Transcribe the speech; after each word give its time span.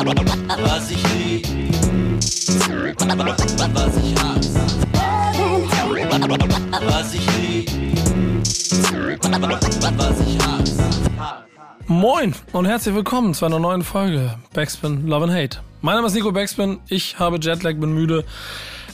Was 0.00 0.90
ich 0.90 1.02
lieb, 1.12 1.46
was 2.96 3.96
ich 3.96 4.14
hasse. 4.18 4.60
Was 6.86 7.14
ich 7.14 7.26
lieb, 7.36 7.70
was 9.98 10.20
ich 10.26 10.38
hasse. 10.38 10.84
Moin 11.86 12.34
und 12.52 12.64
herzlich 12.64 12.94
willkommen 12.94 13.34
zu 13.34 13.44
einer 13.44 13.58
neuen 13.58 13.82
Folge 13.82 14.38
Backspin 14.54 15.06
Love 15.06 15.24
and 15.24 15.34
Hate. 15.34 15.58
Mein 15.82 15.96
Name 15.96 16.06
ist 16.06 16.14
Nico 16.14 16.32
Backspin, 16.32 16.80
ich 16.88 17.18
habe 17.18 17.36
Jetlag, 17.38 17.74
bin 17.76 17.92
müde. 17.92 18.24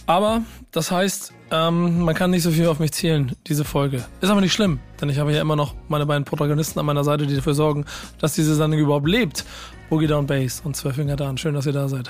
Aber 0.06 0.42
das 0.72 0.90
heißt, 0.90 1.32
ähm, 1.52 2.00
man 2.00 2.16
kann 2.16 2.32
nicht 2.32 2.42
so 2.42 2.50
viel 2.50 2.66
auf 2.66 2.80
mich 2.80 2.92
zählen, 2.92 3.36
diese 3.46 3.64
Folge. 3.64 4.04
Ist 4.20 4.30
aber 4.30 4.40
nicht 4.40 4.52
schlimm, 4.52 4.80
denn 5.00 5.08
ich 5.08 5.18
habe 5.18 5.32
ja 5.32 5.40
immer 5.40 5.54
noch 5.54 5.74
meine 5.88 6.06
beiden 6.06 6.24
Protagonisten 6.24 6.80
an 6.80 6.86
meiner 6.86 7.04
Seite, 7.04 7.26
die 7.26 7.36
dafür 7.36 7.54
sorgen, 7.54 7.84
dass 8.18 8.34
diese 8.34 8.56
Sendung 8.56 8.80
überhaupt 8.80 9.08
lebt. 9.08 9.44
Boogie 9.88 10.06
Down 10.08 10.26
Bass 10.26 10.60
und 10.64 10.76
Zwölffinger 10.76 11.16
Dan. 11.16 11.38
Schön, 11.38 11.54
dass 11.54 11.66
ihr 11.66 11.72
da 11.72 11.88
seid. 11.88 12.08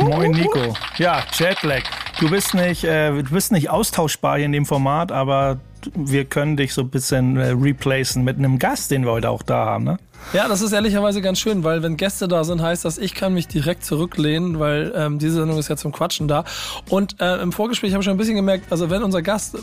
Moin 0.00 0.32
Nico. 0.32 0.76
Ja, 0.98 1.22
Jetlag. 1.32 1.82
Du 2.18 2.28
bist 2.28 2.54
nicht, 2.54 2.84
äh, 2.84 3.10
du 3.10 3.30
bist 3.30 3.52
nicht 3.52 3.70
austauschbar 3.70 4.36
hier 4.36 4.46
in 4.46 4.52
dem 4.52 4.66
Format, 4.66 5.12
aber 5.12 5.58
wir 5.94 6.24
können 6.24 6.56
dich 6.56 6.74
so 6.74 6.82
ein 6.82 6.90
bisschen 6.90 7.36
äh, 7.36 7.50
replacen 7.50 8.24
mit 8.24 8.38
einem 8.38 8.58
Gast, 8.58 8.90
den 8.90 9.04
wir 9.04 9.12
heute 9.12 9.30
auch 9.30 9.42
da 9.42 9.64
haben, 9.66 9.84
ne? 9.84 9.98
Ja, 10.32 10.48
das 10.48 10.62
ist 10.62 10.72
ehrlicherweise 10.72 11.22
ganz 11.22 11.38
schön, 11.38 11.64
weil 11.64 11.82
wenn 11.82 11.96
Gäste 11.96 12.28
da 12.28 12.44
sind, 12.44 12.62
heißt 12.62 12.84
das, 12.84 12.98
ich 12.98 13.14
kann 13.14 13.34
mich 13.34 13.48
direkt 13.48 13.84
zurücklehnen, 13.84 14.58
weil 14.58 14.92
ähm, 14.96 15.18
diese 15.18 15.36
Sendung 15.36 15.58
ist 15.58 15.68
ja 15.68 15.76
zum 15.76 15.92
Quatschen 15.92 16.28
da. 16.28 16.44
Und 16.88 17.20
äh, 17.20 17.36
im 17.42 17.52
Vorgespräch 17.52 17.92
habe 17.92 18.00
ich 18.00 18.04
schon 18.04 18.14
ein 18.14 18.18
bisschen 18.18 18.36
gemerkt, 18.36 18.70
also 18.70 18.90
wenn 18.90 19.02
unser 19.02 19.22
Gast 19.22 19.56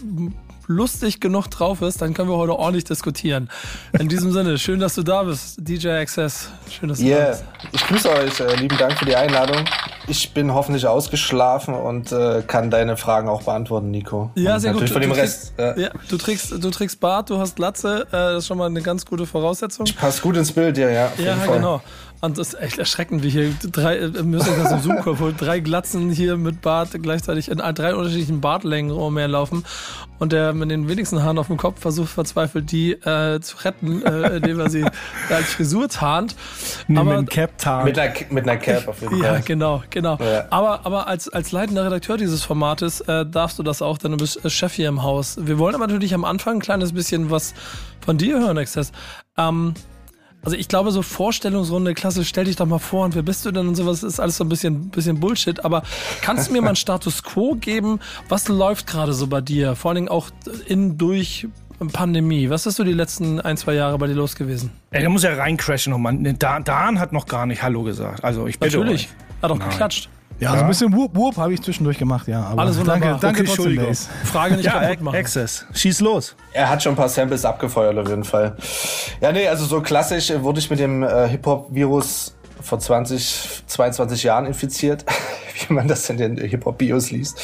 lustig 0.68 1.20
genug 1.20 1.48
drauf 1.48 1.82
ist, 1.82 2.02
dann 2.02 2.14
können 2.14 2.30
wir 2.30 2.38
heute 2.38 2.58
ordentlich 2.58 2.86
diskutieren. 2.86 3.50
In 3.98 4.08
diesem 4.08 4.32
Sinne, 4.34 4.58
schön, 4.58 4.80
dass 4.80 4.96
du 4.96 5.04
da 5.04 5.24
bist, 5.24 5.56
DJ 5.58 5.90
Access. 5.90 6.50
Schön, 6.70 6.90
dass 6.90 7.00
du 7.00 7.06
yeah. 7.06 7.20
da 7.20 7.30
bist. 7.32 7.44
Ich 7.74 7.88
grüße 7.88 8.10
euch. 8.10 8.40
Äh, 8.40 8.56
lieben 8.56 8.78
Dank 8.78 8.98
für 8.98 9.06
die 9.06 9.16
Einladung. 9.16 9.66
Ich 10.08 10.34
bin 10.34 10.54
hoffentlich 10.54 10.88
ausgeschlafen 10.88 11.74
und 11.76 12.12
äh, 12.12 12.42
kann 12.46 12.72
deine 12.72 12.98
Fragen 12.98 13.30
auch 13.30 13.44
beantworten, 13.44 13.92
Nico. 13.92 14.32
Ja, 14.36 14.56
und 14.56 14.62
sehr 14.62 14.74
gut. 14.74 14.82
natürlich 14.82 14.94
von 14.94 15.02
dem 15.02 15.12
du 15.12 15.18
Rest. 15.18 15.54
Trägst, 15.56 15.78
äh, 15.78 15.82
ja, 15.82 15.90
du 16.10 16.18
trägst, 16.18 16.52
du 16.52 16.70
trägst 16.72 17.00
Bart, 17.00 17.30
du 17.30 17.38
hast 17.38 17.60
Latze, 17.60 18.08
äh, 18.08 18.12
das 18.12 18.40
ist 18.40 18.48
schon 18.48 18.58
mal 18.58 18.66
eine 18.66 18.82
ganz 18.82 19.06
gute 19.06 19.26
Voraussetzung. 19.26 19.86
Passt 19.98 20.22
gut 20.22 20.38
ins 20.38 20.51
Bild, 20.52 20.78
ja, 20.78 20.90
ja. 20.90 21.12
Ja, 21.18 21.36
Fall. 21.36 21.58
genau. 21.58 21.82
Und 22.22 22.38
das 22.38 22.50
ist 22.50 22.62
echt 22.62 22.78
erschreckend, 22.78 23.24
wie 23.24 23.30
hier 23.30 23.52
drei, 23.72 23.98
äh, 23.98 24.08
müssen 24.24 24.56
wir 24.56 24.64
das 24.64 24.72
im 24.72 24.80
Zoom 24.82 25.04
holen, 25.20 25.36
drei 25.38 25.60
Glatzen 25.60 26.12
hier 26.12 26.38
mit 26.38 26.62
Bart 26.62 26.90
gleichzeitig 27.02 27.50
in 27.50 27.58
drei 27.58 27.96
unterschiedlichen 27.96 28.42
Bartlängen 28.42 28.92
rumherlaufen. 28.92 29.66
Und 30.20 30.32
der 30.32 30.54
mit 30.54 30.70
den 30.70 30.88
wenigsten 30.88 31.24
Haaren 31.24 31.40
auf 31.40 31.48
dem 31.48 31.58
Kopf 31.58 31.82
versucht 31.82 32.10
verzweifelt, 32.10 32.72
die 32.72 32.92
äh, 32.92 33.40
zu 33.42 33.58
retten, 33.64 34.04
äh, 34.06 34.36
indem 34.38 34.60
er 34.60 34.70
sie 34.70 34.86
als 35.32 35.54
Frisur 35.54 35.90
tarnt. 35.90 36.36
mit 36.88 37.00
Aber 37.00 37.14
einem 37.14 37.26
Cap 37.26 37.58
tarnt. 37.58 37.86
Mit 37.86 37.98
einer, 37.98 38.14
mit 38.30 38.48
einer 38.48 38.58
Cap 38.58 38.88
auf 38.88 39.02
jeden 39.02 39.18
ja, 39.18 39.30
Fall. 39.32 39.42
genau, 39.42 39.84
genau. 39.90 40.20
Ja. 40.20 40.46
Aber, 40.52 40.86
aber 40.86 41.08
als, 41.08 41.28
als 41.28 41.52
leitender 41.52 41.86
Redakteur 41.86 42.18
dieses 42.18 42.44
Formates 42.44 43.02
äh, 43.02 43.26
darfst 43.26 43.58
du 43.58 43.64
das 43.64 43.82
auch, 43.82 43.98
denn 43.98 44.12
du 44.12 44.18
bist 44.18 44.46
äh, 44.46 44.50
Chef 44.52 44.74
hier 44.74 44.90
im 44.90 45.02
Haus. 45.02 45.38
Wir 45.42 45.58
wollen 45.58 45.74
aber 45.74 45.88
natürlich 45.88 46.14
am 46.14 46.24
Anfang 46.24 46.58
ein 46.58 46.62
kleines 46.62 46.94
bisschen 46.94 47.32
was 47.32 47.56
von 48.06 48.20
dir 48.20 48.38
hören, 48.38 48.60
Access. 48.60 48.92
Ähm, 49.40 49.74
also 50.44 50.58
ich 50.58 50.68
glaube, 50.68 50.92
so 50.92 51.02
Vorstellungsrunde, 51.02 51.94
klasse, 51.94 52.26
stell 52.26 52.46
dich 52.46 52.56
doch 52.56 52.66
mal 52.66 52.80
vor 52.80 53.06
und 53.06 53.16
wer 53.16 53.22
bist 53.22 53.46
du 53.46 53.52
denn 53.52 53.68
und 53.68 53.76
sowas, 53.76 54.04
ist 54.04 54.20
alles 54.20 54.38
so 54.38 54.44
ein 54.44 54.50
bisschen, 54.50 54.90
bisschen 54.90 55.20
Bullshit. 55.20 55.64
Aber 55.64 55.84
kannst 56.22 56.50
du 56.50 56.54
mir 56.54 56.62
mal 56.62 56.70
einen 56.70 56.76
Status 56.76 57.24
Quo 57.24 57.56
geben? 57.56 58.00
Was 58.28 58.48
läuft 58.48 58.88
gerade 58.88 59.14
so 59.14 59.28
bei 59.28 59.42
dir? 59.42 59.76
Vor 59.76 59.92
allen 59.92 59.96
Dingen 59.98 60.10
auch 60.10 60.30
in, 60.66 60.98
durch 60.98 61.48
Pandemie. 61.90 62.50
Was 62.50 62.66
ist 62.66 62.76
so 62.76 62.84
die 62.84 62.94
letzten 62.94 63.40
ein, 63.40 63.58
zwei 63.58 63.74
Jahre 63.74 63.98
bei 63.98 64.08
dir 64.08 64.14
los 64.14 64.36
gewesen? 64.36 64.72
Ey, 64.92 65.02
der 65.02 65.10
muss 65.10 65.24
ja 65.24 65.34
reincrashen 65.34 65.92
nochmal. 65.92 66.18
Dan, 66.38 66.64
Dan 66.64 67.00
hat 67.00 67.14
noch 67.14 67.26
gar 67.26 67.46
nicht 67.46 67.64
Hallo 67.64 67.84
gesagt. 67.84 68.24
Also 68.24 68.48
ich 68.48 68.60
bitte 68.60 68.78
Natürlich. 68.78 69.08
euch. 69.08 69.42
Hat 69.42 69.52
auch 69.52 69.58
Nein. 69.58 69.70
geklatscht. 69.70 70.10
Ja, 70.42 70.54
so 70.56 70.62
ein 70.64 70.68
bisschen 70.68 70.92
Whoop 70.94 71.16
Whoop 71.16 71.38
habe 71.38 71.54
ich 71.54 71.62
zwischendurch 71.62 72.00
gemacht, 72.00 72.28
ja. 72.28 72.42
Aber 72.44 72.64
Alles 72.64 72.80
wunderbar. 72.80 73.00
Danke, 73.00 73.20
danke 73.22 73.42
Okay, 73.42 73.48
trotzdem, 73.48 73.66
Entschuldigung. 73.78 73.88
Bass. 73.88 74.10
Frage 74.26 74.56
nicht 74.56 74.66
Ja, 74.66 74.80
kaputt 74.80 75.02
machen. 75.02 75.16
Access. 75.18 75.66
Schieß 75.74 76.00
los. 76.02 76.36
Er 76.54 76.68
hat 76.70 76.82
schon 76.82 76.94
ein 76.94 76.96
paar 76.96 77.10
Samples 77.10 77.46
abgefeuert 77.46 77.96
auf 77.98 78.08
jeden 78.10 78.24
Fall. 78.24 78.56
Ja, 79.22 79.32
nee, 79.32 79.48
also 79.48 79.66
so 79.66 79.82
klassisch 79.82 80.32
äh, 80.32 80.42
wurde 80.42 80.60
ich 80.60 80.70
mit 80.70 80.80
dem 80.80 81.04
äh, 81.04 81.28
Hip-Hop-Virus 81.30 82.36
vor 82.60 82.80
20, 82.80 83.64
22 83.68 84.24
Jahren 84.24 84.46
infiziert, 84.48 85.06
wie 85.68 85.74
man 85.74 85.88
das 85.88 86.10
in 86.10 86.18
den 86.18 86.38
Hip-Hop-Bios 86.38 87.12
liest. 87.12 87.40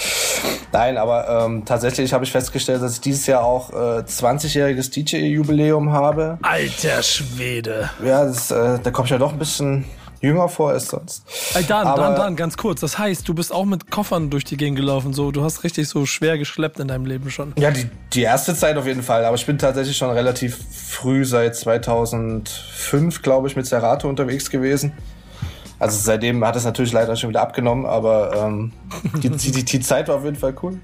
Nein, 0.71 0.97
aber 0.97 1.45
ähm, 1.45 1.65
tatsächlich 1.65 2.13
habe 2.13 2.23
ich 2.23 2.31
festgestellt, 2.31 2.81
dass 2.81 2.93
ich 2.93 3.01
dieses 3.01 3.25
Jahr 3.27 3.43
auch 3.43 3.69
äh, 3.71 3.99
20-jähriges 4.03 4.91
DJ-Jubiläum 4.91 5.91
habe. 5.91 6.37
Alter 6.41 7.03
Schwede. 7.03 7.89
Ja, 8.03 8.25
das, 8.25 8.49
äh, 8.51 8.79
da 8.81 8.89
komme 8.91 9.05
ich 9.05 9.11
ja 9.11 9.17
doch 9.17 9.33
ein 9.33 9.39
bisschen 9.39 9.85
jünger 10.21 10.49
vor 10.49 10.69
als 10.71 10.87
sonst. 10.87 11.23
Ey, 11.53 11.63
Dan, 11.63 11.87
Aber- 11.87 12.01
Dan, 12.01 12.15
Dan, 12.15 12.35
ganz 12.35 12.57
kurz. 12.57 12.81
Das 12.81 12.97
heißt, 12.97 13.27
du 13.27 13.33
bist 13.33 13.51
auch 13.53 13.65
mit 13.65 13.91
Koffern 13.91 14.29
durch 14.29 14.43
die 14.43 14.57
Gegend 14.57 14.77
gelaufen. 14.77 15.13
So, 15.13 15.31
du 15.31 15.43
hast 15.43 15.63
richtig 15.63 15.87
so 15.87 16.05
schwer 16.05 16.37
geschleppt 16.37 16.79
in 16.79 16.87
deinem 16.87 17.05
Leben 17.05 17.29
schon. 17.29 17.53
Ja, 17.57 17.71
die, 17.71 17.89
die 18.13 18.21
erste 18.23 18.55
Zeit 18.55 18.77
auf 18.77 18.85
jeden 18.87 19.03
Fall. 19.03 19.25
Aber 19.25 19.35
ich 19.35 19.45
bin 19.45 19.57
tatsächlich 19.57 19.95
schon 19.97 20.09
relativ 20.09 20.57
früh, 20.89 21.25
seit 21.25 21.55
2005, 21.55 23.21
glaube 23.21 23.47
ich, 23.47 23.55
mit 23.55 23.65
Serato 23.65 24.07
unterwegs 24.09 24.49
gewesen. 24.49 24.93
Also 25.79 25.99
seitdem 26.01 26.43
hat 26.43 26.55
es 26.55 26.65
natürlich 26.65 26.91
leider 26.91 27.15
schon 27.15 27.29
wieder 27.29 27.41
abgenommen, 27.41 27.85
aber 27.85 28.33
ähm, 28.47 28.71
die, 29.21 29.29
die, 29.29 29.51
die, 29.51 29.63
die 29.63 29.79
Zeit 29.79 30.07
war 30.07 30.15
auf 30.15 30.23
jeden 30.23 30.35
Fall 30.35 30.55
cool. 30.63 30.79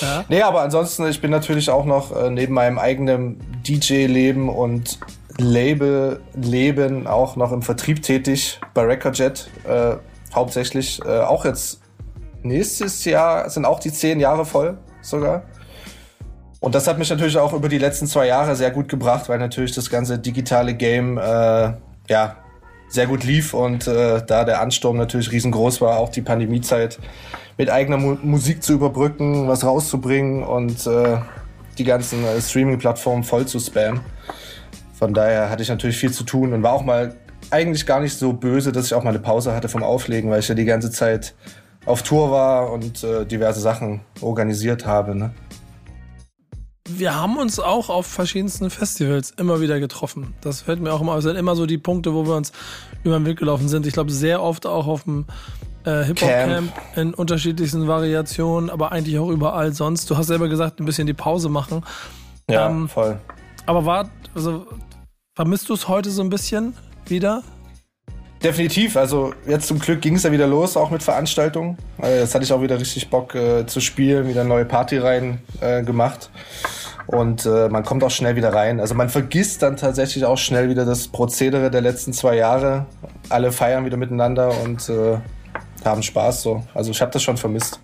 Ja. 0.00 0.24
Nee, 0.28 0.42
aber 0.42 0.62
ansonsten, 0.62 1.06
ich 1.06 1.20
bin 1.20 1.30
natürlich 1.30 1.70
auch 1.70 1.84
noch 1.84 2.10
äh, 2.16 2.28
neben 2.28 2.52
meinem 2.54 2.78
eigenen 2.78 3.38
DJ-Leben 3.64 4.48
und 4.48 4.98
Label-Leben 5.38 7.06
auch 7.06 7.36
noch 7.36 7.52
im 7.52 7.62
Vertrieb 7.62 8.02
tätig 8.02 8.60
bei 8.74 8.82
Recordjet. 8.82 9.48
Äh, 9.68 9.96
hauptsächlich 10.34 11.00
äh, 11.04 11.20
auch 11.20 11.44
jetzt 11.44 11.80
nächstes 12.42 13.04
Jahr 13.04 13.48
sind 13.50 13.64
auch 13.64 13.80
die 13.80 13.92
zehn 13.92 14.20
Jahre 14.20 14.44
voll 14.44 14.78
sogar. 15.00 15.42
Und 16.60 16.74
das 16.74 16.86
hat 16.86 16.98
mich 16.98 17.10
natürlich 17.10 17.36
auch 17.38 17.52
über 17.52 17.68
die 17.68 17.78
letzten 17.78 18.06
zwei 18.06 18.26
Jahre 18.26 18.54
sehr 18.54 18.70
gut 18.70 18.88
gebracht, 18.88 19.28
weil 19.28 19.38
natürlich 19.38 19.74
das 19.74 19.90
ganze 19.90 20.18
digitale 20.18 20.74
Game 20.74 21.18
äh, 21.18 21.72
ja 22.08 22.36
sehr 22.88 23.06
gut 23.06 23.24
lief 23.24 23.54
und 23.54 23.86
äh, 23.88 24.22
da 24.24 24.44
der 24.44 24.60
Ansturm 24.60 24.96
natürlich 24.96 25.32
riesengroß 25.32 25.80
war, 25.80 25.98
auch 25.98 26.10
die 26.10 26.20
Pandemiezeit 26.20 26.98
mit 27.56 27.70
eigener 27.70 27.96
Mu 27.96 28.16
Musik 28.22 28.62
zu 28.62 28.74
überbrücken, 28.74 29.48
was 29.48 29.64
rauszubringen 29.64 30.44
und 30.44 30.86
äh, 30.86 31.16
die 31.78 31.84
ganzen 31.84 32.24
äh, 32.24 32.40
Streaming-Plattformen 32.40 33.24
voll 33.24 33.46
zu 33.46 33.58
spammen. 33.58 34.02
Von 35.02 35.14
daher 35.14 35.50
hatte 35.50 35.64
ich 35.64 35.68
natürlich 35.68 35.96
viel 35.96 36.12
zu 36.12 36.22
tun 36.22 36.52
und 36.52 36.62
war 36.62 36.74
auch 36.74 36.84
mal 36.84 37.16
eigentlich 37.50 37.86
gar 37.86 37.98
nicht 37.98 38.16
so 38.16 38.32
böse, 38.32 38.70
dass 38.70 38.86
ich 38.86 38.94
auch 38.94 39.02
mal 39.02 39.10
eine 39.10 39.18
Pause 39.18 39.52
hatte 39.52 39.68
vom 39.68 39.82
Auflegen, 39.82 40.30
weil 40.30 40.38
ich 40.38 40.46
ja 40.46 40.54
die 40.54 40.64
ganze 40.64 40.92
Zeit 40.92 41.34
auf 41.86 42.04
Tour 42.04 42.30
war 42.30 42.70
und 42.70 43.02
äh, 43.02 43.26
diverse 43.26 43.58
Sachen 43.58 44.02
organisiert 44.20 44.86
habe. 44.86 45.16
Ne? 45.16 45.34
Wir 46.88 47.20
haben 47.20 47.36
uns 47.36 47.58
auch 47.58 47.90
auf 47.90 48.06
verschiedensten 48.06 48.70
Festivals 48.70 49.32
immer 49.32 49.60
wieder 49.60 49.80
getroffen. 49.80 50.34
Das 50.40 50.60
fällt 50.60 50.80
mir 50.80 50.92
auch 50.92 51.00
immer. 51.00 51.16
Es 51.16 51.24
sind 51.24 51.34
immer 51.34 51.56
so 51.56 51.66
die 51.66 51.78
Punkte, 51.78 52.14
wo 52.14 52.24
wir 52.24 52.36
uns 52.36 52.52
über 53.02 53.18
den 53.18 53.26
Weg 53.26 53.40
gelaufen 53.40 53.66
sind. 53.66 53.88
Ich 53.88 53.94
glaube, 53.94 54.12
sehr 54.12 54.40
oft 54.40 54.66
auch 54.66 54.86
auf 54.86 55.02
dem 55.02 55.26
äh, 55.82 56.04
Hip-Hop-Camp 56.04 56.72
in 56.94 57.12
unterschiedlichsten 57.12 57.88
Variationen, 57.88 58.70
aber 58.70 58.92
eigentlich 58.92 59.18
auch 59.18 59.30
überall 59.30 59.72
sonst. 59.72 60.08
Du 60.08 60.16
hast 60.16 60.28
selber 60.28 60.46
gesagt, 60.46 60.78
ein 60.78 60.86
bisschen 60.86 61.08
die 61.08 61.12
Pause 61.12 61.48
machen. 61.48 61.82
Ja, 62.48 62.68
Ähm, 62.68 62.88
voll. 62.88 63.18
Aber 63.66 63.84
war, 63.84 64.08
also, 64.34 64.66
vermisst 65.34 65.68
du 65.68 65.74
es 65.74 65.88
heute 65.88 66.10
so 66.10 66.22
ein 66.22 66.30
bisschen 66.30 66.74
wieder? 67.06 67.42
Definitiv. 68.42 68.96
Also 68.96 69.34
jetzt 69.46 69.68
zum 69.68 69.78
Glück 69.78 70.00
ging 70.00 70.16
es 70.16 70.24
ja 70.24 70.32
wieder 70.32 70.46
los, 70.46 70.76
auch 70.76 70.90
mit 70.90 71.02
Veranstaltungen. 71.02 71.78
Äh, 72.02 72.20
Jetzt 72.20 72.34
hatte 72.34 72.44
ich 72.44 72.52
auch 72.52 72.60
wieder 72.60 72.78
richtig 72.78 73.08
Bock 73.08 73.34
äh, 73.34 73.66
zu 73.66 73.80
spielen, 73.80 74.28
wieder 74.28 74.42
neue 74.42 74.64
Partyreihen 74.64 75.40
äh, 75.60 75.82
gemacht. 75.82 76.30
Und 77.06 77.46
äh, 77.46 77.68
man 77.68 77.84
kommt 77.84 78.02
auch 78.04 78.10
schnell 78.10 78.36
wieder 78.36 78.52
rein. 78.52 78.80
Also 78.80 78.94
man 78.94 79.08
vergisst 79.08 79.62
dann 79.62 79.76
tatsächlich 79.76 80.24
auch 80.24 80.38
schnell 80.38 80.68
wieder 80.68 80.84
das 80.84 81.08
Prozedere 81.08 81.70
der 81.70 81.80
letzten 81.80 82.12
zwei 82.12 82.36
Jahre. 82.36 82.86
Alle 83.28 83.52
feiern 83.52 83.84
wieder 83.84 83.96
miteinander 83.96 84.52
und 84.62 84.88
äh, 84.88 85.18
haben 85.84 86.02
Spaß 86.02 86.42
so. 86.42 86.64
Also 86.74 86.90
ich 86.90 87.00
habe 87.00 87.12
das 87.12 87.22
schon 87.22 87.36
vermisst. 87.36 87.80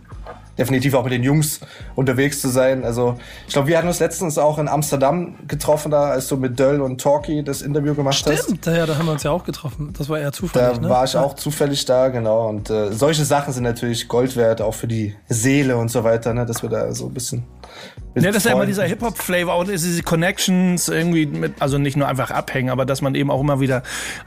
Definitiv 0.59 0.95
auch 0.95 1.05
mit 1.05 1.13
den 1.13 1.23
Jungs 1.23 1.61
unterwegs 1.95 2.41
zu 2.41 2.49
sein. 2.49 2.85
Also 2.85 3.17
ich 3.47 3.53
glaube, 3.53 3.69
wir 3.69 3.79
hatten 3.79 3.89
uns 3.89 4.01
letztens 4.01 4.39
auch 4.39 4.59
in 4.59 4.69
Amsterdam 4.69 5.37
getroffen, 5.47 5.91
da 5.91 6.11
als 6.11 6.29
du 6.29 6.37
mit 6.37 6.59
Döll 6.59 6.81
und 6.81 7.01
Talkie 7.01 7.43
das 7.43 7.63
Interview 7.63 7.95
gemacht 7.95 8.23
hast. 8.27 8.45
Stimmt, 8.45 8.67
ja, 8.67 8.85
da 8.85 8.99
haben 8.99 9.07
wir 9.07 9.13
uns 9.13 9.23
ja 9.23 9.31
auch 9.31 9.45
getroffen. 9.45 9.95
Das 9.97 10.09
war 10.09 10.19
eher 10.19 10.33
zufällig, 10.33 10.77
Da 10.77 10.81
ne? 10.81 10.89
war 10.89 11.05
ich 11.05 11.17
auch 11.17 11.35
zufällig 11.35 11.85
da, 11.85 12.09
genau. 12.09 12.49
Und 12.49 12.71
äh, 12.71 12.93
solche 12.93 13.25
Sachen 13.25 13.53
sind 13.53 13.63
natürlich 13.63 14.09
Gold 14.09 14.37
wert, 14.37 14.61
auch 14.61 14.75
für 14.75 14.89
die 14.89 15.15
Seele 15.29 15.77
und 15.77 15.91
so 15.91 16.05
weiter, 16.05 16.35
ne? 16.35 16.45
dass 16.45 16.63
wir 16.63 16.69
da 16.69 16.93
so 16.93 17.07
ein 17.07 17.15
bisschen. 17.15 17.45
Ja, 18.15 18.23
das 18.29 18.39
ist 18.39 18.47
ja 18.47 18.53
immer 18.53 18.67
dieser 18.67 18.85
Hip-Hop-Flavor 18.85 19.57
und 19.57 19.69
diese 19.69 20.03
Connections 20.03 20.89
irgendwie 20.89 21.27
mit, 21.27 21.61
also 21.61 21.79
nicht 21.79 21.97
nur 21.97 22.09
einfach 22.09 22.31
abhängen, 22.31 22.71
aber 22.71 22.85
dass 22.85 23.01
man 23.01 23.15
eben 23.15 23.31
auch 23.31 23.41
immer 23.41 23.61
wieder 23.61 23.83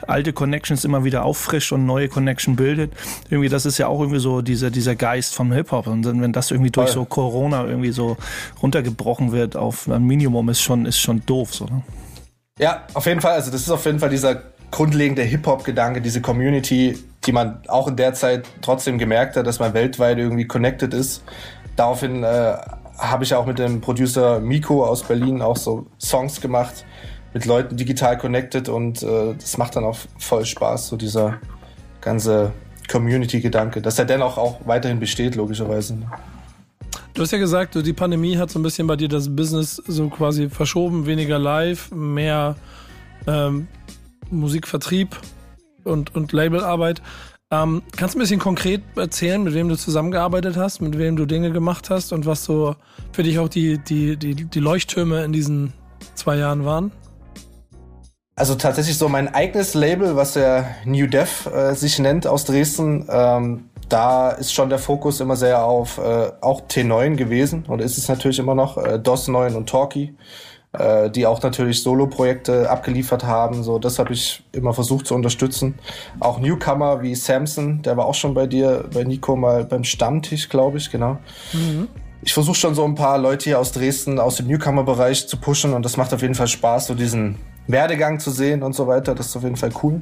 alte 0.08 0.34
Connections 0.34 0.86
immer 0.86 1.04
wieder 1.04 1.26
auffrischt 1.26 1.72
und 1.72 1.86
neue 1.86 2.08
Connection 2.08 2.56
bildet. 2.56 2.94
Irgendwie, 3.30 3.50
das 3.50 3.66
ist 3.66 3.78
ja 3.78 3.88
auch 3.88 4.00
irgendwie 4.00 4.20
so 4.20 4.42
dieser, 4.42 4.72
dieser 4.72 4.96
Geist 4.96 5.36
vom 5.36 5.52
Hip-Hop. 5.52 5.88
Und 5.88 6.04
dann, 6.04 6.22
wenn 6.22 6.32
das 6.32 6.52
irgendwie 6.52 6.72
durch 6.72 6.92
Voll. 6.92 7.04
so 7.04 7.06
Corona 7.06 7.66
irgendwie 7.66 7.92
so 7.92 8.18
runtergebrochen 8.62 9.32
wird 9.32 9.56
auf 9.56 9.88
ein 9.90 10.04
Minimum, 10.04 10.50
ist 10.50 10.62
schon, 10.62 10.86
ist 10.86 11.00
schon 11.00 11.26
doof, 11.26 11.54
so, 11.54 11.66
ne? 11.66 11.82
Ja, 12.60 12.84
auf 12.94 13.06
jeden 13.06 13.22
Fall. 13.22 13.34
Also 13.34 13.52
das 13.52 13.62
ist 13.62 13.72
auf 13.72 13.86
jeden 13.86 14.00
Fall 14.00 14.10
dieser 14.10 14.44
grundlegende 14.70 15.24
Hip-Hop-Gedanke, 15.24 16.02
diese 16.02 16.22
Community 16.22 16.96
die 17.26 17.32
man 17.32 17.60
auch 17.68 17.88
in 17.88 17.96
der 17.96 18.14
Zeit 18.14 18.48
trotzdem 18.62 18.98
gemerkt 18.98 19.36
hat, 19.36 19.46
dass 19.46 19.60
man 19.60 19.74
weltweit 19.74 20.18
irgendwie 20.18 20.48
connected 20.48 20.94
ist. 20.94 21.24
Daraufhin 21.76 22.24
äh, 22.24 22.58
habe 23.02 23.24
ich 23.24 23.34
auch 23.34 23.46
mit 23.46 23.60
dem 23.60 23.82
Producer 23.82 24.40
Miko 24.40 24.86
aus 24.86 25.04
Berlin 25.04 25.42
auch 25.42 25.58
so 25.58 25.88
Songs 26.00 26.40
gemacht, 26.40 26.86
mit 27.34 27.46
Leuten 27.46 27.76
digital 27.76 28.18
connected 28.18 28.70
und 28.70 29.02
äh, 29.04 29.34
das 29.34 29.58
macht 29.58 29.76
dann 29.76 29.84
auch 29.84 29.98
voll 30.20 30.46
Spaß, 30.46 30.88
so 30.88 30.98
dieser 30.98 31.40
ganze 32.02 32.52
Community-Gedanke, 32.90 33.82
dass 33.82 33.98
er 33.98 34.06
dennoch 34.06 34.38
auch 34.38 34.60
weiterhin 34.66 35.00
besteht, 35.00 35.36
logischerweise. 35.36 35.98
Du 37.14 37.22
hast 37.22 37.32
ja 37.32 37.38
gesagt, 37.38 37.76
die 37.76 37.94
Pandemie 37.94 38.38
hat 38.38 38.52
so 38.52 38.60
ein 38.60 38.64
bisschen 38.64 38.88
bei 38.88 38.96
dir 38.96 39.08
das 39.08 39.34
Business 39.34 39.82
so 39.88 40.10
quasi 40.10 40.50
verschoben, 40.50 41.06
weniger 41.06 41.40
live, 41.40 41.92
mehr 41.92 42.56
ähm, 43.28 43.68
Musikvertrieb 44.30 45.18
und, 45.84 46.16
und 46.16 46.32
Labelarbeit. 46.32 47.02
Ähm, 47.54 47.84
kannst 47.98 48.16
du 48.16 48.20
ein 48.20 48.22
bisschen 48.22 48.40
konkret 48.40 48.82
erzählen, 48.96 49.44
mit 49.44 49.54
wem 49.54 49.68
du 49.68 49.76
zusammengearbeitet 49.76 50.56
hast, 50.56 50.82
mit 50.82 50.98
wem 50.98 51.18
du 51.18 51.26
Dinge 51.26 51.52
gemacht 51.52 51.90
hast 51.90 52.14
und 52.14 52.26
was 52.26 52.46
so 52.46 52.76
für 53.12 53.24
dich 53.24 53.40
auch 53.40 53.50
die, 53.50 53.78
die, 53.78 54.16
die, 54.16 54.36
die 54.36 54.60
Leuchttürme 54.60 55.26
in 55.26 55.34
diesen 55.34 55.74
zwei 56.16 56.38
Jahren 56.38 56.64
waren? 56.64 56.92
Also 58.38 58.56
tatsächlich 58.56 58.98
so 58.98 59.10
mein 59.10 59.34
eigenes 59.34 59.74
Label, 59.74 60.16
was 60.16 60.34
der 60.34 60.76
New 60.86 61.08
Dev 61.08 61.50
äh, 61.54 61.76
sich 61.76 62.00
nennt 62.00 62.26
aus 62.26 62.46
Dresden, 62.46 63.06
ähm, 63.10 63.66
da 63.90 64.30
ist 64.30 64.54
schon 64.54 64.70
der 64.70 64.80
Fokus 64.80 65.20
immer 65.20 65.36
sehr 65.36 65.66
auf 65.66 65.98
äh, 65.98 66.32
auch 66.40 66.62
T9 66.62 67.18
gewesen 67.18 67.66
und 67.68 67.82
ist 67.82 67.98
es 67.98 68.08
natürlich 68.08 68.40
immer 68.40 68.56
noch 68.56 68.78
äh, 68.78 68.98
DOS 68.98 69.28
9 69.28 69.56
und 69.56 69.68
Talkie, 69.68 70.16
äh, 70.74 71.10
die 71.10 71.26
auch 71.26 71.42
natürlich 71.42 71.84
Solo-Projekte 71.84 72.70
abgeliefert 72.70 73.24
haben. 73.24 73.64
So, 73.64 73.80
das 73.80 74.00
habe 74.00 74.14
ich 74.14 74.44
immer 74.52 74.74
versucht 74.74 75.08
zu 75.08 75.16
unterstützen. 75.16 75.78
Auch 76.20 76.40
Newcomer 76.40 77.02
wie 77.02 77.16
Samson, 77.16 77.82
der 77.82 77.98
war 77.98 78.06
auch 78.06 78.16
schon 78.16 78.34
bei 78.34 78.48
dir, 78.48 78.86
bei 78.94 79.04
Nico 79.04 79.36
mal 79.36 79.66
beim 79.66 79.84
Stammtisch, 79.84 80.50
glaube 80.50 80.78
ich, 80.78 80.90
genau. 80.90 81.18
Mhm. 81.54 81.88
Ich 82.24 82.34
versuche 82.34 82.56
schon 82.56 82.76
so 82.76 82.86
ein 82.86 82.96
paar 82.96 83.18
Leute 83.18 83.46
hier 83.46 83.60
aus 83.60 83.72
Dresden, 83.72 84.20
aus 84.20 84.36
dem 84.36 84.48
Newcomer-Bereich 84.48 85.28
zu 85.28 85.38
pushen 85.38 85.74
und 85.74 85.84
das 85.84 85.98
macht 85.98 86.14
auf 86.14 86.22
jeden 86.22 86.36
Fall 86.36 86.48
Spaß, 86.48 86.88
so 86.88 86.94
diesen 86.94 87.38
Werdegang 87.68 88.20
zu 88.20 88.32
sehen 88.32 88.64
und 88.64 88.74
so 88.74 88.88
weiter. 88.88 89.16
Das 89.16 89.28
ist 89.28 89.36
auf 89.36 89.44
jeden 89.44 89.58
Fall 89.58 89.72
cool. 89.82 90.02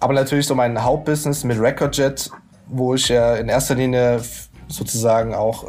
Aber 0.00 0.12
natürlich 0.12 0.46
so 0.46 0.54
mein 0.54 0.82
Hauptbusiness 0.82 1.42
mit 1.44 1.58
Recordjet, 1.58 2.30
wo 2.68 2.94
ich 2.94 3.08
ja 3.08 3.34
in 3.36 3.48
erster 3.48 3.74
Linie 3.74 4.20
sozusagen 4.68 5.34
auch 5.34 5.64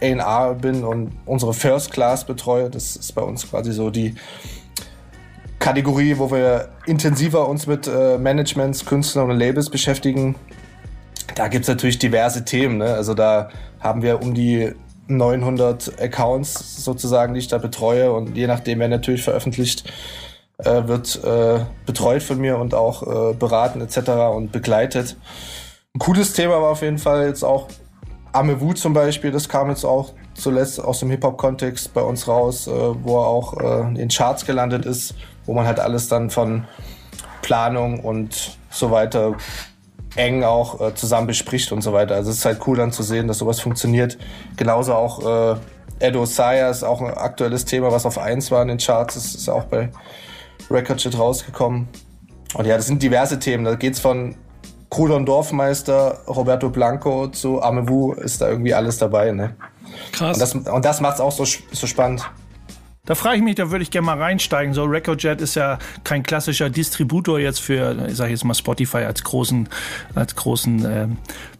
äh, 0.00 0.14
A&R 0.14 0.54
bin 0.54 0.84
und 0.84 1.12
unsere 1.26 1.54
First 1.54 1.92
Class 1.92 2.24
betreue. 2.24 2.70
Das 2.70 2.96
ist 2.96 3.14
bei 3.14 3.22
uns 3.22 3.48
quasi 3.48 3.72
so 3.72 3.90
die 3.90 4.14
Kategorie, 5.58 6.18
wo 6.18 6.30
wir 6.30 6.68
intensiver 6.86 7.48
uns 7.48 7.66
mit 7.66 7.86
äh, 7.86 8.18
Managements, 8.18 8.84
Künstlern 8.84 9.30
und 9.30 9.38
Labels 9.38 9.70
beschäftigen. 9.70 10.36
Da 11.34 11.48
gibt's 11.48 11.68
natürlich 11.68 11.98
diverse 11.98 12.44
Themen. 12.44 12.78
Ne? 12.78 12.94
Also 12.94 13.14
da 13.14 13.50
haben 13.80 14.02
wir 14.02 14.22
um 14.22 14.34
die 14.34 14.72
900 15.08 16.00
Accounts 16.00 16.84
sozusagen, 16.84 17.34
die 17.34 17.40
ich 17.40 17.48
da 17.48 17.58
betreue 17.58 18.12
und 18.12 18.36
je 18.36 18.46
nachdem, 18.46 18.78
wer 18.78 18.88
natürlich 18.88 19.22
veröffentlicht, 19.22 19.90
äh, 20.58 20.86
wird 20.86 21.22
äh, 21.24 21.64
betreut 21.86 22.22
von 22.22 22.38
mir 22.38 22.58
und 22.58 22.74
auch 22.74 23.02
äh, 23.02 23.34
beraten 23.34 23.80
etc. 23.80 24.10
und 24.34 24.52
begleitet. 24.52 25.16
Ein 25.94 26.00
cooles 26.00 26.32
Thema 26.32 26.60
war 26.60 26.70
auf 26.70 26.82
jeden 26.82 26.98
Fall 26.98 27.26
jetzt 27.26 27.42
auch 27.42 27.68
Amewu 28.32 28.72
zum 28.72 28.92
Beispiel, 28.92 29.30
das 29.30 29.48
kam 29.48 29.70
jetzt 29.70 29.84
auch 29.84 30.12
zuletzt 30.34 30.82
aus 30.82 31.00
dem 31.00 31.10
Hip-Hop-Kontext 31.10 31.94
bei 31.94 32.02
uns 32.02 32.28
raus, 32.28 32.66
äh, 32.66 32.70
wo 32.70 33.18
er 33.20 33.26
auch 33.26 33.58
äh, 33.58 33.88
in 33.88 33.94
den 33.94 34.08
Charts 34.08 34.44
gelandet 34.44 34.84
ist, 34.84 35.14
wo 35.46 35.54
man 35.54 35.66
halt 35.66 35.80
alles 35.80 36.08
dann 36.08 36.30
von 36.30 36.64
Planung 37.42 38.00
und 38.00 38.58
so 38.70 38.90
weiter 38.90 39.34
eng 40.16 40.42
auch 40.44 40.80
äh, 40.80 40.94
zusammen 40.94 41.26
bespricht 41.26 41.72
und 41.72 41.82
so 41.82 41.92
weiter. 41.92 42.14
Also 42.14 42.30
es 42.30 42.38
ist 42.38 42.44
halt 42.44 42.66
cool 42.66 42.76
dann 42.76 42.92
zu 42.92 43.02
sehen, 43.02 43.28
dass 43.28 43.38
sowas 43.38 43.60
funktioniert. 43.60 44.18
Genauso 44.56 44.94
auch 44.94 45.54
äh, 45.54 45.56
Edo 46.00 46.24
Saya 46.26 46.70
ist 46.70 46.84
auch 46.84 47.00
ein 47.00 47.12
aktuelles 47.12 47.64
Thema, 47.64 47.90
was 47.92 48.06
auf 48.06 48.18
1 48.18 48.50
war 48.50 48.62
in 48.62 48.68
den 48.68 48.78
Charts. 48.78 49.14
Das 49.14 49.34
ist 49.34 49.48
auch 49.48 49.64
bei 49.64 49.90
Record 50.70 51.00
Shit 51.00 51.18
rausgekommen. 51.18 51.88
Und 52.54 52.66
ja, 52.66 52.76
das 52.76 52.86
sind 52.86 53.02
diverse 53.02 53.38
Themen. 53.38 53.64
Da 53.64 53.74
geht's 53.74 54.00
von 54.00 54.36
Krudon 54.90 55.26
Dorfmeister, 55.26 56.20
Roberto 56.26 56.70
Blanco 56.70 57.28
zu 57.28 57.62
Amewu 57.62 58.12
ist 58.12 58.40
da 58.40 58.48
irgendwie 58.48 58.74
alles 58.74 58.98
dabei. 58.98 59.32
Ne? 59.32 59.54
Krass. 60.12 60.36
Und 60.36 60.40
das, 60.40 60.74
und 60.74 60.84
das 60.84 61.00
macht's 61.00 61.20
auch 61.20 61.32
so, 61.32 61.44
so 61.44 61.86
spannend. 61.86 62.28
Da 63.04 63.14
frage 63.14 63.38
ich 63.38 63.42
mich, 63.42 63.54
da 63.54 63.70
würde 63.70 63.82
ich 63.82 63.90
gerne 63.90 64.04
mal 64.04 64.20
reinsteigen. 64.20 64.74
So 64.74 64.84
Recordjet 64.84 65.40
ist 65.40 65.54
ja 65.54 65.78
kein 66.04 66.22
klassischer 66.22 66.68
Distributor 66.68 67.38
jetzt 67.38 67.58
für, 67.58 68.06
ich 68.06 68.16
sage 68.16 68.32
jetzt 68.32 68.44
mal 68.44 68.52
Spotify 68.52 68.98
als 68.98 69.24
großen, 69.24 69.66
als 70.14 70.36
großen 70.36 70.84
äh, 70.84 71.08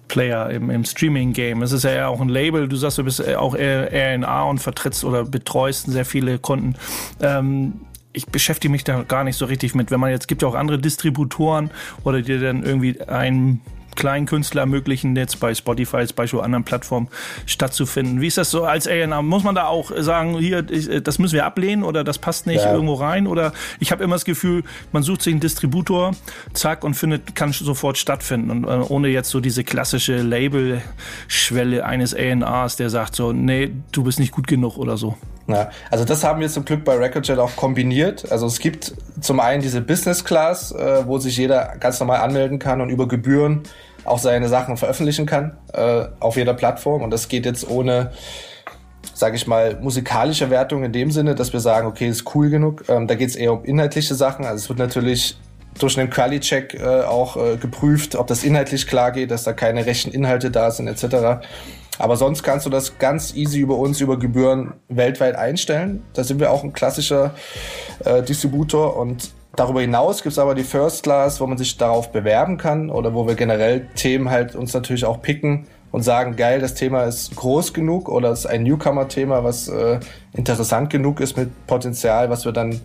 Player 0.09 0.51
im, 0.51 0.69
im 0.69 0.85
Streaming-Game. 0.85 1.63
Es 1.63 1.73
ist 1.73 1.85
ja 1.85 2.09
auch 2.09 2.21
ein 2.21 2.29
Label. 2.29 2.69
Du 2.69 2.77
sagst, 2.77 2.99
du 2.99 3.05
bist 3.05 3.27
auch 3.37 3.55
RNA 3.55 4.43
und 4.43 4.59
vertrittst 4.59 5.05
oder 5.05 5.25
betreust 5.25 5.91
sehr 5.91 6.05
viele 6.05 6.39
Kunden. 6.39 6.75
Ähm, 7.21 7.81
ich 8.19 8.27
beschäftige 8.27 8.71
mich 8.71 8.85
da 8.85 9.03
gar 9.05 9.25
nicht 9.25 9.37
so 9.37 9.47
richtig 9.47 9.75
mit. 9.75 9.91
Wenn 9.91 10.01
man 10.01 10.11
jetzt 10.11 10.27
gibt 10.29 10.43
ja 10.43 10.49
auch 10.49 10.55
andere 10.55 10.79
Distributoren 10.79 11.71
oder 12.05 12.21
die 12.21 12.39
dann 12.39 12.65
irgendwie 12.65 13.01
ein 13.03 13.61
kleinen 13.95 14.27
Künstler 14.27 14.63
ermöglichen, 14.63 15.17
jetzt 15.17 15.41
bei 15.41 15.55
Spotify, 15.55 15.97
als 15.97 16.13
Beispiel 16.13 16.41
anderen 16.41 16.65
Plattformen 16.65 17.09
stattzufinden. 17.47 18.21
Wie 18.21 18.29
ist 18.29 18.39
das 18.39 18.51
so 18.51 18.65
als 18.65 18.87
A&R? 18.87 19.23
Muss 19.23 19.43
man 19.43 19.57
da 19.57 19.67
auch 19.67 19.91
sagen, 19.99 20.39
hier, 20.39 20.63
das 20.63 21.19
müssen 21.19 21.35
wir 21.35 21.45
ablehnen 21.45 21.83
oder 21.83 22.05
das 22.05 22.19
passt 22.19 22.47
nicht 22.47 22.63
ja. 22.63 22.73
irgendwo 22.73 22.95
rein? 22.95 23.27
Oder 23.27 23.53
ich 23.81 23.91
habe 23.91 24.05
immer 24.05 24.15
das 24.15 24.25
Gefühl, 24.25 24.63
man 24.93 25.03
sucht 25.03 25.23
sich 25.23 25.33
einen 25.33 25.41
Distributor, 25.41 26.13
zack, 26.53 26.85
und 26.85 26.95
findet, 26.95 27.35
kann 27.35 27.53
sofort 27.53 27.99
stattfinden. 27.99 28.51
Und 28.51 28.65
äh, 28.65 28.85
ohne 28.89 29.09
jetzt 29.09 29.31
so 29.31 29.41
diese 29.41 29.65
klassische 29.65 30.23
Label-Schwelle 30.23 31.85
eines 31.85 32.15
A&Rs, 32.15 32.77
der 32.77 32.91
sagt 32.91 33.17
so, 33.17 33.33
nee, 33.33 33.73
du 33.91 34.05
bist 34.05 34.21
nicht 34.21 34.33
gut 34.33 34.47
genug 34.47 34.79
oder 34.79 34.97
so. 34.97 35.17
Ja, 35.49 35.71
also 35.91 36.05
das 36.05 36.25
haben 36.25 36.41
wir 36.41 36.49
zum 36.51 36.67
Glück 36.67 36.85
bei 36.85 36.95
Recordjet 36.97 37.39
auch 37.39 37.57
kombiniert. 37.57 38.31
Also 38.31 38.47
es 38.47 38.59
gibt 38.59 38.93
zum 39.21 39.41
einen 39.41 39.63
diese 39.63 39.81
Business 39.81 40.23
Class, 40.23 40.73
äh, 40.73 41.07
wo 41.07 41.17
sich 41.17 41.39
jeder 41.39 41.75
ganz 41.81 41.99
normal 42.01 42.21
anmelden 42.21 42.59
kann 42.59 42.83
und 42.83 42.91
über 42.91 43.09
Gebühren 43.09 43.63
auch 44.05 44.19
seine 44.19 44.49
Sachen 44.49 44.77
veröffentlichen 44.77 45.25
kann 45.25 45.57
äh, 45.73 46.05
auf 46.21 46.37
jeder 46.37 46.53
Plattform. 46.53 47.03
Und 47.03 47.11
das 47.11 47.29
geht 47.29 47.47
jetzt 47.47 47.69
ohne, 47.69 48.13
sage 49.15 49.37
ich 49.37 49.47
mal, 49.47 49.79
musikalische 49.81 50.51
Wertung 50.51 50.85
in 50.85 50.93
dem 50.93 51.11
Sinne, 51.11 51.35
dass 51.35 51.55
wir 51.55 51.61
sagen, 51.61 51.87
okay, 51.87 52.09
ist 52.09 52.35
cool 52.35 52.51
genug. 52.51 52.85
Ähm, 52.89 53.07
da 53.07 53.15
geht 53.15 53.31
es 53.31 53.37
eher 53.37 53.55
um 53.55 53.65
inhaltliche 53.65 54.15
Sachen. 54.15 54.45
Also 54.45 54.57
es 54.57 54.69
wird 54.69 54.79
natürlich 54.79 55.39
durch 55.79 55.99
einen 55.99 56.11
Quali-Check 56.11 56.75
äh, 56.75 57.03
auch 57.05 57.39
äh, 57.39 57.57
geprüft, 57.57 58.17
ob 58.17 58.27
das 58.27 58.45
inhaltlich 58.45 58.87
klar 58.87 59.13
geht, 59.13 59.31
dass 59.31 59.45
da 59.45 59.55
keine 59.55 59.87
rechten 59.87 60.11
Inhalte 60.11 60.51
da 60.51 60.71
sind 60.71 60.89
etc. 60.89 61.43
Aber 61.99 62.17
sonst 62.17 62.43
kannst 62.43 62.65
du 62.65 62.71
das 62.71 62.99
ganz 62.99 63.35
easy 63.35 63.59
über 63.61 63.77
uns, 63.77 64.01
über 64.01 64.19
Gebühren 64.19 64.75
weltweit 64.89 65.37
einstellen. 65.37 66.05
Da 66.15 66.25
sind 66.25 66.41
wir 66.41 66.51
auch 66.51 66.65
ein 66.65 66.73
klassischer 66.73 67.35
äh, 68.05 68.23
Distributor 68.23 68.97
und 68.97 69.33
Darüber 69.57 69.81
hinaus 69.81 70.23
gibt 70.23 70.35
es 70.35 70.39
aber 70.39 70.55
die 70.55 70.63
First 70.63 71.03
Class, 71.03 71.41
wo 71.41 71.47
man 71.49 71.59
sich 71.59 71.77
darauf 71.77 72.13
bewerben 72.13 72.59
kann 72.59 72.91
oder 72.91 73.13
wo 73.13 73.27
wir 73.27 73.35
generell 73.35 73.89
Themen 73.97 74.31
halt 74.31 74.55
uns 74.55 74.73
natürlich 74.73 75.05
auch 75.05 75.21
picken 75.21 75.67
und 75.91 76.03
sagen, 76.03 76.37
geil, 76.37 76.61
das 76.61 76.75
Thema 76.75 77.03
ist 77.05 77.35
groß 77.35 77.73
genug 77.73 78.09
oder 78.09 78.31
ist 78.31 78.47
ein 78.47 78.63
Newcomer-Thema, 78.63 79.43
was 79.43 79.67
äh, 79.67 79.99
interessant 80.35 80.91
genug 80.91 81.19
ist 81.19 81.37
mit 81.37 81.67
Potenzial, 81.67 82.31
was 82.31 82.45
wir 82.45 82.53
dann 82.53 82.81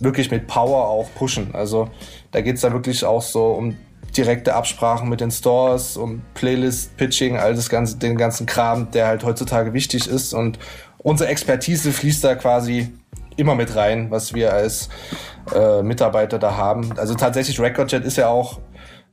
wirklich 0.00 0.32
mit 0.32 0.48
Power 0.48 0.88
auch 0.88 1.08
pushen. 1.14 1.50
Also 1.52 1.88
da 2.32 2.40
geht 2.40 2.56
es 2.56 2.62
dann 2.62 2.72
wirklich 2.72 3.04
auch 3.04 3.22
so 3.22 3.52
um 3.52 3.76
direkte 4.18 4.54
Absprachen 4.54 5.08
mit 5.08 5.20
den 5.20 5.30
Stores, 5.30 5.96
um 5.96 6.22
Playlist-Pitching, 6.34 7.36
all 7.36 7.54
das 7.54 7.68
ganze, 7.68 7.96
den 7.96 8.16
ganzen 8.16 8.46
Kram, 8.46 8.90
der 8.90 9.06
halt 9.06 9.24
heutzutage 9.24 9.72
wichtig 9.72 10.08
ist. 10.08 10.34
Und 10.34 10.58
unsere 10.98 11.30
Expertise 11.30 11.92
fließt 11.92 12.24
da 12.24 12.34
quasi 12.34 12.92
immer 13.36 13.54
mit 13.54 13.76
rein, 13.76 14.10
was 14.10 14.34
wir 14.34 14.52
als 14.52 14.88
äh, 15.54 15.82
Mitarbeiter 15.82 16.38
da 16.38 16.56
haben. 16.56 16.98
Also 16.98 17.14
tatsächlich 17.14 17.60
Recordjet 17.60 18.04
ist 18.04 18.16
ja 18.16 18.28
auch 18.28 18.58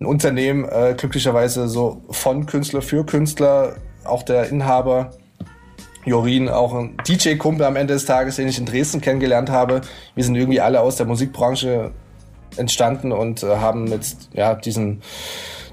ein 0.02 0.06
Unternehmen, 0.06 0.66
äh, 0.66 0.96
glücklicherweise 0.98 1.68
so 1.68 2.02
von 2.10 2.46
Künstler 2.48 2.82
für 2.82 3.06
Künstler. 3.06 3.76
Auch 4.04 4.24
der 4.24 4.50
Inhaber 4.50 5.12
Jorin, 6.06 6.50
auch 6.50 6.74
ein 6.74 6.98
DJ-Kumpel 7.08 7.66
am 7.66 7.76
Ende 7.76 7.94
des 7.94 8.06
Tages, 8.06 8.36
den 8.36 8.48
ich 8.48 8.60
in 8.60 8.66
Dresden 8.66 9.02
kennengelernt 9.02 9.50
habe. 9.50 9.82
Wir 10.14 10.24
sind 10.24 10.36
irgendwie 10.36 10.62
alle 10.62 10.82
aus 10.82 10.98
der 10.98 11.06
Musikbranche 11.06 11.92
entstanden 12.58 13.12
und 13.12 13.44
äh, 13.44 13.58
haben 13.58 13.86
mit 13.86 14.16
ja, 14.34 14.56
diesen 14.56 15.02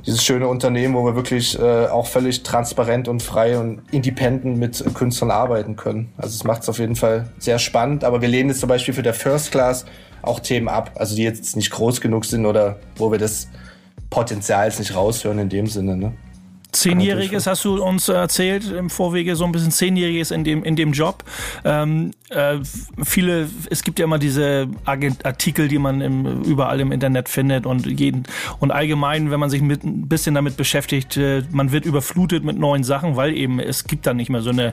dieses 0.06 0.24
schöne 0.24 0.48
Unternehmen, 0.48 0.94
wo 0.94 1.04
wir 1.04 1.14
wirklich 1.14 1.58
äh, 1.58 1.86
auch 1.86 2.06
völlig 2.06 2.42
transparent 2.42 3.08
und 3.08 3.22
frei 3.22 3.58
und 3.58 3.82
independent 3.92 4.58
mit 4.58 4.84
Künstlern 4.94 5.30
arbeiten 5.30 5.76
können. 5.76 6.12
Also 6.16 6.34
es 6.34 6.44
macht 6.44 6.62
es 6.62 6.68
auf 6.68 6.78
jeden 6.78 6.96
Fall 6.96 7.28
sehr 7.38 7.58
spannend, 7.58 8.04
aber 8.04 8.20
wir 8.20 8.28
lehnen 8.28 8.48
jetzt 8.48 8.60
zum 8.60 8.68
Beispiel 8.68 8.94
für 8.94 9.02
der 9.02 9.14
First 9.14 9.52
Class 9.52 9.84
auch 10.22 10.40
Themen 10.40 10.68
ab, 10.68 10.92
also 10.96 11.14
die 11.14 11.22
jetzt 11.22 11.56
nicht 11.56 11.70
groß 11.70 12.00
genug 12.00 12.24
sind 12.24 12.46
oder 12.46 12.78
wo 12.96 13.12
wir 13.12 13.18
das 13.18 13.48
Potenzial 14.10 14.66
jetzt 14.66 14.78
nicht 14.78 14.94
raushören 14.94 15.38
in 15.38 15.48
dem 15.48 15.66
Sinne. 15.66 15.96
Ne? 15.96 16.12
Zehnjähriges 16.72 17.46
hast 17.46 17.64
du 17.64 17.82
uns 17.82 18.08
erzählt 18.08 18.70
im 18.72 18.88
Vorwege, 18.88 19.36
so 19.36 19.44
ein 19.44 19.52
bisschen 19.52 19.70
Zehnjähriges 19.70 20.30
in 20.30 20.42
dem, 20.42 20.64
in 20.64 20.74
dem 20.74 20.92
Job. 20.92 21.22
Ähm, 21.64 22.12
äh, 22.30 22.58
viele, 23.04 23.48
es 23.68 23.82
gibt 23.82 23.98
ja 23.98 24.06
immer 24.06 24.18
diese 24.18 24.68
Artikel, 24.84 25.68
die 25.68 25.78
man 25.78 26.00
im, 26.00 26.42
überall 26.42 26.80
im 26.80 26.90
Internet 26.90 27.28
findet 27.28 27.66
und 27.66 27.86
jeden, 27.86 28.24
und 28.58 28.70
allgemein, 28.70 29.30
wenn 29.30 29.38
man 29.38 29.50
sich 29.50 29.60
mit, 29.60 29.84
ein 29.84 30.08
bisschen 30.08 30.34
damit 30.34 30.56
beschäftigt, 30.56 31.16
äh, 31.18 31.42
man 31.50 31.72
wird 31.72 31.84
überflutet 31.84 32.42
mit 32.42 32.58
neuen 32.58 32.84
Sachen, 32.84 33.16
weil 33.16 33.36
eben 33.36 33.60
es 33.60 33.84
gibt 33.84 34.06
da 34.06 34.14
nicht 34.14 34.30
mehr 34.30 34.40
so 34.40 34.50
eine, 34.50 34.72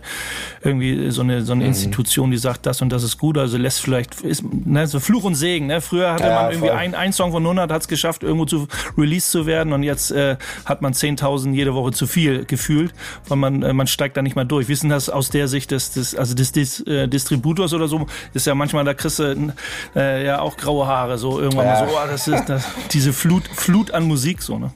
irgendwie 0.62 1.12
so 1.12 1.22
eine, 1.22 1.44
so 1.44 1.52
eine 1.52 1.64
mhm. 1.64 1.70
Institution, 1.70 2.32
die 2.32 2.38
sagt, 2.38 2.66
das 2.66 2.82
und 2.82 2.90
das 2.90 3.04
ist 3.04 3.18
gut, 3.18 3.38
also 3.38 3.58
lässt 3.58 3.82
vielleicht, 3.82 4.22
ist, 4.22 4.44
ne, 4.44 4.88
so 4.88 5.02
Fluch 5.02 5.26
und 5.26 5.36
Segen, 5.36 5.68
ne? 5.68 5.82
Früher 5.82 6.14
hatte 6.14 6.28
ja, 6.28 6.44
man 6.44 6.52
irgendwie 6.52 6.72
ein, 6.72 6.96
ein 6.96 7.12
Song 7.12 7.32
von 7.32 7.44
100 7.44 7.72
hat 7.72 7.82
es 7.82 7.88
geschafft, 7.90 8.24
irgendwo 8.24 8.46
zu 8.46 8.68
release 8.98 9.30
zu 9.30 9.46
werden 9.46 9.74
und 9.74 9.84
jetzt 9.84 10.12
äh, 10.12 10.38
hat 10.64 10.82
man 10.82 10.94
10.000 10.94 11.54
jede 11.54 11.74
Woche 11.74 11.89
zu 11.92 12.08
viel 12.08 12.46
gefühlt, 12.46 12.94
weil 13.28 13.38
man, 13.38 13.64
äh, 13.64 13.74
man 13.74 13.88
steigt 13.88 14.18
da 14.18 14.22
nicht 14.22 14.36
mal 14.36 14.46
durch. 14.46 14.68
Wissen 14.68 14.90
das 14.90 15.10
aus 15.10 15.30
der 15.30 15.48
Sicht 15.48 15.72
des, 15.72 15.92
des 15.92 16.16
also 16.16 16.36
des, 16.36 16.52
des 16.52 16.82
äh, 16.82 17.08
Distributors 17.08 17.74
oder 17.74 17.88
so, 17.88 18.06
ist 18.34 18.48
ja 18.48 18.56
manchmal, 18.56 18.84
da 18.84 18.94
kriegst 18.94 19.20
du 19.20 19.54
äh, 19.96 20.26
ja 20.26 20.42
auch 20.42 20.58
graue 20.58 20.88
Haare, 20.88 21.18
so 21.18 21.40
irgendwann 21.40 21.68
ja. 21.68 21.88
so, 21.88 21.94
oh, 21.94 22.08
das 22.10 22.28
ist 22.28 22.50
das, 22.50 22.68
diese 22.92 23.14
Flut, 23.14 23.48
Flut 23.48 23.92
an 23.92 24.04
Musik, 24.04 24.42
so, 24.42 24.58
ne? 24.58 24.72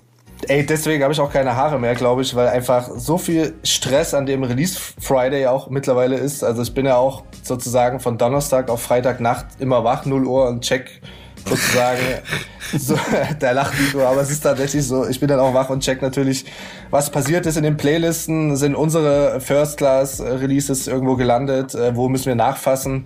Ey, 0.47 0.65
deswegen 0.65 1.03
habe 1.03 1.13
ich 1.13 1.19
auch 1.19 1.31
keine 1.31 1.55
Haare 1.55 1.79
mehr, 1.79 1.95
glaube 1.95 2.21
ich, 2.21 2.35
weil 2.35 2.49
einfach 2.49 2.89
so 2.95 3.17
viel 3.17 3.53
Stress 3.63 4.13
an 4.13 4.25
dem 4.25 4.43
Release 4.43 4.77
Friday 4.99 5.47
auch 5.47 5.69
mittlerweile 5.69 6.17
ist. 6.17 6.43
Also 6.43 6.61
ich 6.63 6.73
bin 6.73 6.85
ja 6.85 6.97
auch 6.97 7.23
sozusagen 7.43 8.01
von 8.01 8.17
Donnerstag 8.17 8.69
auf 8.69 8.81
Freitagnacht 8.81 9.45
immer 9.59 9.83
wach, 9.85 10.05
0 10.05 10.25
Uhr 10.25 10.49
und 10.49 10.61
check 10.61 11.01
sozusagen. 11.45 11.99
so, 12.77 12.97
der 13.41 13.53
lacht 13.53 13.73
nur, 13.93 14.07
aber 14.07 14.21
es 14.21 14.31
ist 14.31 14.41
tatsächlich 14.41 14.85
so. 14.85 15.07
Ich 15.07 15.19
bin 15.19 15.27
dann 15.27 15.39
auch 15.39 15.53
wach 15.53 15.69
und 15.69 15.81
check 15.81 16.01
natürlich, 16.01 16.45
was 16.89 17.09
passiert 17.09 17.45
ist 17.45 17.57
in 17.57 17.63
den 17.63 17.77
Playlisten. 17.77 18.55
Sind 18.55 18.75
unsere 18.75 19.39
First 19.41 19.77
Class 19.77 20.21
Releases 20.21 20.87
irgendwo 20.87 21.15
gelandet? 21.15 21.75
Äh, 21.75 21.95
wo 21.95 22.09
müssen 22.09 22.27
wir 22.27 22.35
nachfassen? 22.35 23.05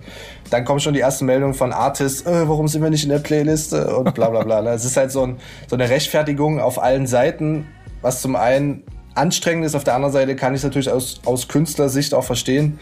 Dann 0.50 0.64
kommen 0.64 0.80
schon 0.80 0.94
die 0.94 1.00
ersten 1.00 1.26
Meldungen 1.26 1.54
von 1.54 1.72
Artists, 1.72 2.22
äh, 2.22 2.48
warum 2.48 2.68
sind 2.68 2.82
wir 2.82 2.90
nicht 2.90 3.04
in 3.04 3.10
der 3.10 3.18
Playliste? 3.18 3.96
Und 3.96 4.14
bla 4.14 4.30
bla 4.30 4.42
bla. 4.42 4.72
Es 4.72 4.84
ist 4.84 4.96
halt 4.96 5.10
so, 5.10 5.24
ein, 5.24 5.36
so 5.68 5.76
eine 5.76 5.88
Rechtfertigung 5.88 6.60
auf 6.60 6.82
allen 6.82 7.06
Seiten, 7.06 7.66
was 8.02 8.22
zum 8.22 8.36
einen 8.36 8.84
anstrengend 9.18 9.66
ist. 9.66 9.74
Auf 9.74 9.84
der 9.84 9.94
anderen 9.94 10.12
Seite 10.12 10.36
kann 10.36 10.54
ich 10.54 10.58
es 10.58 10.64
natürlich 10.64 10.90
aus, 10.90 11.20
aus 11.24 11.48
Künstlersicht 11.48 12.14
auch 12.14 12.24
verstehen, 12.24 12.78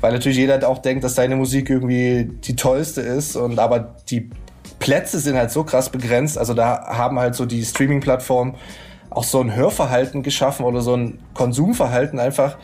weil 0.00 0.12
natürlich 0.12 0.36
jeder 0.36 0.68
auch 0.68 0.78
denkt, 0.78 1.04
dass 1.04 1.14
seine 1.14 1.36
Musik 1.36 1.70
irgendwie 1.70 2.30
die 2.44 2.56
tollste 2.56 3.00
ist 3.00 3.36
und 3.36 3.58
aber 3.58 3.96
die 4.10 4.30
Plätze 4.78 5.18
sind 5.18 5.36
halt 5.36 5.50
so 5.50 5.64
krass 5.64 5.90
begrenzt. 5.90 6.38
Also 6.38 6.54
da 6.54 6.86
haben 6.86 7.18
halt 7.18 7.34
so 7.34 7.46
die 7.46 7.64
Streaming-Plattformen 7.64 8.54
auch 9.10 9.24
so 9.24 9.40
ein 9.40 9.54
Hörverhalten 9.54 10.22
geschaffen 10.22 10.64
oder 10.64 10.80
so 10.80 10.94
ein 10.94 11.18
Konsumverhalten 11.34 12.18
einfach, 12.18 12.58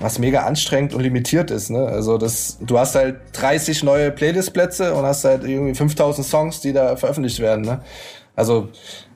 was 0.00 0.18
mega 0.18 0.42
anstrengend 0.44 0.94
und 0.94 1.00
limitiert 1.00 1.50
ist. 1.50 1.70
Ne? 1.70 1.86
Also 1.86 2.18
das, 2.18 2.58
du 2.60 2.78
hast 2.78 2.94
halt 2.94 3.16
30 3.32 3.82
neue 3.82 4.12
Playlist-Plätze 4.12 4.94
und 4.94 5.04
hast 5.04 5.24
halt 5.24 5.44
irgendwie 5.44 5.74
5000 5.74 6.26
Songs, 6.26 6.60
die 6.60 6.72
da 6.72 6.96
veröffentlicht 6.96 7.40
werden. 7.40 7.64
Ne? 7.64 7.80
Also 8.36 8.68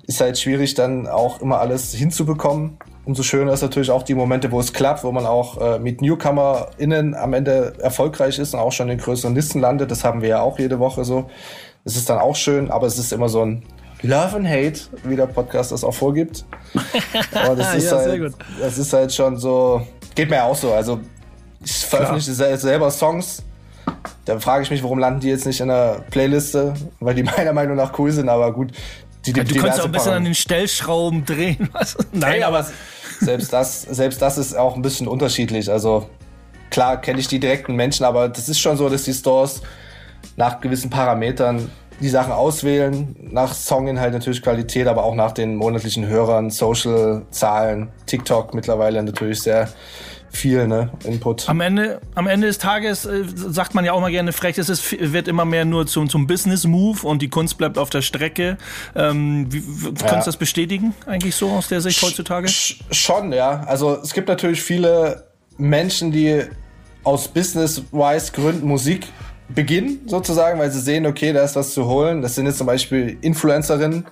ist 0.06 0.20
halt 0.20 0.38
schwierig 0.38 0.74
dann 0.74 1.06
auch 1.06 1.40
immer 1.40 1.60
alles 1.60 1.94
hinzubekommen. 1.94 2.78
Umso 3.04 3.22
schöner 3.22 3.52
ist 3.52 3.62
natürlich 3.62 3.90
auch 3.90 4.02
die 4.02 4.14
Momente, 4.14 4.50
wo 4.50 4.60
es 4.60 4.72
klappt, 4.72 5.04
wo 5.04 5.12
man 5.12 5.26
auch 5.26 5.60
äh, 5.60 5.78
mit 5.78 6.00
NewcomerInnen 6.02 7.14
am 7.14 7.32
Ende 7.32 7.74
erfolgreich 7.80 8.38
ist 8.38 8.54
und 8.54 8.60
auch 8.60 8.72
schon 8.72 8.88
in 8.88 8.98
größeren 8.98 9.34
Listen 9.34 9.60
landet. 9.60 9.90
Das 9.90 10.04
haben 10.04 10.22
wir 10.22 10.28
ja 10.28 10.40
auch 10.40 10.58
jede 10.58 10.78
Woche 10.78 11.04
so. 11.04 11.30
Es 11.84 11.96
ist 11.96 12.08
dann 12.08 12.18
auch 12.18 12.36
schön, 12.36 12.70
aber 12.70 12.86
es 12.86 12.98
ist 12.98 13.12
immer 13.12 13.28
so 13.28 13.44
ein 13.44 13.62
Love 14.02 14.36
and 14.36 14.48
Hate, 14.48 14.80
wie 15.04 15.16
der 15.16 15.26
Podcast 15.26 15.72
das 15.72 15.84
auch 15.84 15.94
vorgibt. 15.94 16.44
Aber 17.34 17.54
das 17.54 17.74
ist, 17.76 17.90
ja, 17.90 17.98
halt, 17.98 18.34
das 18.60 18.78
ist 18.78 18.92
halt 18.92 19.12
schon 19.12 19.36
so, 19.36 19.86
geht 20.14 20.28
mir 20.28 20.36
ja 20.36 20.44
auch 20.44 20.56
so. 20.56 20.72
Also 20.72 21.00
ich 21.64 21.72
veröffentliche 21.72 22.34
Klar. 22.34 22.56
selber 22.56 22.90
Songs, 22.90 23.44
da 24.24 24.38
frage 24.40 24.64
ich 24.64 24.70
mich, 24.70 24.82
warum 24.82 24.98
landen 24.98 25.20
die 25.20 25.28
jetzt 25.28 25.46
nicht 25.46 25.60
in 25.60 25.68
der 25.68 26.04
Playliste, 26.10 26.74
weil 27.00 27.14
die 27.14 27.22
meiner 27.36 27.52
Meinung 27.52 27.76
nach 27.76 27.96
cool 27.98 28.10
sind, 28.10 28.28
aber 28.28 28.52
gut. 28.52 28.72
Die, 29.24 29.32
die, 29.32 29.38
ja, 29.38 29.44
du 29.44 29.54
kannst 29.54 29.80
auch 29.80 29.84
ein 29.84 29.92
bisschen 29.92 30.12
an 30.12 30.24
den 30.24 30.34
Stellschrauben 30.34 31.24
drehen. 31.24 31.68
Was? 31.72 31.96
Nein, 32.12 32.42
aber 32.42 32.66
selbst 33.20 33.52
das, 33.52 33.82
selbst 33.82 34.20
das 34.20 34.36
ist 34.36 34.56
auch 34.56 34.74
ein 34.74 34.82
bisschen 34.82 35.06
unterschiedlich. 35.06 35.70
Also 35.70 36.08
klar 36.70 37.00
kenne 37.00 37.20
ich 37.20 37.28
die 37.28 37.38
direkten 37.38 37.76
Menschen, 37.76 38.04
aber 38.04 38.28
das 38.28 38.48
ist 38.48 38.58
schon 38.58 38.76
so, 38.76 38.88
dass 38.88 39.04
die 39.04 39.12
Stores 39.12 39.62
nach 40.36 40.60
gewissen 40.60 40.90
Parametern 40.90 41.70
die 42.00 42.08
Sachen 42.08 42.32
auswählen, 42.32 43.14
nach 43.20 43.54
Songinhalt 43.54 44.12
natürlich 44.12 44.42
Qualität, 44.42 44.88
aber 44.88 45.04
auch 45.04 45.14
nach 45.14 45.32
den 45.32 45.54
monatlichen 45.54 46.06
Hörern, 46.06 46.50
Social-Zahlen, 46.50 47.88
TikTok 48.06 48.54
mittlerweile 48.54 49.02
natürlich 49.02 49.42
sehr 49.42 49.68
viel 50.32 50.66
ne, 50.66 50.90
Input. 51.04 51.48
Am 51.48 51.60
Ende, 51.60 52.00
am 52.14 52.26
Ende 52.26 52.46
des 52.46 52.58
Tages 52.58 53.04
äh, 53.04 53.24
sagt 53.34 53.74
man 53.74 53.84
ja 53.84 53.92
auch 53.92 54.00
mal 54.00 54.10
gerne 54.10 54.32
frech, 54.32 54.58
es 54.58 54.68
ist, 54.68 55.12
wird 55.12 55.28
immer 55.28 55.44
mehr 55.44 55.64
nur 55.64 55.86
zum, 55.86 56.08
zum 56.08 56.26
Business-Move 56.26 57.06
und 57.06 57.22
die 57.22 57.28
Kunst 57.28 57.58
bleibt 57.58 57.78
auf 57.78 57.90
der 57.90 58.02
Strecke. 58.02 58.56
Ähm, 58.96 59.52
wie, 59.52 59.58
ja. 59.58 59.92
Kannst 60.06 60.26
du 60.26 60.28
das 60.30 60.36
bestätigen 60.38 60.94
eigentlich 61.06 61.34
so 61.34 61.50
aus 61.50 61.68
der 61.68 61.80
Sicht 61.80 62.02
heutzutage? 62.02 62.48
Sch 62.48 62.80
schon, 62.90 63.32
ja. 63.32 63.62
Also 63.66 63.98
es 64.02 64.14
gibt 64.14 64.28
natürlich 64.28 64.62
viele 64.62 65.24
Menschen, 65.58 66.10
die 66.10 66.42
aus 67.04 67.28
Business-wise 67.28 68.32
Gründen 68.32 68.66
Musik 68.66 69.08
Beginn 69.54 70.00
sozusagen, 70.06 70.58
weil 70.58 70.70
sie 70.70 70.80
sehen, 70.80 71.06
okay, 71.06 71.32
da 71.32 71.42
ist 71.42 71.56
was 71.56 71.74
zu 71.74 71.86
holen. 71.86 72.22
Das 72.22 72.34
sind 72.34 72.46
jetzt 72.46 72.58
zum 72.58 72.66
Beispiel 72.66 73.18
Influencerinnen 73.20 74.06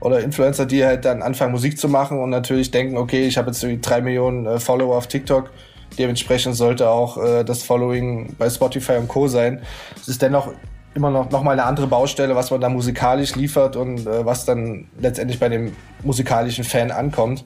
oder 0.00 0.20
Influencer, 0.20 0.66
die 0.66 0.84
halt 0.84 1.04
dann 1.04 1.22
anfangen 1.22 1.52
Musik 1.52 1.78
zu 1.78 1.88
machen 1.88 2.18
und 2.18 2.30
natürlich 2.30 2.70
denken, 2.70 2.96
okay, 2.96 3.26
ich 3.26 3.36
habe 3.36 3.48
jetzt 3.48 3.62
irgendwie 3.62 3.80
drei 3.80 4.00
Millionen 4.00 4.46
äh, 4.46 4.60
Follower 4.60 4.96
auf 4.96 5.06
TikTok. 5.06 5.50
Dementsprechend 5.98 6.54
sollte 6.54 6.88
auch 6.88 7.16
äh, 7.18 7.44
das 7.44 7.62
Following 7.62 8.34
bei 8.38 8.48
Spotify 8.48 8.92
und 8.92 9.08
Co. 9.08 9.26
sein. 9.26 9.62
Es 10.00 10.08
ist 10.08 10.22
dennoch 10.22 10.52
immer 10.94 11.10
noch, 11.10 11.30
noch 11.30 11.42
mal 11.42 11.52
eine 11.52 11.64
andere 11.64 11.86
Baustelle, 11.86 12.36
was 12.36 12.50
man 12.50 12.60
da 12.60 12.68
musikalisch 12.68 13.34
liefert 13.34 13.76
und 13.76 14.06
äh, 14.06 14.24
was 14.24 14.44
dann 14.44 14.88
letztendlich 15.00 15.40
bei 15.40 15.48
dem 15.48 15.74
musikalischen 16.02 16.64
Fan 16.64 16.90
ankommt. 16.90 17.44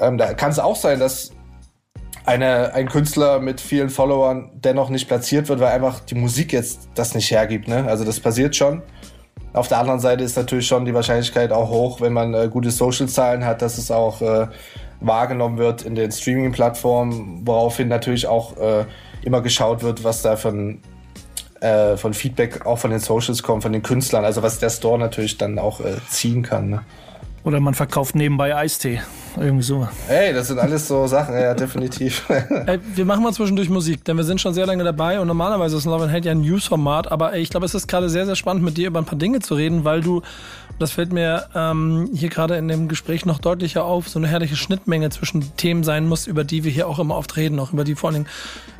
Ähm, 0.00 0.18
da 0.18 0.34
kann 0.34 0.50
es 0.50 0.58
auch 0.58 0.76
sein, 0.76 0.98
dass 0.98 1.32
eine, 2.26 2.74
ein 2.74 2.88
Künstler 2.88 3.38
mit 3.38 3.60
vielen 3.60 3.88
Followern 3.88 4.50
dennoch 4.54 4.90
nicht 4.90 5.06
platziert 5.06 5.48
wird, 5.48 5.60
weil 5.60 5.72
einfach 5.72 6.00
die 6.00 6.16
Musik 6.16 6.52
jetzt 6.52 6.88
das 6.94 7.14
nicht 7.14 7.30
hergibt. 7.30 7.68
Ne? 7.68 7.86
Also 7.86 8.04
das 8.04 8.20
passiert 8.20 8.56
schon. 8.56 8.82
Auf 9.52 9.68
der 9.68 9.78
anderen 9.78 10.00
Seite 10.00 10.24
ist 10.24 10.36
natürlich 10.36 10.66
schon 10.66 10.84
die 10.84 10.92
Wahrscheinlichkeit 10.92 11.52
auch 11.52 11.70
hoch, 11.70 12.00
wenn 12.00 12.12
man 12.12 12.34
äh, 12.34 12.48
gute 12.50 12.70
Social-Zahlen 12.70 13.44
hat, 13.44 13.62
dass 13.62 13.78
es 13.78 13.90
auch 13.90 14.20
äh, 14.20 14.48
wahrgenommen 15.00 15.56
wird 15.56 15.82
in 15.82 15.94
den 15.94 16.10
Streaming-Plattformen, 16.10 17.46
woraufhin 17.46 17.88
natürlich 17.88 18.26
auch 18.26 18.56
äh, 18.58 18.84
immer 19.22 19.40
geschaut 19.40 19.82
wird, 19.82 20.02
was 20.02 20.22
da 20.22 20.36
von, 20.36 20.80
äh, 21.60 21.96
von 21.96 22.12
Feedback 22.12 22.66
auch 22.66 22.78
von 22.78 22.90
den 22.90 23.00
Socials 23.00 23.42
kommt, 23.42 23.62
von 23.62 23.72
den 23.72 23.82
Künstlern, 23.82 24.24
also 24.24 24.42
was 24.42 24.58
der 24.58 24.70
Store 24.70 24.98
natürlich 24.98 25.38
dann 25.38 25.58
auch 25.58 25.80
äh, 25.80 25.94
ziehen 26.10 26.42
kann. 26.42 26.70
Ne? 26.70 26.82
Oder 27.44 27.60
man 27.60 27.74
verkauft 27.74 28.16
nebenbei 28.16 28.54
Eistee. 28.54 29.00
Irgendwie 29.38 29.62
so. 29.62 29.86
Hey, 30.06 30.32
das 30.32 30.48
sind 30.48 30.58
alles 30.58 30.88
so 30.88 31.06
Sachen, 31.06 31.34
ja, 31.34 31.54
definitiv. 31.54 32.24
ey, 32.66 32.78
wir 32.94 33.04
machen 33.04 33.22
mal 33.22 33.32
zwischendurch 33.32 33.68
Musik, 33.68 34.04
denn 34.04 34.16
wir 34.16 34.24
sind 34.24 34.40
schon 34.40 34.54
sehr 34.54 34.66
lange 34.66 34.82
dabei 34.82 35.20
und 35.20 35.26
normalerweise 35.26 35.76
ist 35.76 35.84
Love 35.84 36.04
and 36.04 36.12
Hate 36.12 36.26
ja 36.26 36.32
ein 36.32 36.40
News-Format, 36.40 37.12
aber 37.12 37.34
ey, 37.34 37.42
ich 37.42 37.50
glaube, 37.50 37.66
es 37.66 37.74
ist 37.74 37.86
gerade 37.86 38.08
sehr, 38.08 38.24
sehr 38.24 38.36
spannend, 38.36 38.64
mit 38.64 38.76
dir 38.78 38.88
über 38.88 38.98
ein 38.98 39.04
paar 39.04 39.18
Dinge 39.18 39.40
zu 39.40 39.54
reden, 39.54 39.84
weil 39.84 40.00
du, 40.00 40.22
das 40.78 40.92
fällt 40.92 41.12
mir 41.12 41.46
ähm, 41.54 42.08
hier 42.14 42.30
gerade 42.30 42.56
in 42.56 42.68
dem 42.68 42.88
Gespräch 42.88 43.26
noch 43.26 43.38
deutlicher 43.38 43.84
auf, 43.84 44.08
so 44.08 44.18
eine 44.18 44.28
herrliche 44.28 44.56
Schnittmenge 44.56 45.10
zwischen 45.10 45.56
Themen 45.56 45.84
sein 45.84 46.08
muss, 46.08 46.26
über 46.26 46.44
die 46.44 46.64
wir 46.64 46.72
hier 46.72 46.88
auch 46.88 46.98
immer 46.98 47.16
oft 47.16 47.36
reden, 47.36 47.60
auch 47.60 47.72
über 47.72 47.84
die 47.84 47.94
vor 47.94 48.08
allen 48.08 48.24
Dingen 48.24 48.28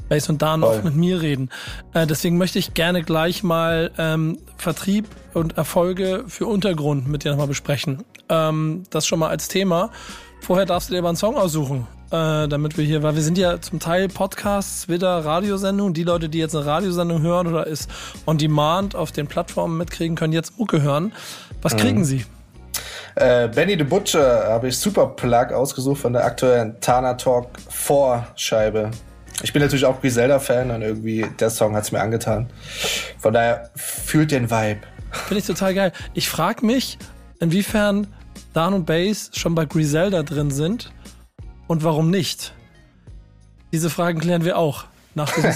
Base 0.08 0.30
und 0.30 0.40
Dan 0.42 0.62
oft 0.62 0.84
mit 0.84 0.94
mir 0.94 1.20
reden. 1.20 1.50
Äh, 1.92 2.06
deswegen 2.06 2.38
möchte 2.38 2.58
ich 2.58 2.75
gerne 2.75 3.02
gleich 3.02 3.42
mal 3.42 3.90
ähm, 3.98 4.38
Vertrieb 4.56 5.06
und 5.34 5.56
Erfolge 5.56 6.25
für 6.28 6.46
Untergrund 6.46 7.08
mit 7.08 7.25
dir 7.25 7.30
nochmal 7.30 7.48
besprechen. 7.48 8.04
Ähm, 8.28 8.84
das 8.90 9.06
schon 9.06 9.18
mal 9.18 9.28
als 9.28 9.48
Thema. 9.48 9.90
Vorher 10.46 10.64
darfst 10.64 10.88
du 10.88 10.92
dir 10.92 11.00
aber 11.00 11.08
einen 11.08 11.16
Song 11.16 11.34
aussuchen, 11.34 11.88
äh, 12.12 12.46
damit 12.46 12.78
wir 12.78 12.84
hier, 12.84 13.02
weil 13.02 13.16
wir 13.16 13.22
sind 13.22 13.36
ja 13.36 13.60
zum 13.60 13.80
Teil 13.80 14.06
Podcasts, 14.06 14.88
wieder 14.88 15.24
Radiosendungen. 15.24 15.92
Die 15.92 16.04
Leute, 16.04 16.28
die 16.28 16.38
jetzt 16.38 16.54
eine 16.54 16.64
Radiosendung 16.64 17.20
hören 17.20 17.48
oder 17.48 17.66
ist 17.66 17.90
on 18.26 18.38
demand 18.38 18.94
auf 18.94 19.10
den 19.10 19.26
Plattformen 19.26 19.76
mitkriegen, 19.76 20.14
können 20.14 20.32
jetzt 20.32 20.56
Mucke 20.56 20.82
hören. 20.82 21.12
Was 21.62 21.72
mhm. 21.74 21.78
kriegen 21.78 22.04
sie? 22.04 22.24
Äh, 23.16 23.48
Benny 23.48 23.76
the 23.76 23.82
Butcher 23.82 24.44
habe 24.48 24.68
ich 24.68 24.78
super 24.78 25.08
Plug 25.08 25.52
ausgesucht 25.52 26.02
von 26.02 26.12
der 26.12 26.24
aktuellen 26.24 26.76
Tana 26.80 27.14
Talk 27.14 27.48
4 27.68 28.28
Scheibe. 28.36 28.92
Ich 29.42 29.52
bin 29.52 29.60
natürlich 29.60 29.84
auch 29.84 30.00
Griselda-Fan 30.00 30.70
und 30.70 30.82
irgendwie 30.82 31.26
der 31.40 31.50
Song 31.50 31.74
hat 31.74 31.82
es 31.82 31.90
mir 31.90 32.00
angetan. 32.00 32.48
Von 33.18 33.34
daher 33.34 33.70
fühlt 33.74 34.30
den 34.30 34.48
Vibe. 34.48 34.78
Finde 35.10 35.40
ich 35.40 35.46
total 35.46 35.74
geil. 35.74 35.92
Ich 36.14 36.28
frage 36.28 36.64
mich, 36.64 36.98
inwiefern 37.40 38.06
Dan 38.56 38.72
und 38.72 38.86
Bass 38.86 39.30
schon 39.34 39.54
bei 39.54 39.66
Griselda 39.66 40.22
drin 40.22 40.50
sind 40.50 40.90
und 41.66 41.84
warum 41.84 42.08
nicht. 42.08 42.54
Diese 43.70 43.90
Fragen 43.90 44.18
klären 44.18 44.46
wir 44.46 44.56
auch 44.56 44.84
nach 45.14 45.30
diesem. 45.30 45.50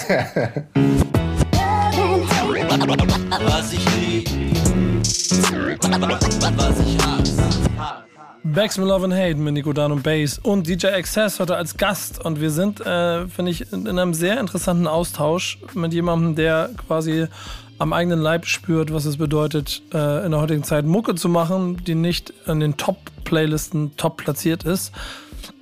Was 3.40 3.72
ich 3.72 3.96
lieb, 3.96 4.28
was 6.56 6.80
ich 6.80 6.98
hasse. 6.98 7.42
Bags 8.44 8.76
mit 8.76 8.86
Love 8.86 9.04
and 9.06 9.14
Hate 9.14 9.36
mit 9.36 9.54
Nico 9.54 9.72
Dan 9.72 9.92
und 9.92 10.02
Bass 10.02 10.38
und 10.38 10.68
DJ 10.68 10.88
Access 10.88 11.40
heute 11.40 11.56
als 11.56 11.78
Gast. 11.78 12.22
Und 12.22 12.38
wir 12.42 12.50
sind, 12.50 12.82
äh, 12.82 13.26
finde 13.28 13.50
ich, 13.50 13.72
in 13.72 13.88
einem 13.88 14.12
sehr 14.12 14.38
interessanten 14.38 14.86
Austausch 14.86 15.58
mit 15.72 15.94
jemandem, 15.94 16.34
der 16.34 16.68
quasi 16.86 17.28
am 17.80 17.94
eigenen 17.94 18.20
Leib 18.20 18.44
spürt, 18.44 18.92
was 18.92 19.06
es 19.06 19.16
bedeutet, 19.16 19.82
äh, 19.94 20.24
in 20.26 20.32
der 20.32 20.40
heutigen 20.40 20.62
Zeit 20.64 20.84
Mucke 20.84 21.14
zu 21.14 21.30
machen, 21.30 21.82
die 21.82 21.94
nicht 21.94 22.32
in 22.46 22.60
den 22.60 22.76
Top-Playlisten 22.76 23.96
top 23.96 24.18
platziert 24.18 24.64
ist. 24.64 24.92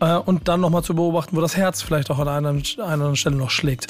Äh, 0.00 0.16
und 0.16 0.48
dann 0.48 0.60
nochmal 0.60 0.82
zu 0.82 0.96
beobachten, 0.96 1.36
wo 1.36 1.40
das 1.40 1.56
Herz 1.56 1.80
vielleicht 1.80 2.10
auch 2.10 2.18
an 2.18 2.26
einer, 2.26 2.48
einer 2.48 2.84
anderen 2.84 3.14
Stelle 3.14 3.36
noch 3.36 3.50
schlägt. 3.50 3.86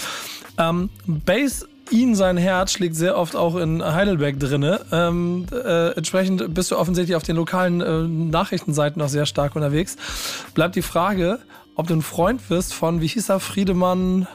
Ähm, 0.58 0.90
Bass 1.06 1.66
ihn 1.90 2.14
sein 2.14 2.36
Herz 2.36 2.72
schlägt 2.72 2.96
sehr 2.96 3.16
oft 3.16 3.34
auch 3.34 3.56
in 3.56 3.82
Heidelberg 3.82 4.38
drinne. 4.38 4.82
Ähm, 4.92 5.46
äh, 5.50 5.92
entsprechend 5.92 6.52
bist 6.52 6.70
du 6.70 6.76
offensichtlich 6.76 7.16
auf 7.16 7.22
den 7.22 7.36
lokalen 7.36 7.80
äh, 7.80 8.06
Nachrichtenseiten 8.06 9.00
noch 9.00 9.08
sehr 9.08 9.24
stark 9.24 9.56
unterwegs. 9.56 9.96
Bleibt 10.52 10.76
die 10.76 10.82
Frage, 10.82 11.38
ob 11.76 11.86
du 11.86 11.94
ein 11.94 12.02
Freund 12.02 12.50
wirst 12.50 12.74
von, 12.74 13.00
wie 13.00 13.06
hieß 13.06 13.30
er, 13.30 13.40
Friedemann, 13.40 14.26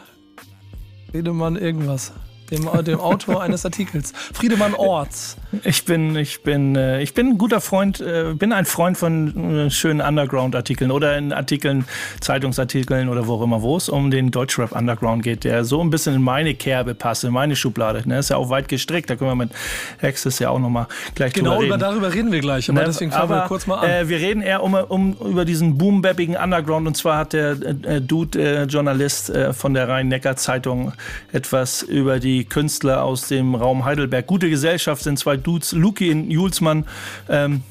Friedemann 1.12 1.58
irgendwas 1.58 2.12
dem, 2.54 2.84
dem 2.84 3.00
Autor 3.00 3.42
eines 3.42 3.66
Artikels. 3.66 4.14
Friedemann 4.34 4.74
Orts. 4.74 5.38
Ich 5.64 5.86
bin, 5.86 6.16
ich 6.16 6.44
bin, 6.44 6.76
äh, 6.76 7.02
ich 7.02 7.14
bin 7.14 7.30
ein 7.30 7.38
guter 7.38 7.62
Freund, 7.62 8.00
äh, 8.02 8.34
bin 8.34 8.54
ein 8.54 8.66
Freund 8.66 8.98
von 8.98 9.68
äh, 9.68 9.70
schönen 9.70 10.02
Underground-Artikeln 10.02 10.92
oder 10.92 11.18
in 11.18 11.32
Artikeln, 11.32 11.86
Zeitungsartikeln 12.22 13.10
oder 13.10 13.28
wo 13.28 13.36
auch 13.36 13.44
immer, 13.44 13.62
wo 13.62 13.78
es 13.78 13.90
um 13.90 14.12
den 14.12 14.32
Deutschrap 14.32 14.72
Underground 14.72 15.24
geht, 15.24 15.44
der 15.44 15.66
so 15.66 15.82
ein 15.82 15.90
bisschen 15.90 16.16
in 16.16 16.22
meine 16.22 16.56
Kerbe 16.56 16.96
passt, 16.96 17.24
in 17.24 17.34
meine 17.34 17.56
Schublade. 17.56 18.04
Ne, 18.06 18.20
ist 18.20 18.30
ja 18.30 18.38
auch 18.38 18.50
weit 18.50 18.68
gestrickt, 18.68 19.10
da 19.10 19.16
können 19.16 19.32
wir 19.32 19.36
mit 19.36 19.52
Hexes 20.00 20.40
ja 20.40 20.50
auch 20.50 20.60
nochmal 20.60 20.88
gleich 21.16 21.34
genau, 21.34 21.52
drüber 21.52 21.64
reden. 21.64 21.80
Genau, 21.80 21.92
darüber 21.92 22.14
reden 22.14 22.32
wir 22.32 22.40
gleich, 22.40 22.70
aber 22.70 22.80
ne, 22.80 22.86
deswegen 22.88 23.12
fangen 23.12 23.30
wir 23.30 23.46
kurz 23.48 23.68
mal 23.68 23.80
an. 23.80 23.90
Äh, 23.90 24.10
wir 24.10 24.18
reden 24.20 24.42
eher 24.42 24.64
um, 24.64 24.74
um 24.74 25.14
über 25.14 25.46
diesen 25.46 25.78
boombappigen 25.78 26.36
Underground 26.36 26.88
und 26.88 26.98
zwar 26.98 27.18
hat 27.18 27.34
der 27.34 27.52
äh, 27.52 28.02
Dude, 28.02 28.40
äh, 28.40 28.64
Journalist 28.64 29.32
von 29.52 29.74
der 29.74 29.88
Rhein-Neckar-Zeitung 29.88 30.94
etwas 31.32 31.82
über 31.82 32.20
die 32.20 32.43
Künstler 32.46 33.04
aus 33.04 33.28
dem 33.28 33.56
Raum 33.56 33.86
Heidelberg. 33.86 34.28
Gute 34.28 34.50
Gesellschaft 34.50 35.04
sind 35.04 35.20
zwei 35.20 35.38
Dudes, 35.38 35.72
Luki 35.72 36.12
und 36.12 36.30
Julsmann 36.32 36.86
ähm, 37.30 37.64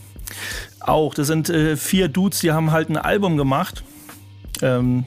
auch. 0.80 1.14
Das 1.14 1.26
sind 1.26 1.48
äh, 1.48 1.76
vier 1.76 2.08
Dudes, 2.08 2.40
die 2.40 2.52
haben 2.52 2.72
halt 2.72 2.88
ein 2.88 2.96
Album 2.96 3.36
gemacht. 3.36 3.84
Ähm, 4.60 5.04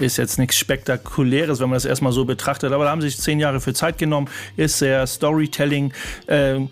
ist 0.00 0.16
jetzt 0.16 0.38
nichts 0.38 0.56
Spektakuläres, 0.56 1.60
wenn 1.60 1.68
man 1.68 1.76
das 1.76 1.84
erstmal 1.84 2.12
so 2.12 2.24
betrachtet, 2.24 2.72
aber 2.72 2.84
da 2.84 2.90
haben 2.90 3.00
sich 3.00 3.18
zehn 3.18 3.40
Jahre 3.40 3.60
für 3.60 3.74
Zeit 3.74 3.98
genommen, 3.98 4.28
ist 4.56 4.78
sehr 4.78 5.06
Storytelling. 5.06 5.92
Ähm, 6.28 6.70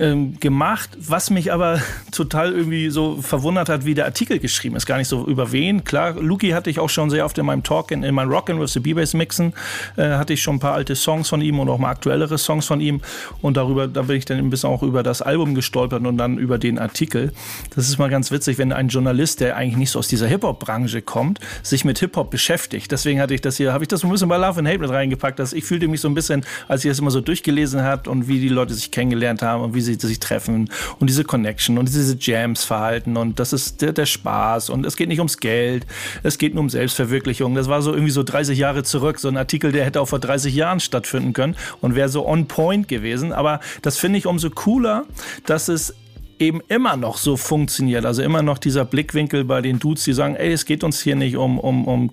ähm, 0.00 0.40
gemacht, 0.40 0.90
was 0.98 1.30
mich 1.30 1.52
aber 1.52 1.80
total 2.12 2.52
irgendwie 2.52 2.90
so 2.90 3.20
verwundert 3.20 3.68
hat, 3.68 3.84
wie 3.84 3.94
der 3.94 4.06
Artikel 4.06 4.38
geschrieben 4.38 4.74
ist. 4.74 4.86
Gar 4.86 4.98
nicht 4.98 5.08
so 5.08 5.26
über 5.26 5.52
wen. 5.52 5.84
Klar, 5.84 6.14
Luki 6.14 6.50
hatte 6.50 6.70
ich 6.70 6.80
auch 6.80 6.88
schon 6.88 7.10
sehr 7.10 7.24
oft 7.24 7.36
in 7.38 7.46
meinem 7.46 7.62
Talk, 7.62 7.90
in, 7.90 8.02
in 8.02 8.14
meinem 8.14 8.30
Rockin' 8.30 8.58
with 8.58 8.72
the 8.72 8.80
B-Bass 8.80 9.14
Mixen, 9.14 9.52
äh, 9.96 10.10
hatte 10.12 10.32
ich 10.32 10.42
schon 10.42 10.56
ein 10.56 10.60
paar 10.60 10.74
alte 10.74 10.96
Songs 10.96 11.28
von 11.28 11.42
ihm 11.42 11.58
und 11.60 11.68
auch 11.68 11.78
mal 11.78 11.90
aktuellere 11.90 12.38
Songs 12.38 12.66
von 12.66 12.80
ihm. 12.80 13.02
Und 13.42 13.56
darüber, 13.56 13.86
da 13.86 14.02
bin 14.02 14.16
ich 14.16 14.24
dann 14.24 14.38
ein 14.38 14.50
bisschen 14.50 14.70
auch 14.70 14.82
über 14.82 15.02
das 15.02 15.20
Album 15.22 15.54
gestolpert 15.54 16.04
und 16.04 16.16
dann 16.16 16.38
über 16.38 16.58
den 16.58 16.78
Artikel. 16.78 17.32
Das 17.74 17.88
ist 17.88 17.98
mal 17.98 18.08
ganz 18.08 18.30
witzig, 18.30 18.56
wenn 18.58 18.72
ein 18.72 18.88
Journalist, 18.88 19.40
der 19.40 19.56
eigentlich 19.56 19.76
nicht 19.76 19.90
so 19.90 19.98
aus 19.98 20.08
dieser 20.08 20.26
Hip-Hop-Branche 20.26 21.02
kommt, 21.02 21.40
sich 21.62 21.84
mit 21.84 21.98
Hip-Hop 21.98 22.30
beschäftigt. 22.30 22.90
Deswegen 22.90 23.20
hatte 23.20 23.34
ich 23.34 23.42
das 23.42 23.58
hier, 23.58 23.72
habe 23.72 23.84
ich 23.84 23.88
das 23.88 24.02
ein 24.02 24.10
bisschen 24.10 24.28
bei 24.28 24.38
Love 24.38 24.60
and 24.60 24.68
Hate 24.68 24.78
mit 24.78 24.90
reingepackt. 24.90 25.38
Dass 25.38 25.52
ich 25.52 25.64
fühlte 25.64 25.88
mich 25.88 26.00
so 26.00 26.08
ein 26.08 26.14
bisschen, 26.14 26.44
als 26.68 26.84
ich 26.84 26.90
das 26.90 26.98
immer 26.98 27.10
so 27.10 27.20
durchgelesen 27.20 27.82
hat 27.82 28.08
und 28.08 28.28
wie 28.28 28.40
die 28.40 28.48
Leute 28.48 28.72
sich 28.72 28.90
kennengelernt 28.90 29.42
haben 29.42 29.62
und 29.62 29.74
wie 29.74 29.80
sie 29.80 29.89
sie 29.94 30.06
sich 30.06 30.20
treffen 30.20 30.70
und 30.98 31.10
diese 31.10 31.24
Connection 31.24 31.78
und 31.78 31.88
diese 31.88 32.16
Jams 32.18 32.64
verhalten 32.64 33.16
und 33.16 33.38
das 33.38 33.52
ist 33.52 33.82
der, 33.82 33.92
der 33.92 34.06
Spaß 34.06 34.70
und 34.70 34.86
es 34.86 34.96
geht 34.96 35.08
nicht 35.08 35.20
ums 35.20 35.38
Geld, 35.38 35.86
es 36.22 36.38
geht 36.38 36.54
nur 36.54 36.62
um 36.62 36.70
Selbstverwirklichung. 36.70 37.54
Das 37.54 37.68
war 37.68 37.82
so 37.82 37.92
irgendwie 37.92 38.12
so 38.12 38.22
30 38.22 38.58
Jahre 38.58 38.82
zurück, 38.82 39.18
so 39.18 39.28
ein 39.28 39.36
Artikel, 39.36 39.72
der 39.72 39.84
hätte 39.84 40.00
auch 40.00 40.08
vor 40.08 40.18
30 40.18 40.54
Jahren 40.54 40.80
stattfinden 40.80 41.32
können 41.32 41.56
und 41.80 41.94
wäre 41.94 42.08
so 42.08 42.26
on 42.26 42.46
point 42.46 42.88
gewesen. 42.88 43.32
Aber 43.32 43.60
das 43.82 43.96
finde 43.96 44.18
ich 44.18 44.26
umso 44.26 44.50
cooler, 44.50 45.04
dass 45.46 45.68
es 45.68 45.94
eben 46.40 46.60
immer 46.68 46.96
noch 46.96 47.16
so 47.16 47.36
funktioniert. 47.36 48.06
Also 48.06 48.22
immer 48.22 48.42
noch 48.42 48.58
dieser 48.58 48.84
Blickwinkel 48.84 49.44
bei 49.44 49.60
den 49.60 49.78
Dudes, 49.78 50.04
die 50.04 50.12
sagen, 50.12 50.36
ey, 50.36 50.52
es 50.52 50.64
geht 50.64 50.82
uns 50.82 51.00
hier 51.00 51.16
nicht 51.16 51.36
um, 51.36 51.58
um, 51.58 51.86
um, 51.86 52.10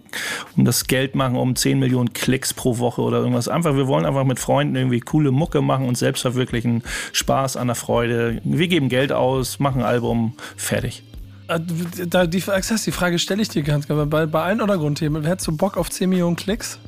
um 0.56 0.66
das 0.66 0.86
Geld 0.86 1.16
machen, 1.16 1.36
um 1.36 1.56
10 1.56 1.80
Millionen 1.80 2.14
Klicks 2.14 2.54
pro 2.54 2.78
Woche 2.78 3.02
oder 3.02 3.20
irgendwas. 3.20 3.48
Einfach, 3.48 3.76
wir 3.76 3.88
wollen 3.88 4.06
einfach 4.06 4.26
mit 4.26 4.40
Freunden 4.40 4.76
irgendwie 4.76 5.00
coole 5.00 5.32
Mucke 5.32 5.62
machen 5.62 5.88
und 5.88 5.98
selbst 5.98 6.22
verwirklichen, 6.22 6.84
Spaß 7.14 7.58
an 7.58 7.68
der 7.68 7.76
Freude. 7.76 8.42
Wir 8.44 8.68
geben 8.68 8.90
Geld 8.90 9.12
aus, 9.12 9.60
machen 9.60 9.82
ein 9.82 9.88
Album, 9.88 10.34
fertig. 10.58 11.04
Äh, 11.48 11.60
da, 12.08 12.28
die, 12.28 12.42
die 12.42 12.92
Frage 12.92 13.20
stelle 13.20 13.42
ich 13.42 13.50
dir 13.50 13.64
ganz 13.64 13.88
gerne. 13.88 14.06
Bei, 14.06 14.26
bei 14.26 14.44
allen 14.44 14.62
Untergrundthemen, 14.62 15.24
hättest 15.24 15.48
du 15.48 15.56
Bock 15.56 15.78
auf 15.78 15.90
10 15.90 16.10
Millionen 16.10 16.36
Klicks? 16.36 16.80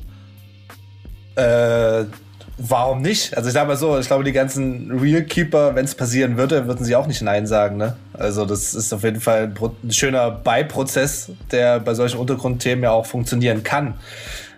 Äh, 1.36 2.04
warum 2.60 3.02
nicht? 3.02 3.36
Also 3.36 3.48
ich 3.48 3.54
sag 3.54 3.66
mal 3.66 3.76
so, 3.76 3.98
ich 3.98 4.06
glaube, 4.06 4.24
die 4.24 4.32
ganzen 4.32 4.98
Real 5.00 5.22
Keeper, 5.22 5.74
wenn 5.74 5.84
es 5.84 5.94
passieren 5.94 6.36
würde, 6.36 6.66
würden 6.66 6.84
sie 6.84 6.94
auch 6.94 7.06
nicht 7.06 7.22
Nein 7.22 7.46
sagen. 7.46 7.76
Ne? 7.76 7.96
Also 8.12 8.44
das 8.44 8.74
ist 8.74 8.92
auf 8.92 9.02
jeden 9.02 9.20
Fall 9.20 9.52
ein 9.82 9.92
schöner 9.92 10.30
Beiprozess, 10.30 11.30
der 11.50 11.80
bei 11.80 11.94
solchen 11.94 12.18
Untergrundthemen 12.18 12.84
ja 12.84 12.90
auch 12.90 13.06
funktionieren 13.06 13.62
kann. 13.62 13.94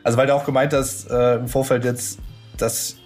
Also 0.03 0.19
weil 0.19 0.27
du 0.27 0.35
auch 0.35 0.45
gemeint 0.45 0.73
hast 0.73 1.11
äh, 1.11 1.37
im 1.37 1.49
Vorfeld 1.49 1.85
jetzt, 1.85 2.19
dass 2.59 2.97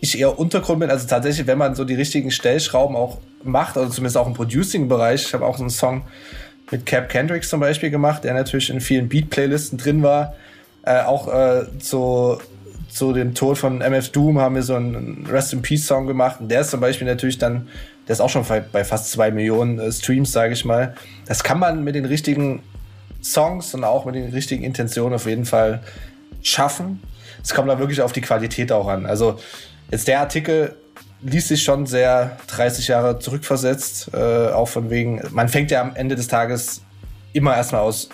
ich 0.00 0.18
eher 0.18 0.38
Untergrund 0.38 0.80
bin. 0.80 0.90
Also 0.90 1.06
tatsächlich, 1.06 1.46
wenn 1.46 1.58
man 1.58 1.74
so 1.74 1.84
die 1.84 1.94
richtigen 1.94 2.30
Stellschrauben 2.30 2.96
auch 2.96 3.18
macht, 3.42 3.76
oder 3.76 3.90
zumindest 3.90 4.16
auch 4.16 4.26
im 4.26 4.34
Producing-Bereich. 4.34 5.26
Ich 5.26 5.34
habe 5.34 5.44
auch 5.44 5.56
so 5.56 5.62
einen 5.62 5.70
Song 5.70 6.02
mit 6.70 6.86
Cap 6.86 7.08
Kendricks 7.08 7.48
zum 7.48 7.60
Beispiel 7.60 7.90
gemacht, 7.90 8.24
der 8.24 8.34
natürlich 8.34 8.70
in 8.70 8.80
vielen 8.80 9.08
Beat-Playlisten 9.08 9.78
drin 9.78 10.02
war. 10.02 10.34
Äh, 10.84 11.02
auch 11.02 11.28
äh, 11.28 11.66
so 11.80 12.40
zu 12.90 13.12
dem 13.12 13.34
Tod 13.34 13.56
von 13.56 13.80
MF 13.80 14.10
Doom 14.10 14.38
haben 14.40 14.56
wir 14.56 14.62
so 14.62 14.74
einen 14.74 15.26
Rest 15.28 15.52
in 15.52 15.62
Peace 15.62 15.86
Song 15.86 16.06
gemacht. 16.06 16.40
Und 16.40 16.48
der 16.48 16.62
ist 16.62 16.70
zum 16.70 16.80
Beispiel 16.80 17.06
natürlich 17.06 17.38
dann, 17.38 17.68
der 18.06 18.14
ist 18.14 18.20
auch 18.20 18.28
schon 18.28 18.44
bei 18.72 18.84
fast 18.84 19.10
zwei 19.10 19.30
Millionen 19.30 19.78
äh, 19.78 19.92
Streams, 19.92 20.32
sage 20.32 20.52
ich 20.52 20.64
mal. 20.64 20.94
Das 21.26 21.44
kann 21.44 21.58
man 21.58 21.84
mit 21.84 21.94
den 21.94 22.04
richtigen 22.04 22.62
Songs 23.22 23.74
und 23.74 23.84
auch 23.84 24.04
mit 24.06 24.14
den 24.14 24.30
richtigen 24.32 24.64
Intentionen 24.64 25.14
auf 25.14 25.26
jeden 25.26 25.44
Fall 25.44 25.82
schaffen. 26.42 27.00
Es 27.42 27.54
kommt 27.54 27.68
da 27.68 27.78
wirklich 27.78 28.02
auf 28.02 28.12
die 28.12 28.20
Qualität 28.20 28.72
auch 28.72 28.88
an. 28.88 29.06
Also 29.06 29.38
jetzt 29.90 30.08
der 30.08 30.20
Artikel 30.20 30.74
ließ 31.22 31.48
sich 31.48 31.62
schon 31.62 31.86
sehr 31.86 32.38
30 32.48 32.88
Jahre 32.88 33.18
zurückversetzt, 33.18 34.10
äh, 34.14 34.48
auch 34.48 34.68
von 34.68 34.90
wegen, 34.90 35.22
man 35.30 35.48
fängt 35.48 35.70
ja 35.70 35.80
am 35.80 35.94
Ende 35.94 36.16
des 36.16 36.28
Tages 36.28 36.82
immer 37.32 37.56
erstmal 37.56 37.82
aus, 37.82 38.08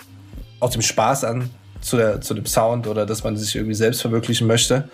aus 0.59 0.71
dem 0.71 0.81
Spaß 0.81 1.23
an, 1.23 1.49
zu, 1.81 1.97
der, 1.97 2.21
zu 2.21 2.33
dem 2.33 2.45
Sound 2.45 2.87
oder 2.87 3.05
dass 3.05 3.23
man 3.23 3.37
sich 3.37 3.55
irgendwie 3.55 3.75
selbst 3.75 4.01
verwirklichen 4.01 4.47
möchte. 4.47 4.89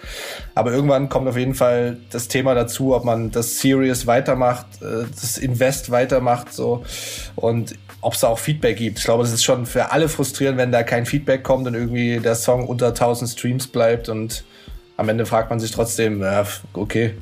Aber 0.55 0.71
irgendwann 0.71 1.09
kommt 1.09 1.27
auf 1.27 1.37
jeden 1.37 1.55
Fall 1.55 1.97
das 2.11 2.27
Thema 2.27 2.55
dazu, 2.55 2.95
ob 2.95 3.05
man 3.05 3.31
das 3.31 3.59
Serious 3.59 4.07
weitermacht, 4.07 4.65
äh, 4.81 5.05
das 5.09 5.37
Invest 5.37 5.91
weitermacht 5.91 6.53
so 6.53 6.83
und 7.35 7.75
ob 8.01 8.13
es 8.13 8.19
da 8.19 8.27
auch 8.27 8.39
Feedback 8.39 8.77
gibt. 8.77 8.99
Ich 8.99 9.05
glaube, 9.05 9.23
das 9.23 9.31
ist 9.31 9.43
schon 9.43 9.65
für 9.65 9.91
alle 9.91 10.09
frustrierend, 10.09 10.57
wenn 10.57 10.71
da 10.71 10.83
kein 10.83 11.05
Feedback 11.05 11.43
kommt 11.43 11.67
und 11.67 11.73
irgendwie 11.73 12.19
der 12.19 12.35
Song 12.35 12.67
unter 12.67 12.87
1000 12.87 13.29
Streams 13.29 13.67
bleibt 13.67 14.09
und 14.09 14.43
am 14.97 15.09
Ende 15.09 15.25
fragt 15.25 15.49
man 15.49 15.59
sich 15.59 15.71
trotzdem, 15.71 16.23
okay, 16.73 17.15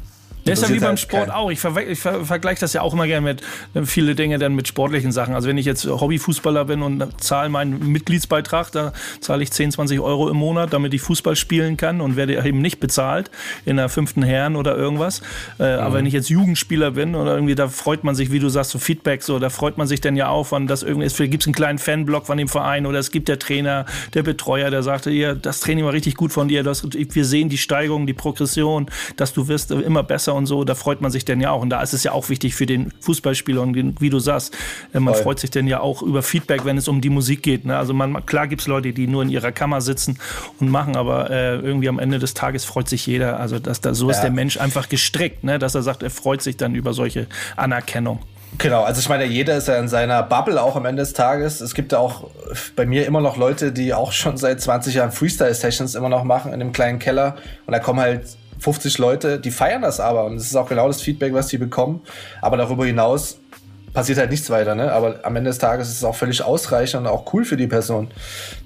das 0.46 0.62
ist 0.62 0.70
ja 0.70 0.76
wie 0.76 0.80
beim 0.80 0.98
Sport 0.98 1.28
kein. 1.28 1.36
auch. 1.36 1.52
Ich, 1.52 1.60
ver 1.60 1.76
ich 1.88 2.00
ver 2.00 2.26
vergleiche 2.26 2.60
das 2.62 2.74
ja 2.74 2.82
auch 2.82 2.94
immer 2.94 3.08
gerne 3.08 3.22
mit 3.22 3.42
äh, 3.74 3.86
viele 3.86 4.16
Dinge 4.16 4.40
dann 4.40 4.56
mit 4.56 4.68
sportlichen 4.68 5.12
Sachen. 5.12 5.36
Also 5.36 5.48
wenn 5.48 5.58
ich 5.58 5.66
jetzt 5.66 5.86
Hobbyfußballer 5.86 6.66
bin 6.66 6.82
und 6.82 7.06
zahle 7.22 7.50
meinen 7.50 7.92
Mitgliedsbeitrag, 7.92 8.72
da 8.72 8.94
zahle 9.20 9.44
ich 9.44 9.52
10, 9.52 9.72
20 9.72 10.00
Euro 10.00 10.30
im 10.30 10.38
Monat, 10.38 10.74
damit 10.74 10.94
ich 10.94 11.02
Fußball 11.02 11.36
spielen 11.36 11.78
kann 11.78 12.02
und 12.02 12.16
werde 12.16 12.44
eben 12.46 12.62
nicht 12.62 12.80
bezahlt 12.80 13.30
in 13.66 13.78
der 13.78 13.90
fünften 13.90 14.24
Herren 14.24 14.56
oder 14.56 14.76
irgendwas. 14.76 15.22
Äh, 15.60 15.76
mhm. 15.76 15.80
Aber 15.82 15.96
wenn 15.96 16.06
ich 16.06 16.14
jetzt 16.14 16.30
Jugendspieler 16.30 16.92
bin 16.92 17.16
oder 17.16 17.34
irgendwie, 17.36 17.56
da 17.56 17.68
freut 17.68 18.04
man 18.04 18.16
sich, 18.16 18.32
wie 18.32 18.40
du 18.40 18.50
sagst, 18.50 18.72
so 18.72 18.80
Feedback, 18.80 19.24
so, 19.24 19.40
da 19.40 19.50
freut 19.50 19.78
man 19.78 19.88
sich 19.88 20.02
dann 20.02 20.16
ja 20.16 20.30
auch, 20.30 20.52
wann 20.52 20.68
das 20.68 20.84
irgendwie 20.84 21.06
ist. 21.06 21.16
Vielleicht 21.16 21.32
gibt 21.32 21.44
es 21.44 21.48
einen 21.48 21.56
kleinen 21.56 21.80
Fanblock 21.80 22.26
von 22.26 22.38
dem 22.38 22.48
Verein 22.48 22.86
oder 22.86 23.00
es 23.00 23.12
gibt 23.12 23.28
der 23.28 23.40
Trainer, 23.40 23.86
der 24.14 24.24
Betreuer, 24.24 24.70
der 24.70 24.84
sagte, 24.84 25.12
ja, 25.12 25.34
das 25.36 25.60
Training 25.60 25.86
war 25.86 25.94
richtig 25.94 26.16
gut 26.16 26.32
von 26.32 26.48
dir, 26.48 26.64
das, 26.64 26.84
wir 26.84 27.26
sehen 27.26 27.50
die 27.50 27.58
Steigerung, 27.58 28.08
die 28.08 28.14
Progression, 28.14 28.88
dass 29.16 29.34
du 29.34 29.48
wirst 29.48 29.72
immer 29.72 30.04
besser 30.04 30.31
besser 30.32 30.36
und 30.36 30.46
so, 30.46 30.64
da 30.64 30.76
freut 30.76 31.02
man 31.02 31.12
sich 31.12 31.26
denn 31.26 31.42
ja 31.42 31.52
auch. 31.52 31.62
Und 31.62 31.70
da 31.70 31.82
ist 31.82 31.94
es 31.94 32.04
ja 32.04 32.12
auch 32.12 32.30
wichtig 32.30 32.56
für 32.56 32.66
den 32.66 32.92
Fußballspieler 33.02 33.62
und 33.62 34.02
wie 34.02 34.10
du 34.10 34.20
sagst, 34.20 34.56
äh, 34.94 35.00
man 35.00 35.14
Voll. 35.14 35.24
freut 35.24 35.40
sich 35.40 35.52
denn 35.52 35.68
ja 35.68 35.80
auch 35.80 36.02
über 36.02 36.24
Feedback, 36.24 36.66
wenn 36.66 36.78
es 36.78 36.88
um 36.88 37.02
die 37.02 37.10
Musik 37.10 37.44
geht. 37.44 37.66
Ne? 37.66 37.78
Also 37.78 37.94
man, 37.94 38.26
klar 38.26 38.48
gibt 38.48 38.62
es 38.62 38.68
Leute, 38.68 38.94
die 38.94 39.08
nur 39.08 39.24
in 39.24 39.30
ihrer 39.30 39.52
Kammer 39.52 39.82
sitzen 39.82 40.18
und 40.60 40.70
machen, 40.70 40.96
aber 40.96 41.30
äh, 41.30 41.56
irgendwie 41.56 41.90
am 41.90 42.00
Ende 42.00 42.20
des 42.20 42.34
Tages 42.34 42.66
freut 42.66 42.88
sich 42.88 43.06
jeder. 43.06 43.40
Also 43.40 43.60
dass 43.60 43.82
da, 43.82 43.94
so 43.94 44.08
ja. 44.08 44.12
ist 44.12 44.22
der 44.22 44.32
Mensch 44.32 44.58
einfach 44.58 44.90
gestrickt, 44.90 45.44
ne? 45.44 45.60
dass 45.60 45.76
er 45.76 45.84
sagt, 45.84 46.04
er 46.04 46.10
freut 46.10 46.42
sich 46.42 46.58
dann 46.58 46.76
über 46.76 46.94
solche 46.94 47.28
Anerkennung. 47.56 48.20
Genau, 48.58 48.84
also 48.84 49.00
ich 49.00 49.08
meine, 49.08 49.24
jeder 49.24 49.56
ist 49.56 49.70
ja 49.70 49.78
in 49.78 49.88
seiner 49.88 50.24
Bubble 50.24 50.62
auch 50.62 50.76
am 50.76 50.84
Ende 50.84 51.04
des 51.04 51.14
Tages. 51.14 51.62
Es 51.62 51.74
gibt 51.74 51.94
ja 51.94 52.00
auch 52.00 52.30
bei 52.76 52.86
mir 52.86 53.06
immer 53.06 53.22
noch 53.22 53.38
Leute, 53.38 53.72
die 53.72 53.94
auch 53.94 54.12
schon 54.12 54.36
seit 54.36 54.60
20 54.60 54.94
Jahren 54.94 55.14
Freestyle-Sessions 55.14 55.96
immer 55.96 56.10
noch 56.10 56.26
machen 56.26 56.52
in 56.52 56.60
einem 56.60 56.74
kleinen 56.74 57.00
Keller. 57.00 57.38
Und 57.66 57.72
da 57.72 57.80
kommen 57.80 58.02
halt 58.02 58.26
50 58.62 58.98
Leute, 59.00 59.40
die 59.40 59.52
feiern 59.52 59.82
das 59.82 60.00
aber 60.00 60.26
und 60.26 60.36
das 60.36 60.46
ist 60.46 60.56
auch 60.56 60.70
genau 60.70 60.88
das 60.88 61.02
Feedback, 61.02 61.34
was 61.34 61.48
die 61.48 61.58
bekommen. 61.58 62.02
Aber 62.42 62.58
darüber 62.58 62.86
hinaus 62.86 63.40
passiert 63.94 64.20
halt 64.20 64.30
nichts 64.30 64.50
weiter, 64.50 64.76
ne? 64.76 64.92
Aber 64.92 65.20
am 65.24 65.36
Ende 65.36 65.50
des 65.50 65.58
Tages 65.58 65.90
ist 65.90 65.98
es 65.98 66.04
auch 66.04 66.16
völlig 66.16 66.44
ausreichend 66.44 67.02
und 67.02 67.08
auch 67.08 67.34
cool 67.34 67.44
für 67.44 67.58
die 67.58 67.68
Person. 67.68 68.10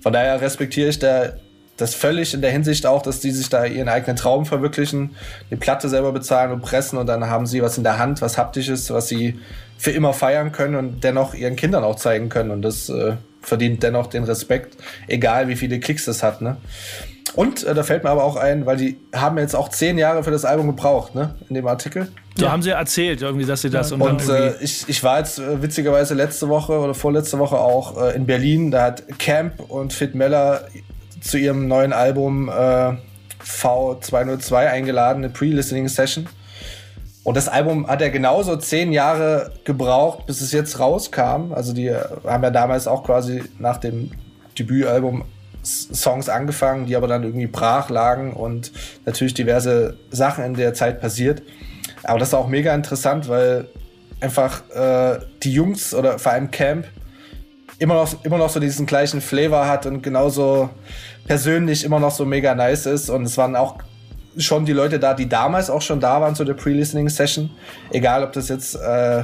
Von 0.04 0.14
daher 0.14 0.40
respektiere 0.42 0.90
ich 0.90 1.00
da 1.00 1.34
das 1.78 1.94
völlig 1.94 2.34
in 2.34 2.42
der 2.42 2.52
Hinsicht 2.52 2.86
auch, 2.86 3.02
dass 3.02 3.20
die 3.20 3.32
sich 3.32 3.50
da 3.50 3.66
ihren 3.66 3.90
eigenen 3.90 4.16
Traum 4.16 4.46
verwirklichen, 4.46 5.16
die 5.50 5.58
Platte 5.58 5.90
selber 5.90 6.12
bezahlen 6.12 6.52
und 6.52 6.62
pressen 6.62 6.98
und 6.98 7.08
dann 7.08 7.30
haben 7.30 7.46
sie 7.48 7.62
was 7.62 7.78
in 7.78 7.84
der 7.84 7.98
Hand, 7.98 8.22
was 8.22 8.38
haptisches, 8.38 8.92
was 8.92 9.08
sie 9.08 9.40
für 9.78 9.92
immer 9.92 10.14
feiern 10.14 10.52
können 10.52 10.76
und 10.76 11.04
dennoch 11.04 11.34
ihren 11.34 11.56
Kindern 11.56 11.84
auch 11.84 11.96
zeigen 11.96 12.30
können. 12.30 12.52
Und 12.52 12.62
das 12.62 12.88
äh, 12.90 13.16
verdient 13.46 13.84
dennoch 13.84 14.08
den 14.08 14.24
Respekt, 14.24 14.78
egal 15.08 15.48
wie 15.48 15.56
viele 15.56 15.80
Klicks 15.80 16.06
das 16.06 16.24
hat. 16.24 16.42
Ne? 16.42 16.58
Und 17.36 17.64
äh, 17.64 17.74
da 17.74 17.84
fällt 17.84 18.04
mir 18.04 18.10
aber 18.10 18.24
auch 18.24 18.38
ein, 18.38 18.66
weil 18.66 18.78
die 18.78 18.98
haben 19.14 19.38
jetzt 19.38 19.56
auch 19.56 19.70
zehn 19.70 19.98
Jahre 19.98 20.24
für 20.24 20.32
das 20.32 20.46
Album 20.46 20.68
gebraucht, 20.68 21.16
ne? 21.16 21.36
In 21.50 21.56
dem 21.56 21.68
Artikel. 21.68 22.08
So 22.36 22.46
ja. 22.46 22.52
haben 22.52 22.62
sie 22.62 22.70
erzählt, 22.70 23.22
irgendwie, 23.22 23.46
dass 23.46 23.62
sie 23.62 23.70
das 23.70 23.90
ja. 23.90 23.96
und, 23.96 24.02
und 24.02 24.30
äh, 24.30 24.56
ich, 24.62 24.86
ich 24.88 25.04
war 25.04 25.20
jetzt 25.20 25.40
äh, 25.40 25.62
witzigerweise 25.62 26.14
letzte 26.14 26.48
Woche 26.48 26.80
oder 26.80 26.94
vorletzte 26.94 27.38
Woche 27.38 27.58
auch 27.58 28.02
äh, 28.02 28.16
in 28.16 28.26
Berlin. 28.26 28.72
Da 28.72 28.84
hat 28.84 29.04
Camp 29.20 29.60
und 29.70 29.92
Fit 29.92 30.16
Meller 30.16 30.68
zu 31.20 31.38
ihrem 31.38 31.68
neuen 31.68 31.92
Album 31.92 32.48
äh, 32.48 32.94
V202 33.44 34.56
eingeladen, 34.56 35.24
eine 35.24 35.34
Pre-Listening-Session. 35.34 36.28
Und 37.26 37.36
das 37.36 37.48
Album 37.48 37.88
hat 37.88 38.04
er 38.04 38.12
genauso 38.12 38.56
zehn 38.56 38.94
Jahre 38.94 39.52
gebraucht, 39.64 40.28
bis 40.28 40.42
es 40.42 40.52
jetzt 40.52 40.80
rauskam. 40.80 41.54
Also 41.54 41.74
die 41.74 41.92
haben 41.92 42.44
ja 42.44 42.52
damals 42.52 42.88
auch 42.88 43.04
quasi 43.04 43.44
nach 43.58 43.78
dem 43.78 44.12
Debütalbum 44.58 45.26
Songs 45.64 46.30
angefangen, 46.30 46.86
die 46.86 46.96
aber 46.96 47.08
dann 47.08 47.24
irgendwie 47.24 47.48
brach 47.48 47.90
lagen 47.90 48.34
und 48.34 48.72
natürlich 49.08 49.34
diverse 49.34 49.98
Sachen 50.12 50.44
in 50.44 50.54
der 50.54 50.76
Zeit 50.76 51.02
passiert. 51.02 51.42
Aber 52.04 52.20
das 52.20 52.28
ist 52.28 52.34
auch 52.36 52.48
mega 52.48 52.76
interessant, 52.76 53.28
weil 53.28 53.70
einfach 54.20 54.62
äh, 54.70 55.18
die 55.42 55.52
Jungs 55.52 55.96
oder 55.96 56.20
vor 56.20 56.34
allem 56.34 56.52
Camp 56.52 56.86
immer 57.80 57.96
noch, 57.96 58.24
immer 58.24 58.38
noch 58.38 58.52
so 58.52 58.60
diesen 58.60 58.86
gleichen 58.86 59.20
Flavor 59.20 59.68
hat 59.68 59.88
und 59.88 60.04
genauso 60.04 60.70
persönlich 61.26 61.84
immer 61.84 62.00
noch 62.00 62.12
so 62.12 62.24
mega 62.24 62.54
nice 62.54 62.86
ist. 62.86 63.10
Und 63.10 63.24
es 63.24 63.36
waren 63.36 63.56
auch 63.56 63.80
schon 64.38 64.66
die 64.66 64.74
Leute 64.74 65.00
da, 65.00 65.14
die 65.14 65.30
damals 65.30 65.70
auch 65.70 65.82
schon 65.82 66.00
da 66.00 66.22
waren 66.22 66.36
zu 66.36 66.44
der 66.44 66.54
Pre-Listening-Session. 66.54 67.50
Egal, 67.92 68.24
ob 68.24 68.34
das 68.34 68.50
jetzt 68.50 68.76
äh, 68.76 69.24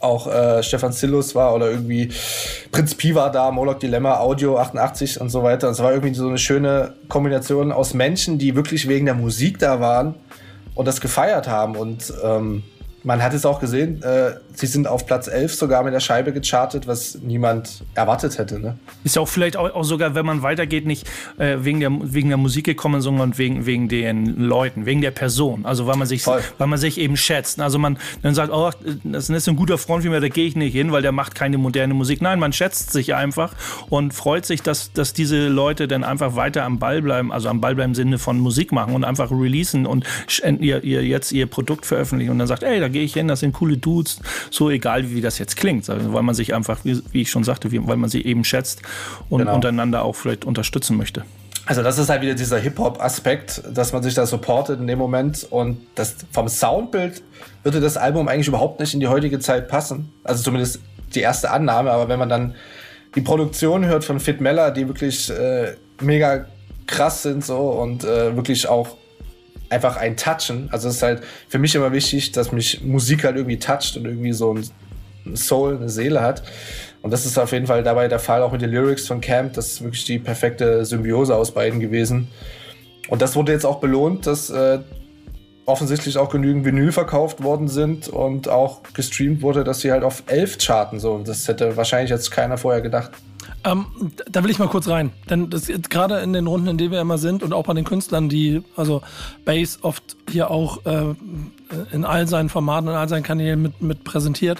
auch 0.00 0.26
äh, 0.26 0.62
Stefan 0.62 0.92
Sillus 0.92 1.34
war 1.34 1.54
oder 1.54 1.70
irgendwie 1.70 2.10
Prinz 2.70 2.94
Pi 2.94 3.14
war 3.14 3.30
da, 3.30 3.50
Moloch 3.50 3.78
Dilemma, 3.78 4.18
Audio 4.18 4.58
88 4.58 5.20
und 5.20 5.30
so 5.30 5.42
weiter. 5.42 5.68
Es 5.68 5.80
war 5.80 5.92
irgendwie 5.92 6.14
so 6.14 6.28
eine 6.28 6.38
schöne 6.38 6.94
Kombination 7.08 7.72
aus 7.72 7.94
Menschen, 7.94 8.38
die 8.38 8.56
wirklich 8.56 8.88
wegen 8.88 9.06
der 9.06 9.14
Musik 9.14 9.58
da 9.58 9.80
waren 9.80 10.16
und 10.74 10.88
das 10.88 11.00
gefeiert 11.00 11.48
haben. 11.48 11.76
Und 11.76 12.12
ähm, 12.22 12.64
man 13.04 13.22
hat 13.22 13.34
es 13.34 13.44
auch 13.44 13.60
gesehen, 13.60 14.02
äh, 14.02 14.32
sie 14.54 14.66
sind 14.66 14.86
auf 14.86 15.06
Platz 15.06 15.26
11 15.26 15.54
sogar 15.54 15.82
mit 15.82 15.94
der 15.94 16.00
Scheibe 16.00 16.32
gechartet, 16.32 16.86
was 16.86 17.18
niemand 17.20 17.82
erwartet 17.94 18.38
hätte. 18.38 18.60
Ne? 18.60 18.76
Ist 19.04 19.16
ja 19.16 19.22
auch 19.22 19.28
vielleicht 19.28 19.56
auch, 19.56 19.74
auch, 19.74 19.84
sogar, 19.84 20.14
wenn 20.14 20.24
man 20.24 20.42
weitergeht, 20.42 20.86
nicht 20.86 21.08
äh, 21.38 21.58
wegen, 21.60 21.80
der, 21.80 21.90
wegen 21.90 22.28
der 22.28 22.38
Musik 22.38 22.64
gekommen, 22.64 23.00
sondern 23.00 23.38
wegen, 23.38 23.66
wegen 23.66 23.88
den 23.88 24.38
Leuten, 24.38 24.86
wegen 24.86 25.00
der 25.00 25.10
Person. 25.10 25.66
Also 25.66 25.86
weil 25.86 25.96
man 25.96 26.06
sich, 26.06 26.26
weil 26.26 26.66
man 26.66 26.78
sich 26.78 26.98
eben 26.98 27.16
schätzt. 27.16 27.60
Also 27.60 27.78
man 27.78 27.98
dann 28.22 28.34
sagt, 28.34 28.52
oh, 28.52 28.70
das 29.04 29.28
ist 29.28 29.48
ein 29.48 29.56
guter 29.56 29.78
Freund 29.78 30.04
von 30.04 30.12
mir, 30.12 30.20
da 30.20 30.28
gehe 30.28 30.46
ich 30.46 30.56
nicht 30.56 30.72
hin, 30.72 30.92
weil 30.92 31.02
der 31.02 31.12
macht 31.12 31.34
keine 31.34 31.58
moderne 31.58 31.94
Musik. 31.94 32.22
Nein, 32.22 32.38
man 32.38 32.52
schätzt 32.52 32.92
sich 32.92 33.14
einfach 33.14 33.54
und 33.88 34.14
freut 34.14 34.46
sich, 34.46 34.62
dass, 34.62 34.92
dass 34.92 35.12
diese 35.12 35.48
Leute 35.48 35.88
dann 35.88 36.04
einfach 36.04 36.36
weiter 36.36 36.64
am 36.64 36.78
Ball 36.78 37.02
bleiben, 37.02 37.32
also 37.32 37.48
am 37.48 37.60
Ball 37.60 37.74
bleiben 37.74 37.92
im 37.92 37.94
Sinne 37.94 38.18
von 38.18 38.38
Musik 38.38 38.70
machen 38.70 38.94
und 38.94 39.04
einfach 39.04 39.30
releasen 39.30 39.86
und 39.86 40.06
ihr, 40.60 40.84
ihr 40.84 41.04
jetzt 41.04 41.32
ihr 41.32 41.46
Produkt 41.46 41.84
veröffentlichen 41.84 42.30
und 42.30 42.38
dann 42.38 42.48
sagt, 42.48 42.62
ey, 42.62 42.78
da 42.80 42.88
gehe 42.92 43.02
ich 43.02 43.14
hin, 43.14 43.28
das 43.28 43.40
sind 43.40 43.52
coole 43.52 43.76
Dudes, 43.76 44.20
so 44.50 44.70
egal 44.70 45.10
wie 45.10 45.20
das 45.20 45.38
jetzt 45.38 45.56
klingt, 45.56 45.88
weil 45.88 46.22
man 46.22 46.34
sich 46.34 46.54
einfach, 46.54 46.84
wie, 46.84 47.02
ich 47.12 47.30
schon 47.30 47.44
sagte, 47.44 47.70
weil 47.72 47.96
man 47.96 48.10
sie 48.10 48.24
eben 48.24 48.44
schätzt 48.44 48.82
und 49.28 49.40
genau. 49.40 49.54
untereinander 49.54 50.02
auch 50.04 50.14
vielleicht 50.14 50.44
unterstützen 50.44 50.96
möchte. 50.96 51.24
Also 51.64 51.82
das 51.82 51.98
ist 51.98 52.08
halt 52.08 52.22
wieder 52.22 52.34
dieser 52.34 52.58
Hip-Hop-Aspekt, 52.58 53.62
dass 53.72 53.92
man 53.92 54.02
sich 54.02 54.14
da 54.14 54.26
supportet 54.26 54.80
in 54.80 54.86
dem 54.88 54.98
Moment 54.98 55.46
und 55.48 55.78
das 55.94 56.16
vom 56.32 56.48
Soundbild 56.48 57.22
würde 57.62 57.80
das 57.80 57.96
Album 57.96 58.26
eigentlich 58.26 58.48
überhaupt 58.48 58.80
nicht 58.80 58.94
in 58.94 59.00
die 59.00 59.06
heutige 59.06 59.38
Zeit 59.38 59.68
passen. 59.68 60.12
Also 60.24 60.42
zumindest 60.42 60.80
die 61.14 61.20
erste 61.20 61.50
Annahme, 61.50 61.92
aber 61.92 62.08
wenn 62.08 62.18
man 62.18 62.28
dann 62.28 62.54
die 63.14 63.20
Produktion 63.20 63.84
hört 63.84 64.04
von 64.04 64.18
Fit 64.18 64.40
Meller, 64.40 64.70
die 64.70 64.88
wirklich 64.88 65.30
äh, 65.30 65.74
mega 66.00 66.46
krass 66.86 67.22
sind 67.22 67.44
so 67.44 67.58
und 67.58 68.02
äh, 68.02 68.34
wirklich 68.34 68.68
auch 68.68 68.96
einfach 69.72 69.96
ein 69.96 70.16
Touchen. 70.16 70.68
Also 70.70 70.88
es 70.88 70.96
ist 70.96 71.02
halt 71.02 71.22
für 71.48 71.58
mich 71.58 71.74
immer 71.74 71.92
wichtig, 71.92 72.32
dass 72.32 72.52
mich 72.52 72.82
Musik 72.84 73.24
halt 73.24 73.36
irgendwie 73.36 73.58
toucht 73.58 73.96
und 73.96 74.04
irgendwie 74.04 74.32
so 74.32 74.54
ein 74.54 75.36
Soul, 75.36 75.76
eine 75.76 75.88
Seele 75.88 76.20
hat. 76.20 76.42
Und 77.00 77.10
das 77.10 77.26
ist 77.26 77.38
auf 77.38 77.52
jeden 77.52 77.66
Fall 77.66 77.82
dabei 77.82 78.06
der 78.06 78.20
Fall, 78.20 78.42
auch 78.42 78.52
mit 78.52 78.62
den 78.62 78.70
Lyrics 78.70 79.06
von 79.06 79.20
Camp. 79.20 79.54
Das 79.54 79.68
ist 79.68 79.82
wirklich 79.82 80.04
die 80.04 80.18
perfekte 80.18 80.84
Symbiose 80.84 81.34
aus 81.34 81.52
beiden 81.52 81.80
gewesen. 81.80 82.28
Und 83.08 83.22
das 83.22 83.34
wurde 83.34 83.52
jetzt 83.52 83.66
auch 83.66 83.80
belohnt, 83.80 84.26
dass 84.26 84.50
äh, 84.50 84.78
offensichtlich 85.66 86.18
auch 86.18 86.30
genügend 86.30 86.64
Vinyl 86.64 86.92
verkauft 86.92 87.42
worden 87.42 87.68
sind 87.68 88.08
und 88.08 88.48
auch 88.48 88.82
gestreamt 88.94 89.42
wurde, 89.42 89.64
dass 89.64 89.80
sie 89.80 89.90
halt 89.90 90.04
auf 90.04 90.22
elf 90.26 90.58
charten. 90.58 91.00
So, 91.00 91.18
das 91.18 91.48
hätte 91.48 91.76
wahrscheinlich 91.76 92.10
jetzt 92.10 92.30
keiner 92.30 92.58
vorher 92.58 92.82
gedacht. 92.82 93.12
Ähm, 93.64 93.86
da 94.30 94.42
will 94.42 94.50
ich 94.50 94.58
mal 94.58 94.68
kurz 94.68 94.88
rein. 94.88 95.12
Denn 95.30 95.50
gerade 95.88 96.18
in 96.18 96.32
den 96.32 96.46
Runden, 96.46 96.66
in 96.66 96.78
denen 96.78 96.90
wir 96.90 97.00
immer 97.00 97.18
sind 97.18 97.42
und 97.42 97.52
auch 97.52 97.64
bei 97.64 97.74
den 97.74 97.84
Künstlern, 97.84 98.28
die, 98.28 98.62
also 98.76 99.02
Bass 99.44 99.78
oft 99.82 100.16
hier 100.30 100.50
auch 100.50 100.84
äh, 100.84 101.14
in 101.92 102.04
all 102.04 102.26
seinen 102.26 102.48
Formaten, 102.48 102.88
in 102.88 102.94
all 102.94 103.08
seinen 103.08 103.22
Kanälen 103.22 103.62
mit, 103.62 103.80
mit 103.80 104.04
präsentiert, 104.04 104.58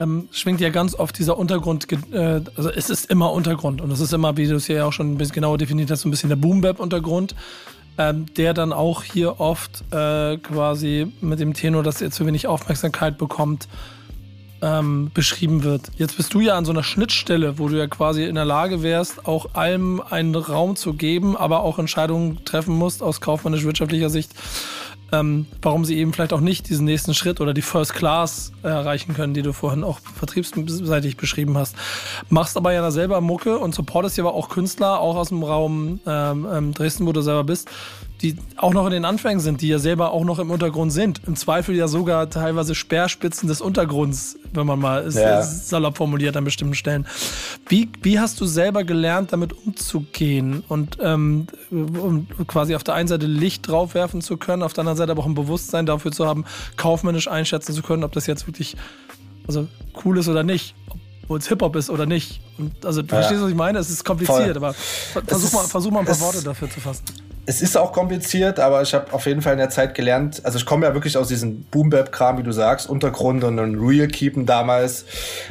ähm, 0.00 0.28
schwingt 0.30 0.60
ja 0.60 0.70
ganz 0.70 0.94
oft 0.94 1.18
dieser 1.18 1.38
Untergrund, 1.38 1.86
äh, 2.12 2.40
also 2.56 2.70
es 2.70 2.90
ist 2.90 3.10
immer 3.10 3.32
Untergrund 3.32 3.80
und 3.80 3.90
es 3.90 4.00
ist 4.00 4.12
immer, 4.12 4.36
wie 4.36 4.46
du 4.46 4.56
es 4.56 4.66
hier 4.66 4.86
auch 4.86 4.92
schon 4.92 5.12
ein 5.12 5.18
bisschen 5.18 5.34
genauer 5.34 5.58
definiert 5.58 5.90
hast, 5.90 6.02
so 6.02 6.08
ein 6.08 6.10
bisschen 6.10 6.28
der 6.28 6.36
Boom-Bap-Untergrund, 6.36 7.34
ähm, 7.98 8.26
der 8.36 8.54
dann 8.54 8.72
auch 8.72 9.02
hier 9.02 9.40
oft 9.40 9.84
äh, 9.92 10.36
quasi 10.38 11.12
mit 11.20 11.40
dem 11.40 11.54
Tenor, 11.54 11.82
dass 11.82 12.02
er 12.02 12.10
zu 12.10 12.26
wenig 12.26 12.46
Aufmerksamkeit 12.46 13.18
bekommt, 13.18 13.68
ähm, 14.66 15.10
beschrieben 15.14 15.62
wird. 15.62 15.92
Jetzt 15.96 16.16
bist 16.16 16.34
du 16.34 16.40
ja 16.40 16.56
an 16.56 16.64
so 16.64 16.72
einer 16.72 16.82
Schnittstelle, 16.82 17.58
wo 17.58 17.68
du 17.68 17.78
ja 17.78 17.86
quasi 17.86 18.24
in 18.24 18.34
der 18.34 18.44
Lage 18.44 18.82
wärst, 18.82 19.26
auch 19.26 19.54
allem 19.54 20.02
einen 20.10 20.34
Raum 20.34 20.74
zu 20.74 20.94
geben, 20.94 21.36
aber 21.36 21.60
auch 21.60 21.78
Entscheidungen 21.78 22.44
treffen 22.44 22.76
musst 22.76 23.02
aus 23.02 23.20
kaufmännisch-wirtschaftlicher 23.20 24.10
Sicht, 24.10 24.32
ähm, 25.12 25.46
warum 25.62 25.84
sie 25.84 25.96
eben 25.96 26.12
vielleicht 26.12 26.32
auch 26.32 26.40
nicht 26.40 26.68
diesen 26.68 26.84
nächsten 26.84 27.14
Schritt 27.14 27.40
oder 27.40 27.54
die 27.54 27.62
First 27.62 27.94
Class 27.94 28.52
erreichen 28.64 29.14
können, 29.14 29.34
die 29.34 29.42
du 29.42 29.52
vorhin 29.52 29.84
auch 29.84 30.00
vertriebsseitig 30.00 31.16
beschrieben 31.16 31.56
hast. 31.56 31.76
Machst 32.28 32.56
aber 32.56 32.72
ja 32.72 32.90
selber 32.90 33.20
Mucke 33.20 33.58
und 33.58 33.72
supportest 33.72 34.18
ja 34.18 34.24
aber 34.24 34.34
auch 34.34 34.48
Künstler, 34.48 34.98
auch 34.98 35.14
aus 35.14 35.28
dem 35.28 35.44
Raum 35.44 36.00
ähm, 36.06 36.46
ähm 36.52 36.74
Dresden, 36.74 37.06
wo 37.06 37.12
du 37.12 37.20
selber 37.20 37.44
bist 37.44 37.70
die 38.22 38.36
auch 38.56 38.72
noch 38.72 38.86
in 38.86 38.92
den 38.92 39.04
Anfängen 39.04 39.40
sind, 39.40 39.60
die 39.60 39.68
ja 39.68 39.78
selber 39.78 40.12
auch 40.12 40.24
noch 40.24 40.38
im 40.38 40.50
Untergrund 40.50 40.92
sind. 40.92 41.20
Im 41.26 41.36
Zweifel 41.36 41.74
ja 41.74 41.86
sogar 41.86 42.30
teilweise 42.30 42.74
Speerspitzen 42.74 43.48
des 43.48 43.60
Untergrunds, 43.60 44.38
wenn 44.54 44.66
man 44.66 44.78
mal 44.78 45.10
ja. 45.12 45.42
salopp 45.42 45.98
formuliert 45.98 46.36
an 46.36 46.44
bestimmten 46.44 46.74
Stellen. 46.74 47.06
Wie, 47.68 47.90
wie 48.02 48.18
hast 48.18 48.40
du 48.40 48.46
selber 48.46 48.84
gelernt, 48.84 49.32
damit 49.32 49.52
umzugehen 49.52 50.64
und 50.68 50.96
ähm, 51.02 51.46
um 51.70 52.26
quasi 52.46 52.74
auf 52.74 52.84
der 52.84 52.94
einen 52.94 53.08
Seite 53.08 53.26
Licht 53.26 53.68
draufwerfen 53.68 54.22
zu 54.22 54.38
können, 54.38 54.62
auf 54.62 54.72
der 54.72 54.82
anderen 54.82 54.96
Seite 54.96 55.12
aber 55.12 55.22
auch 55.22 55.26
ein 55.26 55.34
Bewusstsein 55.34 55.84
dafür 55.84 56.12
zu 56.12 56.26
haben, 56.26 56.44
kaufmännisch 56.76 57.28
einschätzen 57.28 57.74
zu 57.74 57.82
können, 57.82 58.02
ob 58.02 58.12
das 58.12 58.26
jetzt 58.26 58.46
wirklich 58.46 58.76
also 59.46 59.68
cool 60.04 60.18
ist 60.18 60.28
oder 60.28 60.42
nicht, 60.42 60.74
ob 61.28 61.38
es 61.38 61.48
Hip-Hop 61.48 61.76
ist 61.76 61.90
oder 61.90 62.06
nicht. 62.06 62.40
Und 62.56 62.86
also 62.86 63.02
du 63.02 63.08
ja. 63.08 63.20
verstehst, 63.20 63.42
was 63.42 63.50
ich 63.50 63.56
meine? 63.56 63.78
Es 63.78 63.90
ist 63.90 64.04
kompliziert, 64.04 64.38
Voll. 64.38 64.56
aber 64.56 64.72
versuch 64.72 65.52
mal, 65.52 65.64
versuch 65.64 65.90
mal 65.90 66.00
ein 66.00 66.06
paar 66.06 66.20
Worte 66.20 66.42
dafür 66.42 66.70
zu 66.70 66.80
fassen 66.80 67.04
es 67.48 67.62
ist 67.62 67.76
auch 67.76 67.92
kompliziert, 67.92 68.58
aber 68.58 68.82
ich 68.82 68.92
habe 68.92 69.12
auf 69.12 69.24
jeden 69.26 69.40
Fall 69.40 69.52
in 69.52 69.60
der 69.60 69.70
Zeit 69.70 69.94
gelernt, 69.94 70.40
also 70.44 70.58
ich 70.58 70.66
komme 70.66 70.84
ja 70.84 70.94
wirklich 70.94 71.16
aus 71.16 71.28
diesem 71.28 71.62
Boom-Bap-Kram, 71.64 72.38
wie 72.38 72.42
du 72.42 72.50
sagst, 72.50 72.88
Untergrund 72.88 73.44
und 73.44 73.58
ein 73.60 73.76
Real-Keepen 73.76 74.46
damals. 74.46 75.04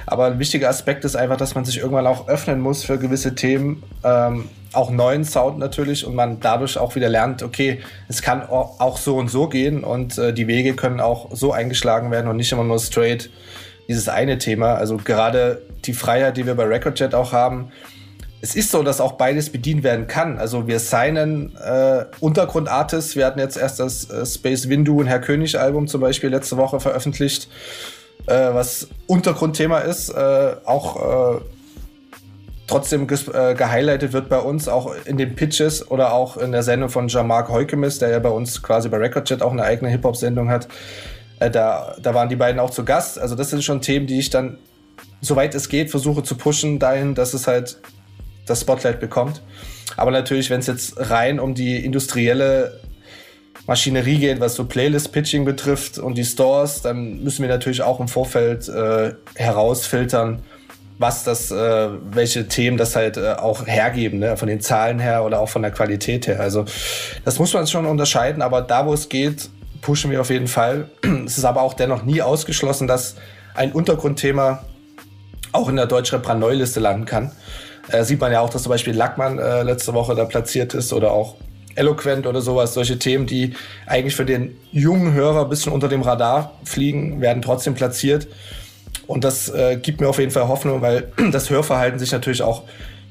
Aber 0.05 0.25
ein 0.25 0.37
wichtiger 0.37 0.67
Aspekt 0.67 1.05
ist 1.05 1.15
einfach, 1.15 1.37
dass 1.37 1.55
man 1.55 1.63
sich 1.63 1.77
irgendwann 1.77 2.05
auch 2.05 2.27
öffnen 2.27 2.59
muss 2.59 2.83
für 2.83 2.97
gewisse 2.99 3.33
Themen, 3.33 3.81
ähm, 4.03 4.49
auch 4.73 4.91
neuen 4.91 5.23
Sound 5.23 5.57
natürlich 5.57 6.05
und 6.05 6.15
man 6.15 6.41
dadurch 6.41 6.77
auch 6.77 6.95
wieder 6.95 7.07
lernt, 7.07 7.43
okay, 7.43 7.79
es 8.09 8.21
kann 8.21 8.43
auch 8.43 8.97
so 8.97 9.15
und 9.15 9.29
so 9.29 9.47
gehen 9.47 9.85
und 9.85 10.17
äh, 10.17 10.33
die 10.33 10.47
Wege 10.47 10.75
können 10.75 10.99
auch 10.99 11.29
so 11.31 11.53
eingeschlagen 11.53 12.11
werden 12.11 12.27
und 12.27 12.35
nicht 12.35 12.51
immer 12.51 12.65
nur 12.65 12.79
straight 12.79 13.29
dieses 13.87 14.09
eine 14.09 14.37
Thema. 14.37 14.73
Also 14.73 14.97
gerade 14.97 15.61
die 15.85 15.93
Freiheit, 15.93 16.35
die 16.35 16.45
wir 16.45 16.55
bei 16.55 16.65
Recordjet 16.65 17.15
auch 17.15 17.31
haben, 17.31 17.71
es 18.41 18.55
ist 18.55 18.71
so, 18.71 18.83
dass 18.83 19.01
auch 19.01 19.13
beides 19.13 19.49
bedient 19.51 19.83
werden 19.83 20.07
kann. 20.07 20.37
Also 20.37 20.67
wir 20.67 20.79
signen 20.79 21.55
äh, 21.57 22.05
Untergrundartists. 22.19 23.15
Wir 23.15 23.25
hatten 23.25 23.39
jetzt 23.39 23.57
erst 23.57 23.79
das 23.79 24.09
äh, 24.09 24.25
Space 24.25 24.69
Windu 24.69 24.99
und 24.99 25.07
Herr 25.07 25.19
König 25.19 25.59
Album 25.59 25.87
zum 25.87 26.01
Beispiel 26.01 26.29
letzte 26.29 26.57
Woche 26.57 26.79
veröffentlicht, 26.79 27.49
äh, 28.27 28.53
was 28.53 28.87
Untergrundthema 29.07 29.79
ist. 29.79 30.09
Äh, 30.09 30.55
auch 30.65 31.37
äh, 31.37 31.41
trotzdem 32.67 33.07
äh, 33.09 33.55
gehighlightet 33.55 34.13
wird 34.13 34.29
bei 34.29 34.39
uns, 34.39 34.67
auch 34.67 34.93
in 35.05 35.17
den 35.17 35.35
Pitches 35.35 35.89
oder 35.89 36.13
auch 36.13 36.37
in 36.37 36.51
der 36.51 36.63
Sendung 36.63 36.89
von 36.89 37.07
Jean-Marc 37.07 37.49
Heukemis, 37.49 37.99
der 37.99 38.09
ja 38.09 38.19
bei 38.19 38.29
uns 38.29 38.61
quasi 38.61 38.89
bei 38.89 38.97
Recordjet 38.97 39.41
auch 39.41 39.51
eine 39.51 39.63
eigene 39.63 39.89
Hip-Hop-Sendung 39.89 40.49
hat. 40.49 40.67
Da, 41.39 41.95
da 42.01 42.13
waren 42.13 42.29
die 42.29 42.37
beiden 42.37 42.59
auch 42.59 42.69
zu 42.69 42.85
Gast. 42.85 43.19
Also 43.19 43.35
das 43.35 43.49
sind 43.49 43.63
schon 43.63 43.81
Themen, 43.81 44.07
die 44.07 44.19
ich 44.19 44.29
dann, 44.29 44.57
soweit 45.19 45.53
es 45.53 45.67
geht, 45.67 45.91
versuche 45.91 46.23
zu 46.23 46.35
pushen 46.35 46.79
dahin, 46.79 47.13
dass 47.13 47.33
es 47.33 47.45
halt 47.45 47.77
das 48.45 48.61
Spotlight 48.61 48.99
bekommt. 48.99 49.41
Aber 49.97 50.11
natürlich, 50.11 50.49
wenn 50.49 50.59
es 50.59 50.67
jetzt 50.67 50.95
rein 50.97 51.39
um 51.39 51.53
die 51.53 51.83
industrielle 51.83 52.79
Maschinerie 53.67 54.19
geht, 54.19 54.39
was 54.39 54.55
so 54.55 54.65
Playlist-Pitching 54.65 55.45
betrifft 55.45 55.97
und 55.97 56.17
die 56.17 56.25
Stores, 56.25 56.81
dann 56.81 57.23
müssen 57.23 57.41
wir 57.41 57.49
natürlich 57.49 57.81
auch 57.81 57.99
im 57.99 58.07
Vorfeld 58.07 58.67
äh, 58.67 59.13
herausfiltern, 59.35 60.43
was 60.97 61.23
das, 61.23 61.51
äh, 61.51 61.89
welche 62.11 62.47
Themen 62.47 62.77
das 62.77 62.95
halt 62.95 63.17
äh, 63.17 63.33
auch 63.33 63.65
hergeben, 63.65 64.19
ne? 64.19 64.37
von 64.37 64.47
den 64.47 64.61
Zahlen 64.61 64.99
her 64.99 65.23
oder 65.23 65.39
auch 65.39 65.49
von 65.49 65.61
der 65.61 65.71
Qualität 65.71 66.27
her. 66.27 66.39
Also 66.39 66.65
das 67.25 67.39
muss 67.39 67.53
man 67.53 67.67
schon 67.67 67.85
unterscheiden, 67.85 68.41
aber 68.41 68.61
da, 68.61 68.85
wo 68.85 68.93
es 68.93 69.09
geht, 69.09 69.49
pushen 69.81 70.11
wir 70.11 70.21
auf 70.21 70.29
jeden 70.29 70.47
Fall. 70.47 70.89
es 71.25 71.37
ist 71.37 71.45
aber 71.45 71.61
auch 71.61 71.73
dennoch 71.73 72.03
nie 72.03 72.21
ausgeschlossen, 72.21 72.87
dass 72.87 73.15
ein 73.55 73.71
Untergrundthema 73.71 74.63
auch 75.51 75.69
in 75.69 75.75
der 75.75 75.85
Deutschrap-Neuliste 75.85 76.79
landen 76.79 77.05
kann. 77.05 77.31
Äh, 77.89 78.03
sieht 78.03 78.19
man 78.19 78.31
ja 78.31 78.41
auch, 78.41 78.49
dass 78.49 78.63
zum 78.63 78.71
Beispiel 78.71 78.93
Lackmann 78.93 79.39
äh, 79.39 79.63
letzte 79.63 79.93
Woche 79.93 80.15
da 80.15 80.25
platziert 80.25 80.73
ist 80.73 80.91
oder 80.93 81.11
auch 81.11 81.35
Eloquent 81.75 82.25
oder 82.25 82.41
sowas. 82.41 82.73
Solche 82.73 82.97
Themen, 82.97 83.27
die 83.27 83.53
eigentlich 83.85 84.15
für 84.15 84.25
den 84.25 84.57
jungen 84.71 85.13
Hörer 85.13 85.43
ein 85.43 85.49
bisschen 85.49 85.71
unter 85.71 85.87
dem 85.87 86.01
Radar 86.01 86.53
fliegen, 86.63 87.21
werden 87.21 87.41
trotzdem 87.41 87.75
platziert. 87.75 88.27
Und 89.07 89.23
das 89.23 89.49
äh, 89.49 89.77
gibt 89.77 90.01
mir 90.01 90.07
auf 90.07 90.19
jeden 90.19 90.31
Fall 90.31 90.47
Hoffnung, 90.47 90.81
weil 90.81 91.11
das 91.31 91.49
Hörverhalten 91.49 91.99
sich 91.99 92.11
natürlich 92.11 92.41
auch 92.41 92.63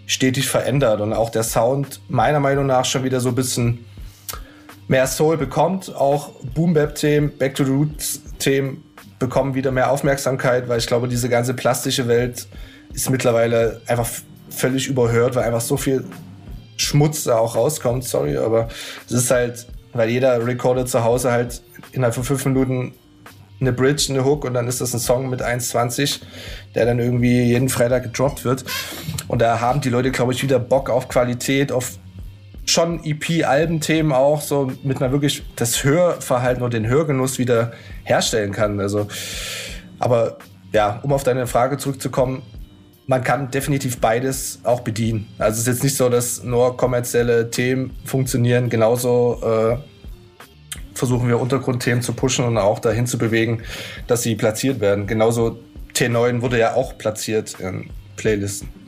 stetig 0.06 0.48
verändert 0.48 1.00
und 1.00 1.12
auch 1.12 1.30
der 1.30 1.44
Sound 1.44 2.00
meiner 2.08 2.40
Meinung 2.40 2.66
nach 2.66 2.84
schon 2.84 3.04
wieder 3.04 3.20
so 3.20 3.30
ein 3.30 3.34
bisschen 3.34 3.84
mehr 4.88 5.06
Soul 5.06 5.36
bekommt. 5.36 5.94
Auch 5.94 6.30
Boom 6.54 6.74
Bap 6.74 6.94
Themen, 6.94 7.36
Back 7.38 7.54
to 7.54 7.64
the 7.64 7.70
Roots 7.70 8.20
Themen 8.38 8.84
bekommen 9.18 9.54
wieder 9.54 9.70
mehr 9.70 9.90
Aufmerksamkeit, 9.90 10.68
weil 10.68 10.78
ich 10.78 10.86
glaube, 10.86 11.08
diese 11.08 11.28
ganze 11.28 11.54
plastische 11.54 12.08
Welt 12.08 12.46
ist 12.92 13.08
mittlerweile 13.08 13.80
einfach 13.86 14.08
völlig 14.54 14.88
überhört, 14.88 15.34
weil 15.34 15.44
einfach 15.44 15.60
so 15.60 15.76
viel 15.76 16.04
Schmutz 16.76 17.24
da 17.24 17.38
auch 17.38 17.56
rauskommt, 17.56 18.04
sorry, 18.04 18.36
aber 18.36 18.68
es 19.06 19.12
ist 19.12 19.30
halt, 19.30 19.66
weil 19.92 20.10
jeder 20.10 20.44
Recorder 20.44 20.86
zu 20.86 21.04
Hause 21.04 21.30
halt 21.30 21.62
innerhalb 21.92 22.14
von 22.14 22.24
fünf 22.24 22.44
Minuten 22.44 22.94
eine 23.60 23.72
Bridge, 23.72 24.06
eine 24.10 24.24
Hook 24.24 24.44
und 24.44 24.54
dann 24.54 24.66
ist 24.66 24.80
das 24.80 24.92
ein 24.94 25.00
Song 25.00 25.30
mit 25.30 25.42
1,20, 25.42 26.20
der 26.74 26.86
dann 26.86 26.98
irgendwie 26.98 27.42
jeden 27.42 27.68
Freitag 27.68 28.02
gedroppt 28.02 28.44
wird. 28.44 28.64
Und 29.28 29.40
da 29.40 29.60
haben 29.60 29.80
die 29.80 29.90
Leute, 29.90 30.10
glaube 30.10 30.32
ich, 30.32 30.42
wieder 30.42 30.58
Bock 30.58 30.90
auf 30.90 31.08
Qualität, 31.08 31.70
auf 31.70 31.92
schon 32.66 33.04
EP-Albenthemen 33.04 34.12
auch, 34.12 34.40
so 34.40 34.72
mit 34.82 35.00
einer 35.00 35.12
wirklich 35.12 35.44
das 35.56 35.84
Hörverhalten 35.84 36.62
und 36.62 36.72
den 36.72 36.86
Hörgenuss 36.86 37.38
wieder 37.38 37.72
herstellen 38.04 38.52
kann. 38.52 38.80
Also, 38.80 39.06
aber 39.98 40.38
ja, 40.72 41.00
um 41.02 41.12
auf 41.12 41.22
deine 41.22 41.46
Frage 41.46 41.76
zurückzukommen, 41.78 42.42
man 43.06 43.22
kann 43.22 43.50
definitiv 43.50 43.98
beides 43.98 44.60
auch 44.64 44.80
bedienen. 44.80 45.26
Also 45.38 45.54
es 45.54 45.60
ist 45.60 45.66
jetzt 45.66 45.84
nicht 45.84 45.96
so, 45.96 46.08
dass 46.08 46.42
nur 46.42 46.76
kommerzielle 46.76 47.50
Themen 47.50 47.94
funktionieren. 48.04 48.70
Genauso 48.70 49.40
äh, 49.42 49.76
versuchen 50.94 51.28
wir 51.28 51.38
Untergrundthemen 51.38 52.02
zu 52.02 52.14
pushen 52.14 52.44
und 52.44 52.56
auch 52.56 52.78
dahin 52.78 53.06
zu 53.06 53.18
bewegen, 53.18 53.62
dass 54.06 54.22
sie 54.22 54.36
platziert 54.36 54.80
werden. 54.80 55.06
Genauso 55.06 55.58
T9 55.94 56.40
wurde 56.40 56.58
ja 56.58 56.74
auch 56.74 56.96
platziert 56.96 57.56
in 57.60 57.90
Playlisten. 58.16 58.83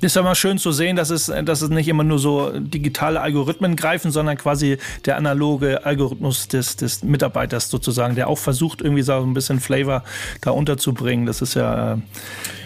Ist 0.00 0.16
ja 0.16 0.22
mal 0.22 0.34
schön 0.34 0.56
zu 0.58 0.72
sehen, 0.72 0.96
dass 0.96 1.10
es, 1.10 1.30
dass 1.44 1.60
es 1.60 1.68
nicht 1.68 1.88
immer 1.88 2.04
nur 2.04 2.18
so 2.18 2.58
digitale 2.58 3.20
Algorithmen 3.20 3.76
greifen, 3.76 4.10
sondern 4.10 4.38
quasi 4.38 4.78
der 5.04 5.16
analoge 5.16 5.84
Algorithmus 5.84 6.48
des, 6.48 6.76
des 6.76 7.02
Mitarbeiters 7.02 7.68
sozusagen, 7.68 8.14
der 8.14 8.28
auch 8.28 8.38
versucht, 8.38 8.80
irgendwie 8.80 9.02
so 9.02 9.12
ein 9.12 9.34
bisschen 9.34 9.60
Flavor 9.60 10.02
da 10.40 10.52
unterzubringen. 10.52 11.26
Das 11.26 11.42
ist 11.42 11.54
ja, 11.54 11.98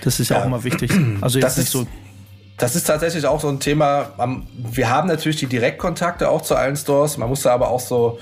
das 0.03 0.21
ist 0.21 0.29
ja, 0.29 0.41
auch 0.41 0.47
immer 0.47 0.63
wichtig. 0.63 0.93
Also 1.21 1.39
jetzt 1.39 1.59
nicht 1.59 1.71
so. 1.71 1.87
Das 2.57 2.77
ist 2.77 2.85
tatsächlich 2.85 3.27
auch 3.27 3.41
so 3.41 3.49
ein 3.49 3.59
Thema. 3.59 4.13
Wir 4.57 4.89
haben 4.89 5.09
natürlich 5.09 5.39
die 5.39 5.47
Direktkontakte 5.47 6.29
auch 6.29 6.43
zu 6.43 6.55
allen 6.55 6.77
Stores. 6.77 7.17
Man 7.17 7.29
muss 7.29 7.43
da 7.43 7.53
aber 7.53 7.69
auch 7.69 7.81
so 7.81 8.19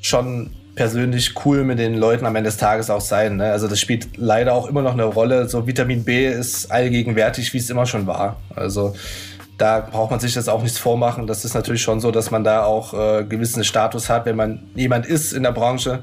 schon 0.00 0.50
persönlich 0.74 1.34
cool 1.44 1.64
mit 1.64 1.78
den 1.78 1.94
Leuten 1.94 2.26
am 2.26 2.34
Ende 2.36 2.48
des 2.48 2.56
Tages 2.56 2.90
auch 2.90 3.00
sein. 3.00 3.36
Ne? 3.36 3.52
Also 3.52 3.68
das 3.68 3.80
spielt 3.80 4.16
leider 4.16 4.54
auch 4.54 4.68
immer 4.68 4.82
noch 4.82 4.92
eine 4.92 5.04
Rolle. 5.04 5.48
So 5.48 5.66
Vitamin 5.66 6.04
B 6.04 6.26
ist 6.28 6.70
allgegenwärtig, 6.70 7.52
wie 7.54 7.58
es 7.58 7.70
immer 7.70 7.86
schon 7.86 8.06
war. 8.06 8.36
Also 8.54 8.94
da 9.56 9.80
braucht 9.80 10.10
man 10.10 10.18
sich 10.18 10.34
das 10.34 10.48
auch 10.48 10.62
nichts 10.62 10.78
vormachen. 10.78 11.26
Das 11.26 11.44
ist 11.44 11.54
natürlich 11.54 11.82
schon 11.82 12.00
so, 12.00 12.10
dass 12.10 12.30
man 12.30 12.42
da 12.42 12.64
auch 12.64 12.92
äh, 12.92 13.24
gewissen 13.24 13.62
Status 13.62 14.10
hat, 14.10 14.26
wenn 14.26 14.36
man 14.36 14.64
jemand 14.74 15.06
ist 15.06 15.32
in 15.32 15.44
der 15.44 15.52
Branche 15.52 16.02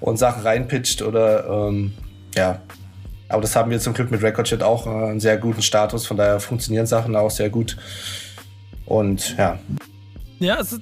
und 0.00 0.18
Sachen 0.18 0.42
reinpitcht 0.42 1.00
oder 1.02 1.46
ähm, 1.48 1.94
ja. 2.34 2.60
Aber 3.30 3.40
das 3.40 3.56
haben 3.56 3.70
wir 3.70 3.80
zum 3.80 3.94
Glück 3.94 4.10
mit 4.10 4.22
Recordshit 4.22 4.62
auch 4.62 4.86
äh, 4.86 4.90
einen 4.90 5.20
sehr 5.20 5.38
guten 5.38 5.62
Status. 5.62 6.06
Von 6.06 6.18
daher 6.18 6.40
funktionieren 6.40 6.86
Sachen 6.86 7.16
auch 7.16 7.30
sehr 7.30 7.48
gut. 7.48 7.76
Und 8.84 9.34
ja. 9.38 9.58
Ja, 10.40 10.56
ist 10.56 10.78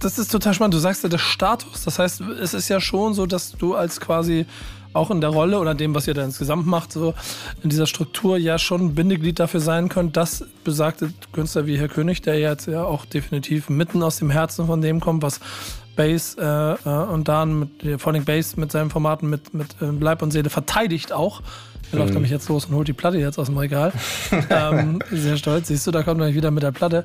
das 0.00 0.18
ist 0.18 0.30
total 0.30 0.54
spannend. 0.54 0.74
Du 0.74 0.78
sagst 0.78 1.02
ja 1.02 1.08
der 1.08 1.18
Status. 1.18 1.84
Das 1.84 1.98
heißt, 1.98 2.20
es 2.20 2.54
ist 2.54 2.68
ja 2.68 2.80
schon 2.80 3.14
so, 3.14 3.26
dass 3.26 3.52
du 3.52 3.74
als 3.74 4.00
quasi 4.00 4.46
auch 4.92 5.10
in 5.10 5.20
der 5.20 5.30
Rolle 5.30 5.58
oder 5.58 5.74
dem, 5.74 5.94
was 5.94 6.06
ihr 6.06 6.14
da 6.14 6.22
insgesamt 6.22 6.66
macht, 6.66 6.92
so 6.92 7.14
in 7.62 7.70
dieser 7.70 7.86
Struktur 7.86 8.36
ja 8.36 8.58
schon 8.58 8.94
Bindeglied 8.94 9.38
dafür 9.38 9.60
sein 9.60 9.88
könnt, 9.88 10.16
dass 10.16 10.44
besagte 10.64 11.12
Künstler 11.32 11.66
wie 11.66 11.78
Herr 11.78 11.88
König, 11.88 12.22
der 12.22 12.38
jetzt 12.38 12.66
ja 12.66 12.84
auch 12.84 13.04
definitiv 13.04 13.68
mitten 13.70 14.02
aus 14.02 14.16
dem 14.18 14.30
Herzen 14.30 14.66
von 14.66 14.82
dem 14.82 15.00
kommt, 15.00 15.22
was 15.22 15.40
Bass 15.96 16.36
äh, 16.38 16.44
äh 16.44 16.76
und 16.84 17.28
dann 17.28 17.58
mit 17.60 18.00
vor 18.00 18.12
allem 18.12 18.24
Bass 18.24 18.56
mit 18.56 18.72
seinen 18.72 18.90
Formaten 18.90 19.28
mit, 19.28 19.54
mit 19.54 19.76
äh, 19.80 19.86
Leib 19.86 20.22
und 20.22 20.30
Seele 20.30 20.50
verteidigt 20.50 21.12
auch 21.12 21.42
er 21.92 21.98
läuft 21.98 22.14
nämlich 22.14 22.30
jetzt 22.30 22.48
los 22.48 22.66
und 22.66 22.74
holt 22.74 22.88
die 22.88 22.92
Platte 22.92 23.18
jetzt 23.18 23.38
aus 23.38 23.46
dem 23.46 23.58
Regal. 23.58 23.92
ähm, 24.50 25.00
sehr 25.10 25.36
stolz. 25.36 25.68
Siehst 25.68 25.86
du, 25.86 25.90
da 25.90 26.02
kommt 26.02 26.20
er 26.20 26.34
wieder 26.34 26.50
mit 26.50 26.62
der 26.62 26.72
Platte. 26.72 27.04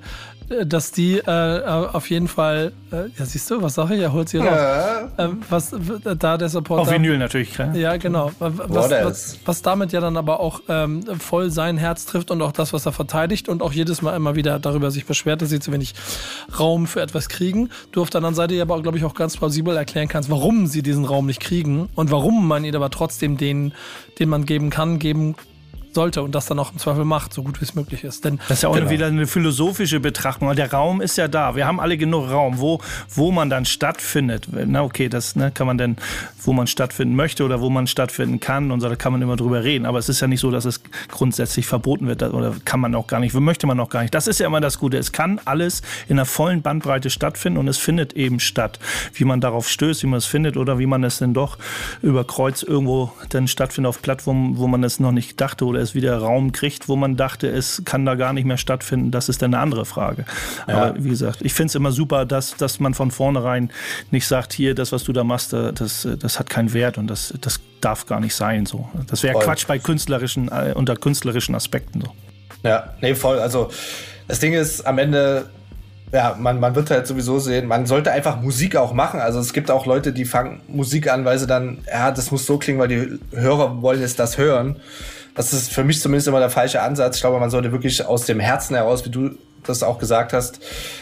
Äh, 0.50 0.65
dass 0.65 0.91
die 0.91 1.17
äh, 1.17 1.62
auf 1.65 2.10
jeden 2.10 2.28
Fall, 2.28 2.71
äh, 2.91 3.10
ja, 3.17 3.26
siehst 3.26 3.50
du, 3.52 3.62
was 3.62 3.76
sage 3.76 3.95
ich? 3.95 4.02
Er 4.02 4.13
holt 4.13 4.30
sie 4.30 4.38
ja. 4.38 4.43
raus. 4.45 5.12
Ähm, 5.17 5.41
was 5.50 5.76
da 6.17 6.38
der 6.38 6.50
Support. 6.50 6.82
Auf 6.82 6.91
Vinyl 6.91 7.17
natürlich, 7.17 7.54
klar. 7.54 7.76
Ja, 7.76 7.97
genau. 7.97 8.32
Was, 8.39 8.89
was, 8.89 9.39
was, 9.45 9.62
damit 9.62 9.91
ja 9.91 10.00
dann 10.00 10.17
aber 10.17 10.39
auch 10.39 10.62
ähm, 10.69 11.04
voll 11.19 11.50
sein 11.50 11.78
Herz 11.78 12.06
trifft 12.06 12.32
und 12.32 12.41
auch 12.41 12.52
das, 12.52 12.73
was 12.73 12.86
er 12.86 12.91
verteidigt 12.91 13.50
und 13.50 13.62
auch 13.62 13.73
jedes 13.73 14.02
Mal 14.02 14.15
immer 14.15 14.36
wieder 14.36 14.60
darüber 14.60 14.91
sich 14.91 15.06
beschwert, 15.06 15.41
dass 15.41 15.50
sie 15.50 15.60
zu 15.60 15.71
wenig 15.71 15.95
Raum 16.58 16.88
für 16.88 17.02
etwas 17.02 17.30
kriegen. 17.30 17.69
Du 17.91 18.02
auf 18.02 18.10
der 18.10 18.19
anderen 18.19 18.36
Seite 18.36 18.62
aber, 18.62 18.82
glaube 18.82 18.97
ich, 18.97 19.04
auch 19.04 19.15
ganz 19.15 19.38
plausibel 19.38 19.76
erklären 19.76 20.08
kannst, 20.08 20.30
warum 20.30 20.67
sie 20.67 20.82
diesen 20.82 21.06
Raum 21.06 21.26
nicht 21.26 21.39
kriegen 21.39 21.89
und 21.95 22.12
warum 22.12 22.47
man 22.47 22.63
ihn 22.63 22.76
aber 22.76 22.89
trotzdem 22.89 23.38
den, 23.38 23.73
den 24.19 24.30
man 24.30 24.45
geben 24.45 24.69
kann, 24.69 24.76
kann, 24.77 24.99
geben 24.99 25.35
sollte 25.97 26.21
und 26.21 26.36
das 26.36 26.45
dann 26.45 26.60
auch 26.60 26.71
im 26.71 26.77
Zweifel 26.77 27.05
macht, 27.05 27.33
so 27.33 27.41
gut 27.41 27.60
wie 27.60 27.65
es 27.65 27.73
möglich 27.73 28.03
ist. 28.03 28.23
Denn 28.23 28.38
das 28.47 28.60
ist 28.60 28.62
ja 28.62 28.69
auch 28.69 28.75
genau. 28.75 28.91
wieder 28.91 29.07
eine 29.07 29.25
philosophische 29.25 29.99
Betrachtung. 29.99 30.55
Der 30.55 30.71
Raum 30.71 31.01
ist 31.01 31.17
ja 31.17 31.27
da. 31.27 31.55
Wir 31.55 31.65
haben 31.65 31.79
alle 31.79 31.97
genug 31.97 32.29
Raum, 32.29 32.60
wo, 32.60 32.79
wo 33.10 33.31
man 33.31 33.49
dann 33.49 33.65
stattfindet. 33.65 34.47
Na 34.51 34.83
okay, 34.83 35.10
das 35.10 35.36
ne, 35.36 35.49
kann 35.51 35.65
man 35.65 35.79
denn, 35.79 35.95
wo 36.43 36.53
man 36.53 36.67
stattfinden 36.67 37.15
möchte 37.15 37.43
oder 37.43 37.62
wo 37.62 37.71
man 37.71 37.88
stattfinden 37.88 38.39
kann 38.39 38.69
und 38.69 38.79
so, 38.79 38.89
da 38.89 38.95
kann 38.95 39.12
man 39.12 39.23
immer 39.23 39.38
drüber 39.38 39.63
reden. 39.63 39.88
Aber 39.88 39.97
es 39.97 40.07
ist 40.07 40.19
ja 40.19 40.27
nicht 40.27 40.39
so, 40.39 40.51
dass 40.51 40.65
es 40.65 40.81
grundsätzlich 41.10 41.65
verboten 41.65 42.05
wird 42.07 42.21
oder 42.21 42.53
kann 42.63 42.79
man 42.79 42.93
auch 42.93 43.07
gar 43.07 43.19
nicht, 43.19 43.33
möchte 43.33 43.65
man 43.65 43.79
auch 43.79 43.89
gar 43.89 44.03
nicht. 44.03 44.13
Das 44.13 44.27
ist 44.27 44.39
ja 44.39 44.45
immer 44.45 44.62
das 44.62 44.77
Gute. 44.77 44.97
Es 44.97 45.12
kann 45.12 45.41
alles 45.45 45.81
in 46.07 46.17
einer 46.17 46.25
vollen 46.25 46.62
Bandbreite 46.62 47.10
stattfinden 47.10 47.57
und 47.57 47.67
es 47.67 47.79
findet 47.79 48.13
eben 48.13 48.39
statt. 48.39 48.77
Wie 49.15 49.25
man 49.25 49.41
darauf 49.41 49.67
stößt, 49.67 50.03
wie 50.03 50.07
man 50.07 50.19
es 50.19 50.27
findet 50.27 50.57
oder 50.57 50.77
wie 50.77 50.86
man 50.86 51.03
es 51.03 51.17
denn 51.17 51.33
doch 51.33 51.57
über 52.03 52.23
Kreuz 52.23 52.62
irgendwo 52.62 53.12
dann 53.29 53.47
stattfindet 53.47 53.89
auf 53.89 54.03
Plattformen, 54.03 54.57
wo 54.57 54.67
man 54.67 54.83
es 54.83 54.99
noch 54.99 55.12
nicht 55.12 55.41
dachte 55.41 55.65
oder 55.65 55.87
es 55.89 55.95
wieder 55.95 56.17
Raum 56.17 56.52
kriegt, 56.52 56.88
wo 56.88 56.95
man 56.95 57.15
dachte, 57.15 57.47
es 57.47 57.82
kann 57.86 58.06
da 58.06 58.15
gar 58.15 58.34
nicht 58.34 58.45
mehr 58.45 58.58
stattfinden, 58.58 59.12
das 59.12 59.30
ist 59.30 59.41
dann 59.41 59.54
eine 59.54 59.62
andere 59.62 59.86
Frage. 59.86 60.26
Ja. 60.67 60.76
Aber 60.76 61.04
wie 61.04 61.10
gesagt, 61.10 61.39
ich 61.41 61.54
finde 61.54 61.69
es 61.69 61.76
immer 61.76 61.91
super, 61.91 62.26
dass, 62.26 62.56
dass 62.56 62.80
man 62.80 62.93
von 62.93 63.12
vornherein 63.12 63.71
nicht 64.12 64.28
sagt, 64.28 64.54
hier, 64.54 64.76
das, 64.76 64.91
was 64.91 65.04
du 65.04 65.13
da 65.13 65.23
machst, 65.23 65.54
das, 65.54 66.08
das 66.19 66.39
hat 66.39 66.50
keinen 66.50 66.73
Wert 66.73 66.97
und 66.97 67.08
das, 67.08 67.34
das 67.41 67.60
darf 67.82 68.06
gar 68.06 68.19
nicht 68.19 68.36
sein. 68.36 68.65
So. 68.65 68.89
Das 69.08 69.23
wäre 69.23 69.39
Quatsch 69.39 69.67
bei 69.67 69.80
künstlerischen, 69.80 70.50
äh, 70.50 70.73
unter 70.76 70.95
künstlerischen 70.95 71.56
Aspekten. 71.56 72.02
So. 72.02 72.12
Ja, 72.63 72.93
nee, 73.02 73.15
voll. 73.15 73.39
Also 73.39 73.69
das 74.28 74.39
Ding 74.39 74.54
ist, 74.54 74.86
am 74.86 74.97
Ende 74.97 75.50
ja, 76.12 76.36
man, 76.39 76.60
man 76.60 76.76
wird 76.76 76.89
halt 76.89 77.06
sowieso 77.06 77.39
sehen, 77.39 77.67
man 77.67 77.86
sollte 77.86 78.12
einfach 78.12 78.41
Musik 78.41 78.76
auch 78.76 78.93
machen. 78.93 79.19
Also 79.19 79.39
es 79.39 79.52
gibt 79.52 79.69
auch 79.69 79.86
Leute, 79.86 80.13
die 80.13 80.26
fangen 80.26 80.62
Musik 80.67 81.12
an, 81.12 81.26
weil 81.26 81.38
sie 81.38 81.47
dann, 81.47 81.80
ja, 81.91 82.12
das 82.12 82.32
muss 82.32 82.45
so 82.45 82.58
klingen, 82.58 82.80
weil 82.80 82.88
die 82.88 83.19
Hörer 83.32 83.82
wollen 83.82 84.00
jetzt 84.00 84.19
das 84.19 84.38
hören. 84.38 84.78
Das 85.38 85.54
ist 85.54 85.71
für 85.71 85.84
mich 85.84 86.02
zumindest 86.02 86.28
immer 86.28 86.39
der 86.39 86.50
falsche 86.50 86.82
Ansatz. 86.82 87.17
Ich 87.17 87.21
glaube, 87.21 87.39
man 87.39 87.52
sollte 87.52 87.71
wirklich 87.71 88.04
aus 88.04 88.26
dem 88.26 88.39
Herzen 88.39 88.76
heraus, 88.76 89.06
wie 89.06 89.10
du 89.10 89.38
das 89.63 89.84
auch 89.84 90.00
gesagt 90.00 90.34
hast, 90.34 90.60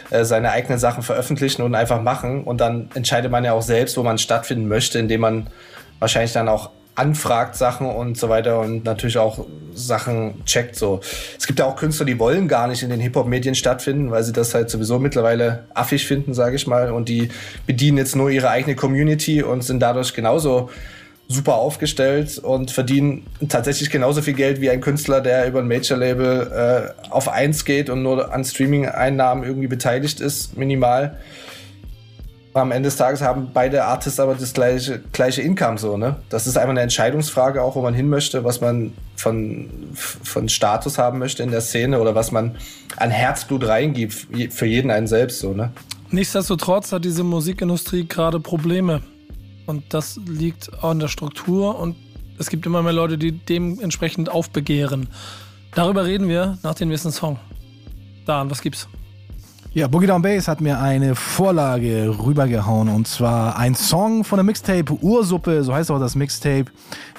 äh, 0.09 0.25
seine 0.25 0.51
eigenen 0.51 0.77
Sachen 0.77 1.03
veröffentlichen 1.03 1.61
und 1.61 1.73
einfach 1.73 2.01
machen. 2.01 2.43
Und 2.43 2.59
dann 2.59 2.89
entscheidet 2.95 3.31
man 3.31 3.45
ja 3.45 3.53
auch 3.53 3.61
selbst, 3.61 3.95
wo 3.97 4.03
man 4.03 4.17
stattfinden 4.17 4.67
möchte, 4.67 4.99
indem 4.99 5.21
man 5.21 5.47
wahrscheinlich 5.99 6.33
dann 6.33 6.49
auch 6.49 6.71
anfragt 6.95 7.55
Sachen 7.55 7.87
und 7.87 8.17
so 8.17 8.29
weiter 8.29 8.59
und 8.59 8.85
natürlich 8.85 9.17
auch 9.17 9.45
Sachen 9.73 10.43
checkt 10.45 10.75
so. 10.77 11.01
Es 11.37 11.45
gibt 11.45 11.59
ja 11.59 11.65
auch 11.65 11.75
Künstler, 11.75 12.05
die 12.05 12.19
wollen 12.19 12.47
gar 12.47 12.67
nicht 12.67 12.83
in 12.83 12.89
den 12.89 13.01
Hip-Hop-Medien 13.01 13.53
stattfinden, 13.53 14.11
weil 14.11 14.23
sie 14.23 14.31
das 14.31 14.53
halt 14.53 14.69
sowieso 14.69 14.97
mittlerweile 14.97 15.65
affig 15.73 16.07
finden, 16.07 16.33
sage 16.33 16.55
ich 16.55 16.67
mal. 16.67 16.91
Und 16.91 17.09
die 17.09 17.29
bedienen 17.67 17.97
jetzt 17.97 18.15
nur 18.15 18.29
ihre 18.29 18.49
eigene 18.49 18.75
Community 18.75 19.43
und 19.43 19.63
sind 19.63 19.81
dadurch 19.81 20.13
genauso 20.13 20.69
super 21.27 21.55
aufgestellt 21.55 22.37
und 22.37 22.71
verdienen 22.71 23.25
tatsächlich 23.49 23.89
genauso 23.89 24.21
viel 24.21 24.35
Geld 24.35 24.61
wie 24.61 24.69
ein 24.69 24.81
Künstler, 24.81 25.21
der 25.21 25.47
über 25.47 25.59
ein 25.59 25.67
Major-Label 25.67 26.93
äh, 27.03 27.09
auf 27.11 27.29
eins 27.29 27.65
geht 27.65 27.89
und 27.89 28.03
nur 28.03 28.33
an 28.33 28.43
Streaming-Einnahmen 28.43 29.43
irgendwie 29.43 29.67
beteiligt 29.67 30.19
ist, 30.19 30.55
minimal 30.55 31.17
am 32.61 32.71
Ende 32.71 32.87
des 32.87 32.95
Tages 32.95 33.21
haben 33.21 33.49
beide 33.53 33.83
Artists 33.83 34.19
aber 34.19 34.35
das 34.35 34.53
gleiche, 34.53 35.01
gleiche 35.11 35.41
Income 35.41 35.77
so, 35.77 35.97
ne? 35.97 36.15
Das 36.29 36.47
ist 36.47 36.57
einfach 36.57 36.69
eine 36.69 36.81
Entscheidungsfrage 36.81 37.61
auch, 37.61 37.75
wo 37.75 37.81
man 37.81 37.93
hin 37.93 38.07
möchte, 38.07 38.45
was 38.45 38.61
man 38.61 38.93
von, 39.17 39.69
von 39.93 40.47
Status 40.47 40.97
haben 40.97 41.19
möchte 41.19 41.43
in 41.43 41.51
der 41.51 41.61
Szene 41.61 41.99
oder 41.99 42.15
was 42.15 42.31
man 42.31 42.55
an 42.95 43.11
Herzblut 43.11 43.67
reingibt, 43.67 44.27
für 44.51 44.65
jeden 44.65 44.89
einen 44.89 45.07
selbst 45.07 45.39
so, 45.39 45.53
ne? 45.53 45.71
Nichtsdestotrotz 46.11 46.91
hat 46.93 47.03
diese 47.03 47.23
Musikindustrie 47.23 48.07
gerade 48.07 48.39
Probleme. 48.39 49.01
Und 49.65 49.93
das 49.93 50.19
liegt 50.25 50.83
auch 50.83 50.91
in 50.91 50.99
der 50.99 51.07
Struktur 51.07 51.79
und 51.79 51.95
es 52.37 52.49
gibt 52.49 52.65
immer 52.65 52.83
mehr 52.83 52.93
Leute, 52.93 53.17
die 53.17 53.31
dementsprechend 53.31 54.29
aufbegehren. 54.29 55.07
Darüber 55.73 56.05
reden 56.05 56.27
wir 56.27 56.57
nach 56.63 56.75
dem 56.75 56.89
nächsten 56.89 57.11
Song. 57.11 57.39
Dan, 58.25 58.49
was 58.49 58.61
gibt's? 58.61 58.87
Ja, 59.75 59.89
Boogie 59.89 60.07
Down 60.07 60.21
Bass 60.21 60.47
hat 60.47 60.61
mir 60.61 60.79
eine 60.79 61.15
Vorlage 61.15 62.15
rübergehauen 62.17 62.87
und 62.87 63.09
zwar 63.09 63.57
ein 63.57 63.75
Song 63.75 64.23
von 64.23 64.37
der 64.37 64.45
Mixtape 64.45 64.93
Ursuppe, 65.01 65.65
so 65.65 65.73
heißt 65.73 65.91
auch 65.91 65.99
das 65.99 66.15
Mixtape. 66.15 66.67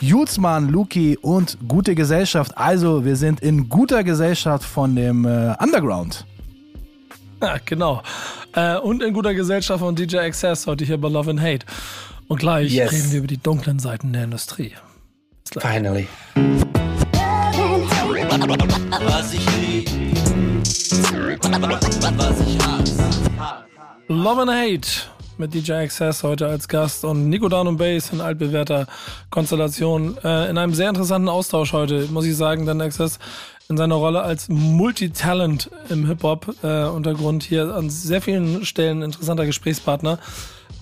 Julesmann, 0.00 0.70
Luki 0.70 1.18
und 1.20 1.58
Gute 1.68 1.94
Gesellschaft. 1.94 2.56
Also, 2.56 3.04
wir 3.04 3.16
sind 3.16 3.40
in 3.40 3.68
guter 3.68 4.02
Gesellschaft 4.04 4.64
von 4.64 4.96
dem 4.96 5.26
äh, 5.26 5.54
Underground. 5.62 6.24
Ja, 7.42 7.56
genau. 7.62 8.02
Äh, 8.54 8.78
und 8.78 9.02
in 9.02 9.12
guter 9.12 9.34
Gesellschaft 9.34 9.80
von 9.80 9.94
DJ 9.94 10.16
Access 10.20 10.66
heute 10.66 10.86
hier 10.86 10.98
bei 10.98 11.10
Love 11.10 11.28
and 11.28 11.40
Hate. 11.42 11.66
Und 12.28 12.38
gleich 12.38 12.72
yes. 12.72 12.92
reden 12.92 13.12
wir 13.12 13.18
über 13.18 13.26
die 13.26 13.38
dunklen 13.38 13.78
Seiten 13.78 14.12
der 14.12 14.24
Industrie. 14.24 14.72
Finally. 15.58 16.08
Was 19.06 19.32
ich 19.32 19.46
lieb 19.60 19.88
Love 24.08 24.42
and 24.42 24.50
Hate 24.50 24.88
mit 25.38 25.54
DJ 25.54 25.72
Access 25.72 26.22
heute 26.22 26.46
als 26.46 26.66
Gast 26.66 27.04
und 27.04 27.28
Nico 27.28 27.48
Down 27.48 27.68
und 27.68 27.76
Bass 27.76 28.12
in 28.12 28.20
altbewährter 28.20 28.86
Konstellation. 29.30 30.16
Äh, 30.24 30.50
in 30.50 30.58
einem 30.58 30.74
sehr 30.74 30.88
interessanten 30.88 31.28
Austausch 31.28 31.72
heute, 31.72 32.06
muss 32.10 32.24
ich 32.24 32.36
sagen, 32.36 32.66
denn 32.66 32.80
Access 32.80 33.18
in 33.68 33.76
seiner 33.76 33.96
Rolle 33.96 34.22
als 34.22 34.48
Multitalent 34.48 35.70
im 35.88 36.06
Hip-Hop-Untergrund 36.06 37.44
äh, 37.44 37.48
hier 37.48 37.74
an 37.74 37.90
sehr 37.90 38.22
vielen 38.22 38.64
Stellen 38.64 39.02
interessanter 39.02 39.46
Gesprächspartner. 39.46 40.18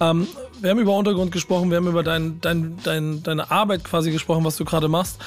Ähm, 0.01 0.27
wir 0.61 0.71
haben 0.71 0.79
über 0.79 0.97
Untergrund 0.97 1.33
gesprochen, 1.33 1.71
wir 1.71 1.77
haben 1.77 1.87
über 1.87 2.03
dein, 2.03 2.41
dein, 2.41 2.79
dein, 2.83 3.23
deine 3.23 3.51
Arbeit 3.51 3.85
quasi 3.85 4.11
gesprochen, 4.11 4.45
was 4.45 4.57
du 4.57 4.65
gerade 4.65 4.89
machst. 4.89 5.19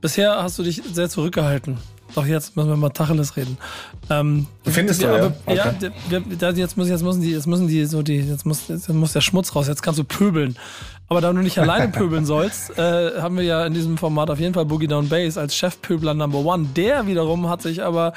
Bisher 0.00 0.42
hast 0.42 0.58
du 0.58 0.62
dich 0.62 0.82
sehr 0.92 1.08
zurückgehalten. 1.08 1.78
Doch 2.14 2.24
jetzt 2.24 2.56
müssen 2.56 2.70
wir 2.70 2.76
mal 2.76 2.88
Tacheles 2.90 3.36
reden. 3.36 3.58
Ähm, 4.08 4.46
Findest 4.64 5.00
wir, 5.02 5.08
du, 5.08 5.14
aber, 5.14 5.54
ja? 5.54 5.66
Okay. 5.66 5.90
ja 6.40 6.50
jetzt, 6.50 6.76
müssen, 6.76 6.90
jetzt 6.90 7.02
müssen 7.02 7.20
die, 7.20 7.32
jetzt 7.32 7.46
müssen 7.46 7.68
die 7.68 7.84
so 7.84 8.02
die, 8.02 8.16
jetzt 8.20 8.46
muss, 8.46 8.68
jetzt 8.68 8.88
muss 8.88 9.12
der 9.12 9.20
Schmutz 9.20 9.54
raus, 9.54 9.68
jetzt 9.68 9.82
kannst 9.82 9.98
du 9.98 10.04
pöbeln. 10.04 10.56
Aber 11.10 11.22
da 11.22 11.32
du 11.32 11.40
nicht 11.40 11.58
alleine 11.58 11.88
pöbeln 11.88 12.26
sollst, 12.26 12.76
äh, 12.78 13.20
haben 13.20 13.38
wir 13.38 13.44
ja 13.44 13.64
in 13.64 13.72
diesem 13.72 13.96
Format 13.96 14.28
auf 14.28 14.38
jeden 14.38 14.52
Fall 14.52 14.66
Boogie 14.66 14.88
Down 14.88 15.08
Bass 15.08 15.38
als 15.38 15.56
Chefpöbler 15.56 16.12
Number 16.12 16.38
One. 16.38 16.66
Der 16.76 17.06
wiederum 17.06 17.48
hat 17.48 17.62
sich 17.62 17.82
aber 17.82 18.12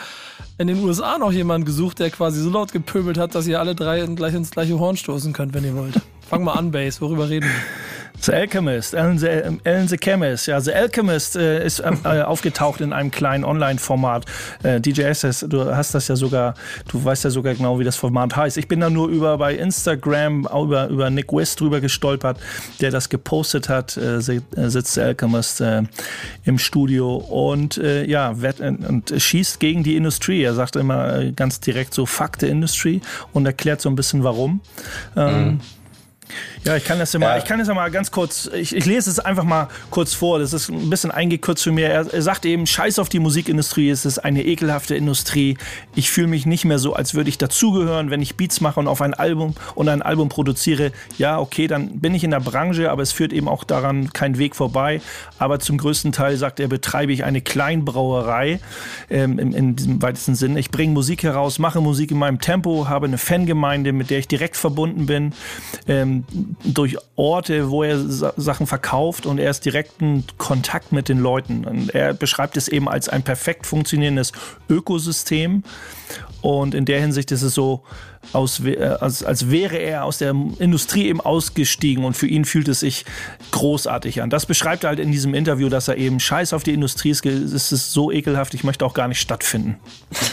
in 0.58 0.68
den 0.68 0.84
USA 0.84 1.18
noch 1.18 1.32
jemand 1.32 1.66
gesucht, 1.66 2.00
der 2.00 2.10
quasi 2.10 2.42
so 2.42 2.50
laut 2.50 2.74
gepöbelt 2.74 3.18
hat, 3.18 3.34
dass 3.34 3.48
ihr 3.48 3.60
alle 3.60 3.76
drei 3.76 4.06
gleich 4.08 4.34
ins 4.34 4.52
gleiche 4.52 4.78
Horn 4.78 4.98
stoßen 4.98 5.32
könnt, 5.32 5.54
wenn 5.54 5.64
ihr 5.64 5.76
wollt. 5.76 6.02
Fang 6.30 6.44
mal 6.44 6.54
an, 6.54 6.72
Bass, 6.72 7.00
worüber 7.00 7.30
reden 7.30 7.46
wir? 7.46 7.91
The 8.20 8.34
Alchemist, 8.34 8.96
Alan 8.96 9.18
the, 9.18 9.30
Alan 9.64 9.88
the 9.88 9.98
Chemist. 9.98 10.48
Ja, 10.48 10.60
The 10.60 10.74
Alchemist 10.74 11.36
äh, 11.36 11.66
ist 11.66 11.80
ähm, 11.80 12.00
äh, 12.04 12.22
aufgetaucht 12.22 12.82
in 12.82 12.94
einem 12.94 13.12
kleinen 13.12 13.44
Online-Format. 13.44 14.26
Äh, 14.64 14.80
DJ 14.80 15.04
SS, 15.04 15.46
du 15.48 15.76
hast 15.76 15.96
das 15.96 16.08
ja 16.08 16.16
sogar, 16.16 16.54
du 16.88 17.04
weißt 17.04 17.24
ja 17.24 17.30
sogar 17.30 17.56
genau, 17.56 17.80
wie 17.80 17.84
das 17.84 17.96
Format 17.96 18.36
heißt. 18.36 18.58
Ich 18.58 18.68
bin 18.68 18.80
da 18.80 18.90
nur 18.90 19.08
über 19.10 19.38
bei 19.38 19.56
Instagram 19.56 20.48
über, 20.48 20.88
über 20.88 21.10
Nick 21.10 21.32
West 21.34 21.60
drüber 21.60 21.82
gestolpert, 21.82 22.40
der 22.80 22.92
das 22.92 23.10
gepostet 23.10 23.70
hat. 23.70 23.98
Äh, 23.98 24.18
äh 24.18 24.42
sitzt 24.70 24.94
The 24.94 25.02
Alchemist 25.02 25.62
äh, 25.62 25.84
im 26.44 26.58
Studio 26.58 27.16
und 27.16 27.78
äh, 27.78 28.06
ja, 28.06 28.42
wett, 28.42 28.60
und 28.60 29.14
schießt 29.16 29.60
gegen 29.60 29.84
die 29.84 29.96
Industrie. 29.96 30.44
Er 30.44 30.54
sagt 30.54 30.76
immer 30.76 31.32
ganz 31.32 31.60
direkt 31.60 31.94
so, 31.94 32.06
fuck 32.06 32.38
the 32.40 32.48
industry 32.48 33.02
und 33.34 33.46
erklärt 33.46 33.82
so 33.82 33.90
ein 33.90 33.96
bisschen 33.96 34.24
warum. 34.24 34.62
Ähm, 35.16 35.46
mhm. 35.46 35.60
Ja, 36.64 36.76
ich 36.76 36.86
kann 36.86 37.00
das 37.00 37.12
ja 37.12 37.20
mal, 37.20 37.40
ich 37.40 37.46
kann 37.46 37.58
das 37.58 37.68
ja 37.68 37.74
mal 37.74 37.90
ganz 37.90 38.12
kurz, 38.12 38.48
ich, 38.54 38.76
ich, 38.76 38.86
lese 38.86 39.10
es 39.10 39.20
einfach 39.20 39.44
mal 39.44 39.68
kurz 39.90 40.14
vor. 40.14 40.38
Das 40.38 40.54
ist 40.54 40.70
ein 40.70 40.92
bisschen 40.92 41.10
eingekürzt 41.10 41.64
für 41.64 41.72
mir. 41.72 41.90
Er, 41.90 42.14
er 42.14 42.22
sagt 42.22 42.46
eben, 42.46 42.68
scheiß 42.68 43.00
auf 43.00 43.10
die 43.10 43.18
Musikindustrie, 43.18 43.90
es 43.90 44.06
ist 44.06 44.20
eine 44.20 44.46
ekelhafte 44.46 44.96
Industrie. 44.96 45.58
Ich 45.96 46.12
fühle 46.12 46.28
mich 46.28 46.46
nicht 46.46 46.64
mehr 46.66 46.78
so, 46.78 46.94
als 46.94 47.16
würde 47.16 47.30
ich 47.30 47.40
dazugehören, 47.40 48.12
wenn 48.12 48.22
ich 48.22 48.38
Beats 48.38 48.62
mache 48.62 48.80
und 48.80 48.88
auf 48.88 49.02
ein 49.02 49.16
Album 49.16 49.56
und 49.74 49.90
ein 49.90 50.04
Album 50.04 50.30
produziere. 50.30 50.92
Ja, 51.18 51.40
okay, 51.40 51.66
dann 51.66 52.00
bin 52.00 52.14
ich 52.14 52.24
in 52.24 52.30
der 52.30 52.42
Branche, 52.42 52.92
aber 52.92 53.02
es 53.02 53.12
führt 53.12 53.34
eben 53.34 53.48
auch 53.48 53.64
daran 53.64 54.14
kein 54.14 54.38
Weg 54.38 54.56
vorbei. 54.56 55.02
Aber 55.40 55.60
zum 55.60 55.80
größten 55.80 56.12
Teil, 56.12 56.38
sagt 56.38 56.60
er, 56.60 56.68
betreibe 56.68 57.12
ich 57.12 57.24
eine 57.24 57.42
Kleinbrauerei 57.42 58.60
ähm, 59.10 59.40
in, 59.40 59.54
in 59.54 59.76
diesem 59.76 60.02
weitesten 60.04 60.36
Sinn. 60.36 60.56
Ich 60.58 60.70
bringe 60.70 60.94
Musik 60.94 61.24
heraus, 61.24 61.58
mache 61.58 61.82
Musik 61.82 62.12
in 62.12 62.20
meinem 62.20 62.40
Tempo, 62.40 62.88
habe 62.88 63.08
eine 63.08 63.18
Fangemeinde, 63.18 63.94
mit 63.94 64.12
der 64.12 64.20
ich 64.20 64.28
direkt 64.28 64.58
verbunden 64.58 65.08
bin. 65.08 65.34
Ähm, 65.88 66.24
durch 66.64 66.98
Orte, 67.16 67.70
wo 67.70 67.84
er 67.84 68.00
Sachen 68.00 68.68
verkauft 68.68 69.26
und 69.26 69.40
er 69.40 69.50
ist 69.50 69.66
direkten 69.66 70.26
Kontakt 70.38 70.92
mit 70.92 71.10
den 71.10 71.20
Leuten. 71.20 71.66
Und 71.66 71.94
er 71.96 72.14
beschreibt 72.14 72.58
es 72.58 72.68
eben 72.68 72.90
als 72.90 73.10
ein 73.10 73.24
perfekt 73.24 73.66
funktionierendes 73.66 74.32
Ökosystem. 74.70 75.64
Und 76.42 76.74
in 76.74 76.86
der 76.86 77.00
Hinsicht 77.00 77.32
ist 77.32 77.42
es 77.42 77.54
so, 77.54 77.84
aus, 78.34 78.64
äh, 78.64 78.78
als, 79.00 79.24
als 79.24 79.50
wäre 79.50 79.78
er 79.78 80.06
aus 80.06 80.18
der 80.18 80.36
Industrie 80.60 81.08
eben 81.08 81.22
ausgestiegen 81.22 82.04
und 82.04 82.16
für 82.16 82.28
ihn 82.28 82.46
fühlt 82.46 82.68
es 82.68 82.82
sich 82.82 83.06
großartig 83.52 84.22
an. 84.22 84.30
Das 84.30 84.46
beschreibt 84.46 84.84
er 84.84 84.90
halt 84.90 85.00
in 85.00 85.12
diesem 85.12 85.34
Interview, 85.34 85.70
dass 85.70 85.88
er 85.88 85.98
eben 85.98 86.20
scheiß 86.20 86.54
auf 86.54 86.64
die 86.64 86.74
Industrie 86.74 87.10
ist, 87.10 87.26
es 87.26 87.72
ist 87.72 87.92
so 87.92 88.12
ekelhaft, 88.12 88.54
ich 88.54 88.64
möchte 88.64 88.86
auch 88.86 88.94
gar 88.94 89.08
nicht 89.08 89.20
stattfinden. 89.20 89.78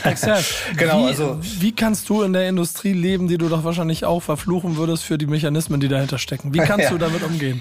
Exakt. 0.04 0.44
genau, 0.76 1.04
wie, 1.04 1.08
also 1.08 1.38
wie 1.40 1.72
kannst 1.72 2.08
du 2.08 2.22
in 2.22 2.32
der 2.32 2.48
Industrie 2.48 2.92
leben, 2.92 3.28
die 3.28 3.38
du 3.38 3.48
doch 3.48 3.64
wahrscheinlich 3.64 4.04
auch 4.04 4.20
verfluchen 4.20 4.76
würdest 4.76 5.04
für 5.04 5.18
die 5.18 5.26
Mechanismen, 5.26 5.80
die 5.80 5.88
dahinter 5.88 6.18
stecken? 6.18 6.54
Wie 6.54 6.58
kannst 6.58 6.84
ja. 6.84 6.90
du 6.90 6.98
damit 6.98 7.22
umgehen? 7.22 7.60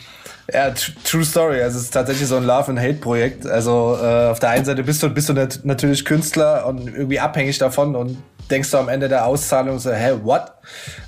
Ja, 0.53 0.71
true 1.03 1.25
story. 1.25 1.61
Also 1.61 1.77
es 1.77 1.85
ist 1.85 1.91
tatsächlich 1.91 2.27
so 2.27 2.37
ein 2.37 2.45
Love 2.45 2.69
and 2.69 2.79
Hate 2.79 2.93
Projekt. 2.95 3.45
Also 3.45 3.97
äh, 4.01 4.27
auf 4.27 4.39
der 4.39 4.51
einen 4.51 4.63
Seite 4.63 4.81
bist 4.83 5.03
du 5.03 5.09
bist 5.09 5.27
du 5.27 5.33
natürlich 5.63 6.05
Künstler 6.05 6.65
und 6.65 6.87
irgendwie 6.87 7.19
abhängig 7.19 7.57
davon 7.57 7.95
und 7.95 8.17
denkst 8.49 8.71
du 8.71 8.77
am 8.77 8.89
Ende 8.89 9.10
der 9.10 9.25
Auszahlung 9.25 9.79
so, 9.79 9.91
hä, 9.91 10.13
what? 10.23 10.53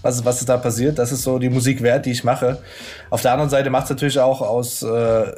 Was, 0.02 0.24
was 0.26 0.40
ist 0.40 0.50
da 0.50 0.58
passiert? 0.58 1.00
Das 1.00 1.12
ist 1.12 1.24
so 1.24 1.40
die 1.40 1.50
Musik 1.50 1.82
wert, 1.82 2.06
die 2.06 2.12
ich 2.12 2.24
mache. 2.24 2.60
Auf 3.10 3.22
der 3.22 3.32
anderen 3.34 3.50
Seite 3.50 3.70
macht 3.70 3.86
es 3.86 3.90
natürlich 3.90 4.20
auch 4.20 4.42
aus 4.42 4.84
äh, 4.84 5.32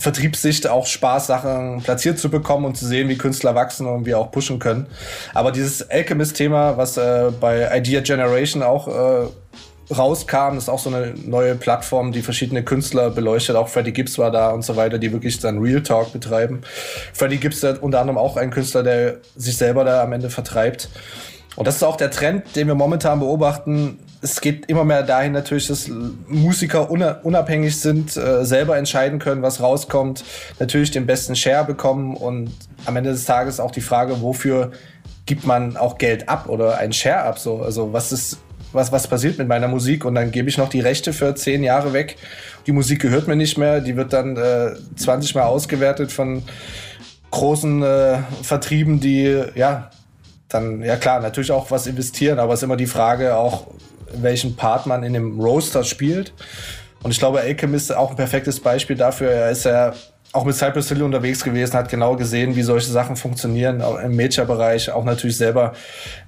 Vertriebssicht 0.00 0.66
auch 0.66 0.86
Spaß, 0.86 1.26
Sachen 1.26 1.82
platziert 1.82 2.18
zu 2.18 2.30
bekommen 2.30 2.64
und 2.64 2.76
zu 2.76 2.86
sehen, 2.86 3.08
wie 3.08 3.18
Künstler 3.18 3.54
wachsen 3.54 3.86
und 3.86 4.06
wie 4.06 4.14
auch 4.14 4.30
pushen 4.30 4.58
können. 4.58 4.86
Aber 5.34 5.52
dieses 5.52 5.88
Alchemist-Thema, 5.90 6.76
was 6.76 6.96
äh, 6.96 7.30
bei 7.38 7.76
Idea 7.76 8.00
Generation 8.00 8.62
auch 8.62 8.88
äh, 8.88 9.26
rauskam, 9.96 10.54
das 10.54 10.64
ist 10.64 10.68
auch 10.68 10.78
so 10.78 10.90
eine 10.90 11.14
neue 11.24 11.54
Plattform, 11.54 12.12
die 12.12 12.22
verschiedene 12.22 12.62
Künstler 12.62 13.10
beleuchtet. 13.10 13.56
Auch 13.56 13.68
Freddie 13.68 13.92
Gibbs 13.92 14.18
war 14.18 14.30
da 14.30 14.50
und 14.50 14.64
so 14.64 14.76
weiter, 14.76 14.98
die 14.98 15.12
wirklich 15.12 15.38
dann 15.38 15.58
Real 15.58 15.82
Talk 15.82 16.12
betreiben. 16.12 16.60
Freddie 17.12 17.38
Gibbs 17.38 17.62
ist 17.62 17.82
unter 17.82 18.00
anderem 18.00 18.18
auch 18.18 18.36
ein 18.36 18.50
Künstler, 18.50 18.82
der 18.82 19.18
sich 19.36 19.56
selber 19.56 19.84
da 19.84 20.02
am 20.02 20.12
Ende 20.12 20.30
vertreibt. 20.30 20.88
Und 21.56 21.66
das 21.66 21.76
ist 21.76 21.82
auch 21.82 21.96
der 21.96 22.10
Trend, 22.10 22.56
den 22.56 22.68
wir 22.68 22.74
momentan 22.74 23.18
beobachten. 23.18 23.98
Es 24.22 24.40
geht 24.40 24.66
immer 24.66 24.84
mehr 24.84 25.02
dahin 25.02 25.32
natürlich, 25.32 25.66
dass 25.66 25.88
Musiker 26.28 26.90
unabhängig 26.90 27.80
sind, 27.80 28.16
äh, 28.16 28.44
selber 28.44 28.76
entscheiden 28.76 29.18
können, 29.18 29.42
was 29.42 29.60
rauskommt, 29.60 30.24
natürlich 30.58 30.90
den 30.90 31.06
besten 31.06 31.34
Share 31.34 31.64
bekommen 31.64 32.16
und 32.16 32.52
am 32.86 32.96
Ende 32.96 33.10
des 33.10 33.24
Tages 33.24 33.60
auch 33.60 33.72
die 33.72 33.80
Frage, 33.80 34.20
wofür 34.20 34.70
gibt 35.26 35.44
man 35.44 35.76
auch 35.76 35.98
Geld 35.98 36.28
ab 36.28 36.48
oder 36.48 36.78
ein 36.78 36.92
Share 36.92 37.24
ab? 37.24 37.38
So, 37.38 37.62
also 37.62 37.92
was 37.92 38.12
ist 38.12 38.38
was, 38.72 38.92
was 38.92 39.06
passiert 39.08 39.38
mit 39.38 39.48
meiner 39.48 39.68
Musik 39.68 40.04
und 40.04 40.14
dann 40.14 40.30
gebe 40.30 40.48
ich 40.48 40.58
noch 40.58 40.68
die 40.68 40.80
Rechte 40.80 41.12
für 41.12 41.34
zehn 41.34 41.62
Jahre 41.62 41.92
weg. 41.92 42.16
Die 42.66 42.72
Musik 42.72 43.00
gehört 43.00 43.28
mir 43.28 43.36
nicht 43.36 43.58
mehr, 43.58 43.80
die 43.80 43.96
wird 43.96 44.12
dann 44.12 44.36
äh, 44.36 44.72
20 44.96 45.34
Mal 45.34 45.44
ausgewertet 45.44 46.12
von 46.12 46.42
großen 47.30 47.82
äh, 47.82 48.18
Vertrieben, 48.42 49.00
die 49.00 49.42
ja 49.54 49.90
dann, 50.48 50.82
ja 50.82 50.96
klar, 50.96 51.20
natürlich 51.20 51.52
auch 51.52 51.70
was 51.70 51.86
investieren, 51.86 52.38
aber 52.38 52.52
es 52.52 52.60
ist 52.60 52.64
immer 52.64 52.76
die 52.76 52.86
Frage 52.86 53.36
auch, 53.36 53.68
welchen 54.12 54.56
Part 54.56 54.86
man 54.86 55.04
in 55.04 55.12
dem 55.12 55.40
Roaster 55.40 55.84
spielt. 55.84 56.32
Und 57.02 57.12
ich 57.12 57.18
glaube, 57.18 57.40
Alchemist 57.40 57.90
ist 57.90 57.96
auch 57.96 58.10
ein 58.10 58.16
perfektes 58.16 58.60
Beispiel 58.60 58.96
dafür. 58.96 59.30
Er 59.30 59.50
ist 59.50 59.64
ja 59.64 59.94
auch 60.32 60.44
mit 60.44 60.54
Cypress 60.54 60.88
Hill 60.88 61.02
unterwegs 61.02 61.42
gewesen, 61.42 61.74
hat 61.74 61.88
genau 61.88 62.14
gesehen, 62.16 62.54
wie 62.54 62.62
solche 62.62 62.90
Sachen 62.90 63.16
funktionieren, 63.16 63.82
auch 63.82 63.98
im 63.98 64.14
Major-Bereich, 64.14 64.90
auch 64.92 65.04
natürlich 65.04 65.36
selber 65.36 65.72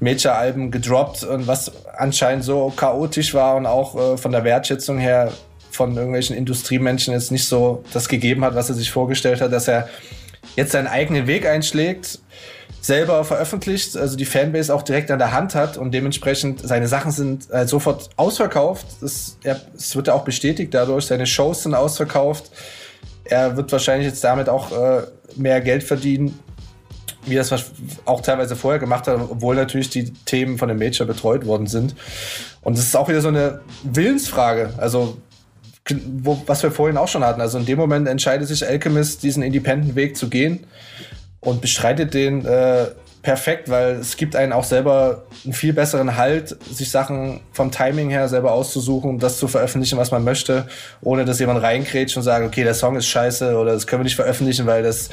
Major-Alben 0.01 0.71
gedroppt 0.71 1.23
und 1.23 1.47
was 1.47 1.73
anscheinend 1.97 2.45
so 2.45 2.73
chaotisch 2.77 3.33
war 3.33 3.57
und 3.57 3.67
auch 3.67 4.15
äh, 4.15 4.17
von 4.17 4.33
der 4.33 4.43
Wertschätzung 4.43 4.99
her 4.99 5.33
von 5.71 5.95
irgendwelchen 5.97 6.37
Industriemenschen 6.37 7.15
jetzt 7.15 7.31
nicht 7.31 7.47
so 7.47 7.85
das 7.93 8.09
gegeben 8.09 8.45
hat, 8.45 8.55
was 8.55 8.69
er 8.69 8.75
sich 8.75 8.91
vorgestellt 8.91 9.41
hat, 9.41 9.53
dass 9.53 9.69
er 9.69 9.89
jetzt 10.57 10.73
seinen 10.73 10.89
eigenen 10.89 11.27
Weg 11.27 11.47
einschlägt, 11.47 12.19
selber 12.81 13.25
veröffentlicht, 13.25 13.97
also 13.97 14.17
die 14.17 14.25
Fanbase 14.25 14.75
auch 14.75 14.83
direkt 14.83 15.13
an 15.13 15.21
der 15.21 15.31
Hand 15.31 15.55
hat 15.55 15.79
und 15.79 15.93
dementsprechend 15.93 16.61
seine 16.67 16.89
Sachen 16.89 17.13
sind 17.13 17.49
äh, 17.53 17.69
sofort 17.69 18.11
ausverkauft. 18.17 18.85
Das, 19.01 19.39
das 19.45 19.95
wird 19.95 20.09
ja 20.09 20.15
auch 20.15 20.25
bestätigt 20.25 20.75
dadurch, 20.75 21.07
seine 21.07 21.27
Shows 21.27 21.63
sind 21.63 21.75
ausverkauft 21.75 22.51
er 23.25 23.57
wird 23.57 23.71
wahrscheinlich 23.73 24.09
jetzt 24.09 24.23
damit 24.25 24.49
auch 24.49 24.73
äh, 24.73 25.03
mehr 25.37 25.61
Geld 25.61 25.83
verdienen, 25.83 26.39
wie 27.27 27.37
das 27.37 27.53
auch 28.05 28.21
teilweise 28.21 28.57
vorher 28.57 28.81
gemacht 28.81 29.07
hat, 29.07 29.21
obwohl 29.31 29.55
natürlich 29.55 29.91
die 29.91 30.13
Themen 30.13 30.59
von 30.59 30.69
dem 30.69 30.79
Major 30.79 31.07
betreut 31.07 31.47
worden 31.47 31.67
sind. 31.67 31.95
Und 32.63 32.79
es 32.79 32.85
ist 32.85 32.97
auch 32.97 33.09
wieder 33.09 33.21
so 33.21 33.29
eine 33.29 33.61
Willensfrage. 33.85 34.75
Also, 34.77 35.19
wo, 35.89 36.41
was 36.47 36.63
wir 36.63 36.71
vorhin 36.71 36.97
auch 36.97 37.09
schon 37.09 37.25
hatten. 37.25 37.41
Also 37.41 37.59
in 37.59 37.67
dem 37.67 37.79
Moment 37.79 38.09
entscheidet 38.09 38.49
sich 38.49 38.67
Alchemist, 38.67 39.23
diesen 39.23 39.43
Independent-Weg 39.43 40.17
zu 40.17 40.29
gehen 40.29 40.65
und 41.41 41.61
bestreitet 41.61 42.15
den 42.15 42.45
äh, 42.45 42.87
perfekt, 43.23 43.71
weil 43.71 43.95
es 43.95 44.17
gibt 44.17 44.35
einen 44.35 44.53
auch 44.53 44.65
selber 44.65 45.23
einen 45.45 45.53
viel 45.53 45.73
besseren 45.73 46.17
Halt, 46.17 46.57
sich 46.71 46.91
Sachen 46.91 47.41
vom 47.53 47.71
Timing 47.71 48.11
her 48.11 48.29
selber 48.29 48.53
auszusuchen, 48.53 49.19
das 49.19 49.39
zu 49.39 49.47
veröffentlichen, 49.47 49.97
was 49.97 50.11
man 50.11 50.25
möchte, 50.25 50.67
ohne 51.01 51.25
dass 51.25 51.39
jemand 51.39 51.63
reinkrätscht 51.63 52.17
und 52.17 52.25
sagt, 52.25 52.45
okay, 52.45 52.65
der 52.65 52.75
Song 52.75 52.97
ist 52.97 53.07
scheiße 53.07 53.57
oder 53.57 53.73
das 53.73 53.87
können 53.87 54.01
wir 54.01 54.05
nicht 54.05 54.17
veröffentlichen, 54.17 54.67
weil 54.67 54.83
das 54.83 55.11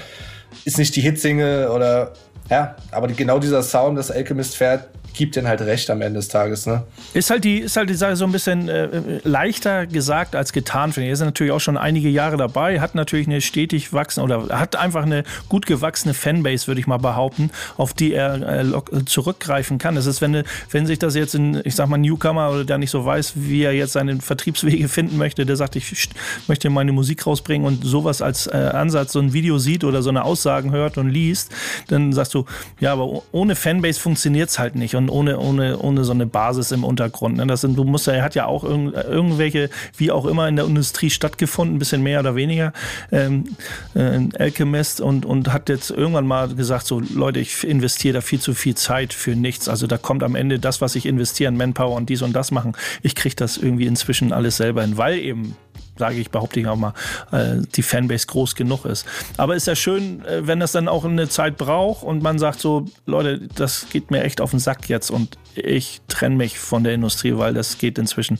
ist 0.65 0.79
nicht 0.79 0.95
die 0.95 1.01
Hitsingle 1.01 1.71
oder 1.71 2.13
ja, 2.49 2.75
aber 2.91 3.07
genau 3.09 3.37
dieser 3.37 3.61
Sound, 3.61 3.97
das 3.97 4.09
Alchemist 4.09 4.55
fährt, 4.55 4.87
gibt 5.19 5.35
den 5.35 5.49
halt 5.49 5.59
recht 5.59 5.89
am 5.89 6.01
Ende 6.01 6.19
des 6.19 6.29
Tages. 6.29 6.65
Ne? 6.65 6.83
Ist 7.13 7.29
halt 7.29 7.43
die, 7.43 7.57
ist 7.57 7.75
halt 7.75 7.89
die 7.89 7.95
Sache 7.95 8.15
so 8.15 8.23
ein 8.23 8.31
bisschen 8.31 8.69
äh, 8.69 9.19
leichter 9.25 9.85
gesagt 9.85 10.33
als 10.33 10.53
getan, 10.53 10.93
finde 10.93 11.07
ich. 11.07 11.09
Er 11.09 11.13
ist 11.13 11.19
natürlich 11.19 11.51
auch 11.51 11.59
schon 11.59 11.75
einige 11.75 12.07
Jahre 12.07 12.37
dabei, 12.37 12.79
hat 12.79 12.95
natürlich 12.95 13.27
eine 13.27 13.41
stetig 13.41 13.91
wachsende 13.91 14.33
oder 14.33 14.57
hat 14.57 14.77
einfach 14.77 15.03
eine 15.03 15.25
gut 15.49 15.65
gewachsene 15.65 16.13
Fanbase, 16.13 16.67
würde 16.67 16.79
ich 16.79 16.87
mal 16.87 16.99
behaupten, 16.99 17.51
auf 17.75 17.93
die 17.93 18.13
er 18.13 18.61
äh, 18.63 19.05
zurückgreifen 19.05 19.77
kann. 19.77 19.95
Das 19.95 20.05
ist, 20.05 20.21
wenn, 20.21 20.43
wenn 20.71 20.85
sich 20.85 20.99
das 20.99 21.15
jetzt 21.15 21.35
ein, 21.35 21.61
ich 21.65 21.75
sag 21.75 21.89
mal, 21.89 21.97
Newcomer 21.97 22.51
oder 22.51 22.63
der 22.63 22.77
nicht 22.77 22.91
so 22.91 23.03
weiß, 23.03 23.33
wie 23.35 23.63
er 23.63 23.73
jetzt 23.73 23.91
seine 23.91 24.21
Vertriebswege 24.21 24.87
finden 24.87 25.17
möchte, 25.17 25.45
der 25.45 25.57
sagt, 25.57 25.75
ich 25.75 26.09
möchte 26.47 26.69
meine 26.69 26.93
Musik 26.93 27.27
rausbringen 27.27 27.67
und 27.67 27.83
sowas 27.83 28.21
als 28.21 28.47
äh, 28.47 28.51
Ansatz, 28.55 29.11
so 29.11 29.19
ein 29.19 29.33
Video 29.33 29.57
sieht 29.57 29.83
oder 29.83 30.01
so 30.01 30.11
eine 30.11 30.23
Aussagen 30.23 30.71
hört 30.71 30.97
und 30.97 31.09
liest, 31.09 31.51
dann 31.89 32.13
sagst 32.13 32.33
du, 32.33 32.45
ja, 32.79 32.93
aber 32.93 33.23
ohne 33.33 33.57
Fanbase 33.57 33.99
funktioniert 33.99 34.47
es 34.47 34.59
halt 34.59 34.75
nicht. 34.75 34.95
Und 34.95 35.08
ohne, 35.09 35.39
ohne, 35.39 35.77
ohne 35.79 36.03
so 36.03 36.11
eine 36.11 36.25
Basis 36.25 36.71
im 36.71 36.83
Untergrund. 36.83 37.37
Ne? 37.37 37.47
Das 37.47 37.61
sind, 37.61 37.77
du 37.77 37.83
musst 37.83 38.07
ja, 38.07 38.13
er 38.13 38.23
hat 38.23 38.35
ja 38.35 38.45
auch 38.45 38.63
irg 38.63 38.93
irgendwelche, 39.09 39.69
wie 39.97 40.11
auch 40.11 40.25
immer 40.25 40.47
in 40.47 40.55
der 40.55 40.65
Industrie 40.65 41.09
stattgefunden, 41.09 41.75
ein 41.75 41.79
bisschen 41.79 42.03
mehr 42.03 42.19
oder 42.19 42.35
weniger, 42.35 42.73
ähm, 43.11 43.55
äh, 43.95 44.19
Alchemist 44.37 45.01
und, 45.01 45.25
und 45.25 45.51
hat 45.53 45.69
jetzt 45.69 45.91
irgendwann 45.91 46.27
mal 46.27 46.53
gesagt, 46.53 46.85
so 46.85 46.99
Leute, 46.99 47.39
ich 47.39 47.63
investiere 47.65 48.15
da 48.15 48.21
viel 48.21 48.39
zu 48.39 48.53
viel 48.53 48.75
Zeit 48.75 49.13
für 49.13 49.35
nichts. 49.35 49.67
Also 49.67 49.87
da 49.87 49.97
kommt 49.97 50.23
am 50.23 50.35
Ende 50.35 50.59
das, 50.59 50.81
was 50.81 50.95
ich 50.95 51.05
investiere 51.05 51.49
in 51.49 51.57
Manpower 51.57 51.95
und 51.95 52.09
dies 52.09 52.21
und 52.21 52.33
das 52.33 52.51
machen. 52.51 52.73
Ich 53.01 53.15
kriege 53.15 53.35
das 53.35 53.57
irgendwie 53.57 53.85
inzwischen 53.85 54.33
alles 54.33 54.57
selber 54.57 54.81
hin, 54.81 54.97
weil 54.97 55.19
eben 55.19 55.55
sage 55.99 56.15
ich, 56.15 56.31
behaupte 56.31 56.59
ich 56.59 56.67
auch 56.67 56.75
mal, 56.75 56.93
äh, 57.31 57.57
die 57.75 57.83
Fanbase 57.83 58.25
groß 58.25 58.55
genug 58.55 58.85
ist. 58.85 59.05
Aber 59.37 59.55
ist 59.55 59.67
ja 59.67 59.75
schön, 59.75 60.25
äh, 60.25 60.47
wenn 60.47 60.59
das 60.59 60.71
dann 60.71 60.87
auch 60.87 61.05
eine 61.05 61.29
Zeit 61.29 61.57
braucht 61.57 62.03
und 62.03 62.23
man 62.23 62.39
sagt 62.39 62.59
so, 62.59 62.85
Leute, 63.05 63.47
das 63.55 63.87
geht 63.91 64.09
mir 64.09 64.23
echt 64.23 64.41
auf 64.41 64.51
den 64.51 64.59
Sack 64.59 64.89
jetzt 64.89 65.11
und 65.11 65.37
ich 65.55 66.01
trenne 66.07 66.35
mich 66.35 66.57
von 66.57 66.83
der 66.83 66.93
Industrie, 66.93 67.37
weil 67.37 67.53
das 67.53 67.77
geht 67.77 67.99
inzwischen. 67.99 68.39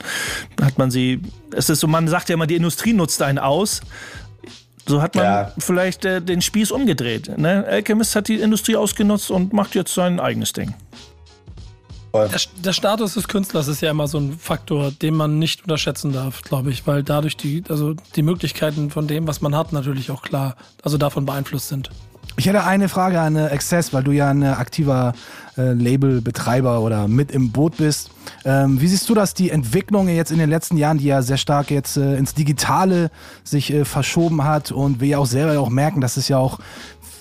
Hat 0.62 0.78
man 0.78 0.89
sie, 0.89 1.22
es 1.53 1.70
ist 1.70 1.82
so, 1.82 1.88
man 1.88 2.07
sagt 2.07 2.30
ja 2.30 2.34
immer, 2.34 2.47
die 2.47 2.55
Industrie 2.55 2.93
nutzt 2.93 3.22
einen 3.22 3.38
aus. 3.38 3.82
So 4.88 5.01
hat 5.01 5.14
man 5.14 5.26
ja. 5.26 5.53
vielleicht 5.60 6.05
äh, 6.05 6.22
den 6.22 6.41
Spieß 6.41 6.72
umgedreht. 6.72 7.38
Ne? 7.38 7.66
Alchemist 7.68 8.16
hat 8.16 8.28
die 8.28 8.39
Industrie 8.39 8.76
ausgenutzt 8.76 9.30
und 9.30 9.53
macht 9.53 9.76
jetzt 9.76 9.93
sein 9.93 10.20
eigenes 10.20 10.53
Ding. 10.53 10.74
Der, 12.14 12.30
der, 12.64 12.74
Status 12.74 13.14
des 13.14 13.28
Künstlers 13.28 13.68
ist 13.68 13.82
ja 13.82 13.91
immer 13.91 14.07
so 14.07 14.18
ein 14.18 14.34
Faktor, 14.34 14.91
den 14.91 15.16
man 15.16 15.38
nicht 15.38 15.64
unterschätzen 15.64 16.12
darf, 16.12 16.41
glaube 16.41 16.72
ich, 16.72 16.88
weil 16.88 17.03
dadurch 17.03 17.38
die, 17.38 17.64
also 17.70 17.93
die 18.16 18.24
Möglichkeiten 18.24 18.89
von 18.89 19.07
dem, 19.07 19.28
was 19.28 19.41
man 19.41 19.55
hat, 19.55 19.74
natürlich 19.74 20.10
auch 20.10 20.24
klar, 20.24 20.55
also 20.82 20.97
davon 20.97 21.26
beeinflusst 21.26 21.68
sind. 21.68 21.91
Ich 22.39 22.47
hätte 22.47 22.64
eine 22.64 22.88
Frage 22.88 23.20
an 23.20 23.36
Access, 23.36 23.91
weil 23.91 24.03
du 24.03 24.12
ja 24.12 24.30
ein 24.30 24.43
aktiver 24.43 25.14
äh, 25.57 25.74
Labelbetreiber 25.74 26.80
oder 26.80 27.10
mit 27.10 27.32
im 27.32 27.51
Boot 27.51 27.76
bist. 27.78 28.12
Ähm, 28.45 28.80
wie 28.80 28.88
siehst 28.88 29.10
du 29.10 29.14
das, 29.14 29.34
die 29.34 29.49
Entwicklung 29.49 30.07
jetzt 30.07 30.32
in 30.32 30.38
den 30.38 30.49
letzten 30.49 30.78
Jahren, 30.78 30.99
die 30.99 31.05
ja 31.05 31.22
sehr 31.22 31.36
stark 31.36 31.70
jetzt 31.70 31.97
äh, 31.97 32.16
ins 32.16 32.34
Digitale 32.34 33.12
sich 33.43 33.74
äh, 33.74 33.84
verschoben 33.84 34.45
hat 34.45 34.72
und 34.72 35.01
wir 35.01 35.10
ja 35.10 35.18
auch 35.18 35.26
selber 35.26 35.60
auch 35.60 35.70
merken, 35.70 35.99
dass 35.99 36.16
es 36.16 36.30
ja 36.30 36.38
auch 36.38 36.60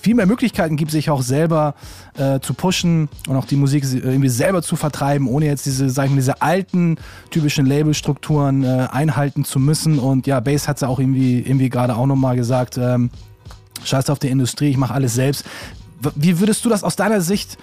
viel 0.01 0.15
mehr 0.15 0.25
Möglichkeiten 0.25 0.75
gibt, 0.75 0.91
sich 0.91 1.09
auch 1.09 1.21
selber 1.21 1.75
äh, 2.17 2.39
zu 2.39 2.53
pushen 2.53 3.09
und 3.27 3.35
auch 3.35 3.45
die 3.45 3.55
Musik 3.55 3.83
irgendwie 3.83 4.29
selber 4.29 4.61
zu 4.61 4.75
vertreiben, 4.75 5.27
ohne 5.27 5.45
jetzt 5.45 5.65
diese, 5.65 5.89
sagen 5.89 6.11
wir, 6.11 6.17
diese 6.17 6.41
alten 6.41 6.97
typischen 7.31 7.65
Labelstrukturen 7.65 8.63
äh, 8.63 8.87
einhalten 8.91 9.43
zu 9.43 9.59
müssen. 9.59 9.99
Und 9.99 10.27
ja, 10.27 10.39
Bass 10.39 10.67
hat 10.67 10.77
es 10.77 10.81
ja 10.81 10.87
auch 10.87 10.99
irgendwie, 10.99 11.39
irgendwie 11.39 11.69
gerade 11.69 11.95
auch 11.95 12.05
nochmal 12.05 12.35
gesagt, 12.35 12.77
ähm, 12.77 13.09
scheiß 13.83 14.09
auf 14.09 14.19
die 14.19 14.29
Industrie, 14.29 14.69
ich 14.69 14.77
mache 14.77 14.93
alles 14.93 15.13
selbst. 15.13 15.45
Wie 16.15 16.39
würdest 16.39 16.63
du 16.63 16.69
das 16.69 16.83
aus 16.83 16.95
deiner 16.95 17.21
Sicht 17.21 17.57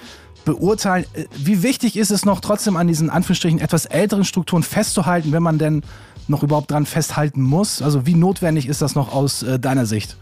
beurteilen? 0.45 1.07
Äh, 1.15 1.25
wie 1.37 1.63
wichtig 1.63 1.97
ist 1.97 2.11
es 2.11 2.25
noch 2.25 2.41
trotzdem 2.41 2.77
an 2.77 2.87
diesen 2.87 3.11
Anführungsstrichen 3.11 3.61
etwas 3.61 3.87
älteren 3.87 4.25
Strukturen 4.25 4.63
festzuhalten, 4.63 5.33
wenn 5.33 5.43
man 5.43 5.59
denn 5.59 5.83
noch 6.29 6.43
überhaupt 6.43 6.71
dran 6.71 6.87
festhalten 6.87 7.41
muss? 7.43 7.83
Also 7.83 8.07
wie 8.07 8.15
notwendig 8.15 8.69
ist 8.69 8.83
das 8.83 8.95
noch 8.95 9.13
aus 9.13 9.43
äh, 9.43 9.59
deiner 9.59 9.87
Sicht? 9.87 10.17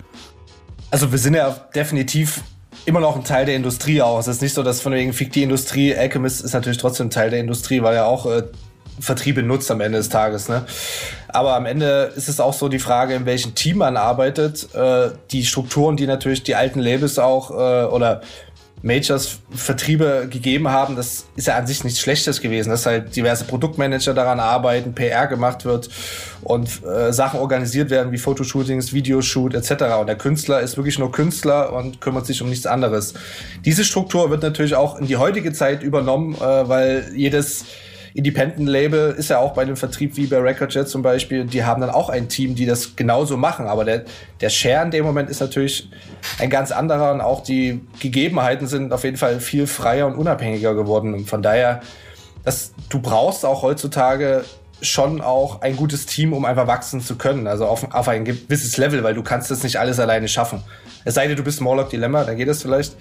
Also 0.95 1.11
wir 1.11 1.19
sind 1.19 1.35
ja 1.35 1.51
definitiv 1.75 2.43
immer 2.87 3.01
noch 3.01 3.17
ein 3.17 3.25
Teil 3.25 3.47
der 3.47 3.57
Industrie 3.57 4.01
auch. 4.01 4.21
Es 4.21 4.29
ist 4.29 4.43
nicht 4.43 4.55
so, 4.55 4.63
dass 4.63 4.81
von 4.81 4.93
wegen 4.93 5.13
fickt 5.13 5.35
die 5.35 5.43
Industrie, 5.43 5.93
Alchemist 5.93 6.45
ist 6.45 6.53
natürlich 6.53 6.79
trotzdem 6.79 7.11
Teil 7.11 7.31
der 7.31 7.41
Industrie, 7.41 7.83
weil 7.83 7.97
er 7.97 8.07
auch 8.07 8.27
äh, 8.27 8.45
Vertriebe 9.01 9.43
nutzt 9.43 9.73
am 9.73 9.81
Ende 9.81 9.99
des 9.99 10.09
Tages. 10.09 10.49
Ne? 10.49 10.65
Aber 11.27 11.57
am 11.57 11.67
Ende 11.67 12.13
ist 12.15 12.29
es 12.29 12.39
auch 12.39 12.53
so 12.53 12.69
die 12.69 12.79
Frage, 12.79 13.15
in 13.15 13.27
welchem 13.27 13.57
Team 13.57 13.79
man 13.79 13.97
arbeitet. 13.97 14.73
Äh, 14.73 15.11
die 15.33 15.45
Strukturen, 15.45 15.97
die 15.97 16.07
natürlich 16.07 16.45
die 16.45 16.55
alten 16.55 16.79
Labels 16.79 17.19
auch 17.19 17.51
äh, 17.51 17.87
oder 17.87 18.21
Majors 18.85 19.41
Vertriebe 19.51 20.29
gegeben 20.31 20.69
haben, 20.69 20.95
das 20.95 21.25
ist 21.37 21.47
ja 21.47 21.57
an 21.57 21.67
sich 21.67 21.85
nichts 21.85 22.01
Schlechtes 22.01 22.43
gewesen, 22.43 22.69
dass 22.69 22.85
halt 22.85 23.17
diverse 23.17 23.45
Produktmanager 23.45 24.13
daran 24.13 24.41
arbeiten, 24.41 24.95
PR 24.95 25.27
gemacht 25.27 25.65
wird 25.65 25.89
und 26.43 26.85
äh, 26.85 27.11
Sachen 27.11 27.41
organisiert 27.41 27.89
werden 27.89 28.13
wie 28.13 28.19
Fotoshootings, 28.19 28.93
Videoshoot 28.93 29.55
etc. 29.55 29.85
Und 30.01 30.07
der 30.07 30.19
Künstler 30.19 30.61
ist 30.61 30.77
wirklich 30.77 30.99
nur 30.99 31.11
Künstler 31.11 31.73
und 31.73 32.03
kümmert 32.03 32.27
sich 32.27 32.43
um 32.43 32.51
nichts 32.51 32.67
anderes. 32.67 33.15
Diese 33.65 33.85
Struktur 33.85 34.29
wird 34.29 34.43
natürlich 34.43 34.75
auch 34.75 35.01
in 35.01 35.07
die 35.07 35.17
heutige 35.17 35.55
Zeit 35.55 35.83
übernommen, 35.83 36.35
äh, 36.35 36.69
weil 36.69 37.11
jedes 37.15 37.65
Independent-Label 38.15 39.11
ist 39.19 39.31
ja 39.31 39.41
auch 39.41 39.55
bei 39.55 39.65
dem 39.65 39.77
Vertrieb 39.77 40.17
wie 40.17 40.27
bei 40.27 40.39
Recordjet 40.39 40.89
zum 40.89 41.03
Beispiel, 41.03 41.45
die 41.45 41.65
haben 41.65 41.81
dann 41.81 41.91
auch 41.91 42.09
ein 42.09 42.29
Team, 42.29 42.55
die 42.55 42.65
das 42.65 42.95
genauso 42.95 43.37
machen. 43.37 43.67
Aber 43.67 43.85
der, 43.85 44.05
der 44.41 44.51
Share 44.51 44.85
in 44.85 44.93
dem 44.93 45.05
Moment 45.05 45.29
ist 45.29 45.41
natürlich 45.41 45.91
ein 46.39 46.49
ganz 46.49 46.71
anderer 46.71 47.13
und 47.13 47.21
auch 47.21 47.43
die 47.43 47.81
Gegebenheiten 47.99 48.69
sind 48.69 48.93
auf 48.93 49.03
jeden 49.03 49.17
Fall 49.17 49.41
viel 49.41 49.67
freier 49.67 50.07
und 50.07 50.15
unabhängiger 50.15 50.75
geworden. 50.75 51.13
Und 51.13 51.29
von 51.29 51.43
daher, 51.43 51.81
das, 52.45 52.73
du 52.89 53.01
brauchst 53.01 53.45
auch 53.45 53.63
heutzutage 53.63 54.45
schon 54.81 55.21
auch 55.21 55.63
ein 55.63 55.75
gutes 55.75 56.07
Team, 56.07 56.33
um 56.35 56.45
einfach 56.45 56.69
wachsen 56.69 57.01
zu 57.01 57.17
können. 57.17 57.49
Also 57.49 57.67
auf, 57.67 57.93
auf 57.93 58.07
ein 58.07 58.25
gewisses 58.25 58.77
Level, 58.77 59.03
weil 59.03 59.15
du 59.15 59.25
kannst 59.25 59.51
das 59.51 59.65
nicht 59.65 59.81
alles 59.81 59.99
alleine 59.99 60.29
schaffen. 60.29 60.63
Es 61.05 61.15
sei 61.15 61.27
denn, 61.27 61.37
du 61.37 61.43
bist 61.43 61.61
Morlock 61.61 61.91
Dilemma, 61.91 62.25
dann 62.25 62.37
geht 62.37 62.49
es 62.49 62.63
vielleicht. 62.63 62.97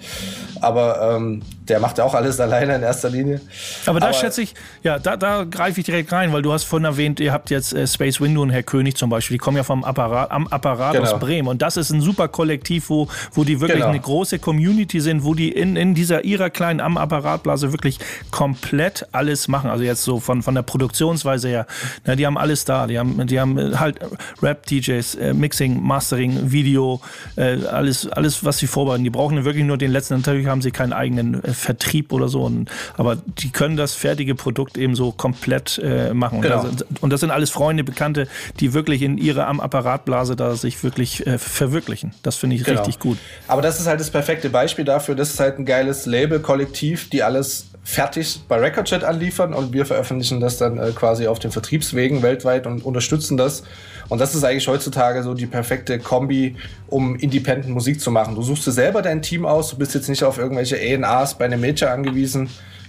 Aber 0.60 1.16
ähm, 1.16 1.42
der 1.68 1.80
macht 1.80 1.98
ja 1.98 2.04
auch 2.04 2.14
alles 2.14 2.38
alleine 2.40 2.76
in 2.76 2.82
erster 2.82 3.10
Linie. 3.10 3.40
Aber 3.86 4.00
da 4.00 4.08
Aber, 4.08 4.14
schätze 4.14 4.42
ich, 4.42 4.54
ja, 4.82 4.98
da, 4.98 5.16
da 5.16 5.44
greife 5.44 5.80
ich 5.80 5.86
direkt 5.86 6.12
rein, 6.12 6.32
weil 6.32 6.42
du 6.42 6.52
hast 6.52 6.64
vorhin 6.64 6.84
erwähnt, 6.84 7.20
ihr 7.20 7.32
habt 7.32 7.50
jetzt 7.50 7.72
äh, 7.72 7.86
Space 7.86 8.20
Window 8.20 8.42
und 8.42 8.50
Herr 8.50 8.62
König 8.62 8.96
zum 8.96 9.10
Beispiel, 9.10 9.36
die 9.36 9.38
kommen 9.38 9.56
ja 9.56 9.62
vom 9.62 9.84
Apparat, 9.84 10.30
am 10.30 10.46
Apparat 10.48 10.94
genau. 10.94 11.10
aus 11.10 11.18
Bremen. 11.18 11.48
Und 11.48 11.62
das 11.62 11.76
ist 11.76 11.90
ein 11.90 12.00
super 12.00 12.28
Kollektiv, 12.28 12.90
wo, 12.90 13.08
wo 13.32 13.44
die 13.44 13.60
wirklich 13.60 13.78
genau. 13.78 13.90
eine 13.90 14.00
große 14.00 14.38
Community 14.38 15.00
sind, 15.00 15.24
wo 15.24 15.34
die 15.34 15.50
in, 15.50 15.76
in 15.76 15.94
dieser 15.94 16.24
ihrer 16.24 16.50
kleinen 16.50 16.80
am 16.80 16.98
Apparatblase 16.98 17.72
wirklich 17.72 17.98
komplett 18.30 19.06
alles 19.12 19.48
machen. 19.48 19.70
Also 19.70 19.84
jetzt 19.84 20.02
so 20.02 20.20
von, 20.20 20.42
von 20.42 20.54
der 20.54 20.62
Produktionsweise 20.62 21.48
her. 21.48 21.66
Na, 22.04 22.16
die 22.16 22.26
haben 22.26 22.36
alles 22.36 22.64
da. 22.64 22.86
Die 22.86 22.98
haben, 22.98 23.26
die 23.26 23.40
haben 23.40 23.78
halt 23.80 23.98
Rap-DJs, 24.42 25.14
äh, 25.14 25.34
Mixing, 25.34 25.82
Mastering, 25.82 26.50
Video, 26.52 27.00
äh, 27.36 27.64
alles 27.66 27.93
alles, 27.94 28.08
alles, 28.12 28.44
was 28.44 28.58
sie 28.58 28.66
vorbereiten. 28.66 29.04
Die 29.04 29.10
brauchen 29.10 29.44
wirklich 29.44 29.64
nur 29.64 29.78
den 29.78 29.90
letzten. 29.90 30.14
Natürlich 30.14 30.46
haben 30.46 30.62
sie 30.62 30.70
keinen 30.70 30.92
eigenen 30.92 31.42
äh, 31.42 31.52
Vertrieb 31.52 32.12
oder 32.12 32.28
so. 32.28 32.42
Und, 32.42 32.70
aber 32.96 33.16
die 33.38 33.50
können 33.50 33.76
das 33.76 33.94
fertige 33.94 34.34
Produkt 34.34 34.76
eben 34.76 34.94
so 34.94 35.12
komplett 35.12 35.78
äh, 35.82 36.12
machen. 36.14 36.40
Genau. 36.40 36.62
Und, 36.62 36.80
das, 36.80 36.86
und 37.00 37.10
das 37.10 37.20
sind 37.20 37.30
alles 37.30 37.50
Freunde, 37.50 37.84
Bekannte, 37.84 38.28
die 38.60 38.72
wirklich 38.72 39.02
in 39.02 39.18
ihrer 39.18 39.46
am 39.46 39.60
Apparatblase 39.60 40.36
da 40.36 40.56
sich 40.56 40.82
wirklich 40.82 41.26
äh, 41.26 41.38
verwirklichen. 41.38 42.12
Das 42.22 42.36
finde 42.36 42.56
ich 42.56 42.64
Genau. 42.64 42.80
richtig 42.80 42.98
gut. 42.98 43.18
Aber 43.46 43.60
das 43.62 43.78
ist 43.78 43.86
halt 43.86 44.00
das 44.00 44.10
perfekte 44.10 44.48
Beispiel 44.48 44.84
dafür. 44.84 45.14
Das 45.14 45.30
ist 45.30 45.40
halt 45.40 45.58
ein 45.58 45.66
geiles 45.66 46.06
Label-Kollektiv, 46.06 47.10
die 47.10 47.22
alles 47.22 47.66
fertig 47.84 48.40
bei 48.48 48.56
Recordjet 48.56 49.04
anliefern 49.04 49.52
und 49.52 49.72
wir 49.74 49.84
veröffentlichen 49.84 50.40
das 50.40 50.56
dann 50.56 50.78
äh, 50.78 50.90
quasi 50.94 51.26
auf 51.26 51.38
den 51.38 51.52
Vertriebswegen 51.52 52.22
weltweit 52.22 52.66
und 52.66 52.84
unterstützen 52.84 53.36
das. 53.36 53.62
Und 54.08 54.20
das 54.20 54.34
ist 54.34 54.42
eigentlich 54.42 54.66
heutzutage 54.66 55.22
so 55.22 55.34
die 55.34 55.46
perfekte 55.46 55.98
Kombi, 55.98 56.56
um 56.88 57.16
Independent 57.16 57.72
Musik 57.72 58.00
zu 58.00 58.10
machen. 58.10 58.34
Du 58.34 58.42
suchst 58.42 58.66
dir 58.66 58.72
selber 58.72 59.02
dein 59.02 59.22
Team 59.22 59.44
aus, 59.44 59.70
du 59.70 59.76
bist 59.76 59.94
jetzt 59.94 60.08
nicht 60.08 60.24
auf 60.24 60.38
irgendwelche 60.38 60.76
A&Rs 60.76 61.34
bei 61.34 61.44
einem 61.44 61.60
Major 61.60 61.90
angewiesen, 61.90 62.48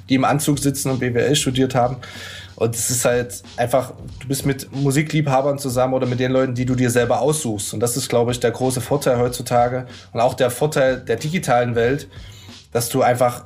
die 0.10 0.16
im 0.16 0.24
Anzug 0.24 0.60
sitzen 0.60 0.90
und 0.92 1.00
BWL 1.00 1.36
studiert 1.36 1.76
haben. 1.76 1.98
Und 2.56 2.74
es 2.74 2.90
ist 2.90 3.04
halt 3.04 3.44
einfach, 3.58 3.94
du 4.22 4.28
bist 4.30 4.46
mit 4.46 4.74
Musikliebhabern 4.74 5.60
zusammen 5.60 5.94
oder 5.94 6.08
mit 6.08 6.22
den 6.22 6.32
Leuten, 6.32 6.56
die 6.56 6.66
du 6.66 6.76
dir 6.76 6.90
selber 6.90 7.20
aussuchst. 7.20 7.74
Und 7.74 7.82
das 7.82 7.98
ist, 7.98 8.08
glaube 8.08 8.32
ich, 8.32 8.40
der 8.40 8.52
große 8.52 8.80
Vorteil 8.80 9.18
heutzutage 9.18 9.88
und 10.14 10.22
auch 10.22 10.36
der 10.36 10.50
Vorteil 10.50 11.02
der 11.02 11.18
digitalen 11.18 11.76
Welt, 11.76 12.08
dass 12.72 12.88
du 12.88 13.02
einfach 13.02 13.44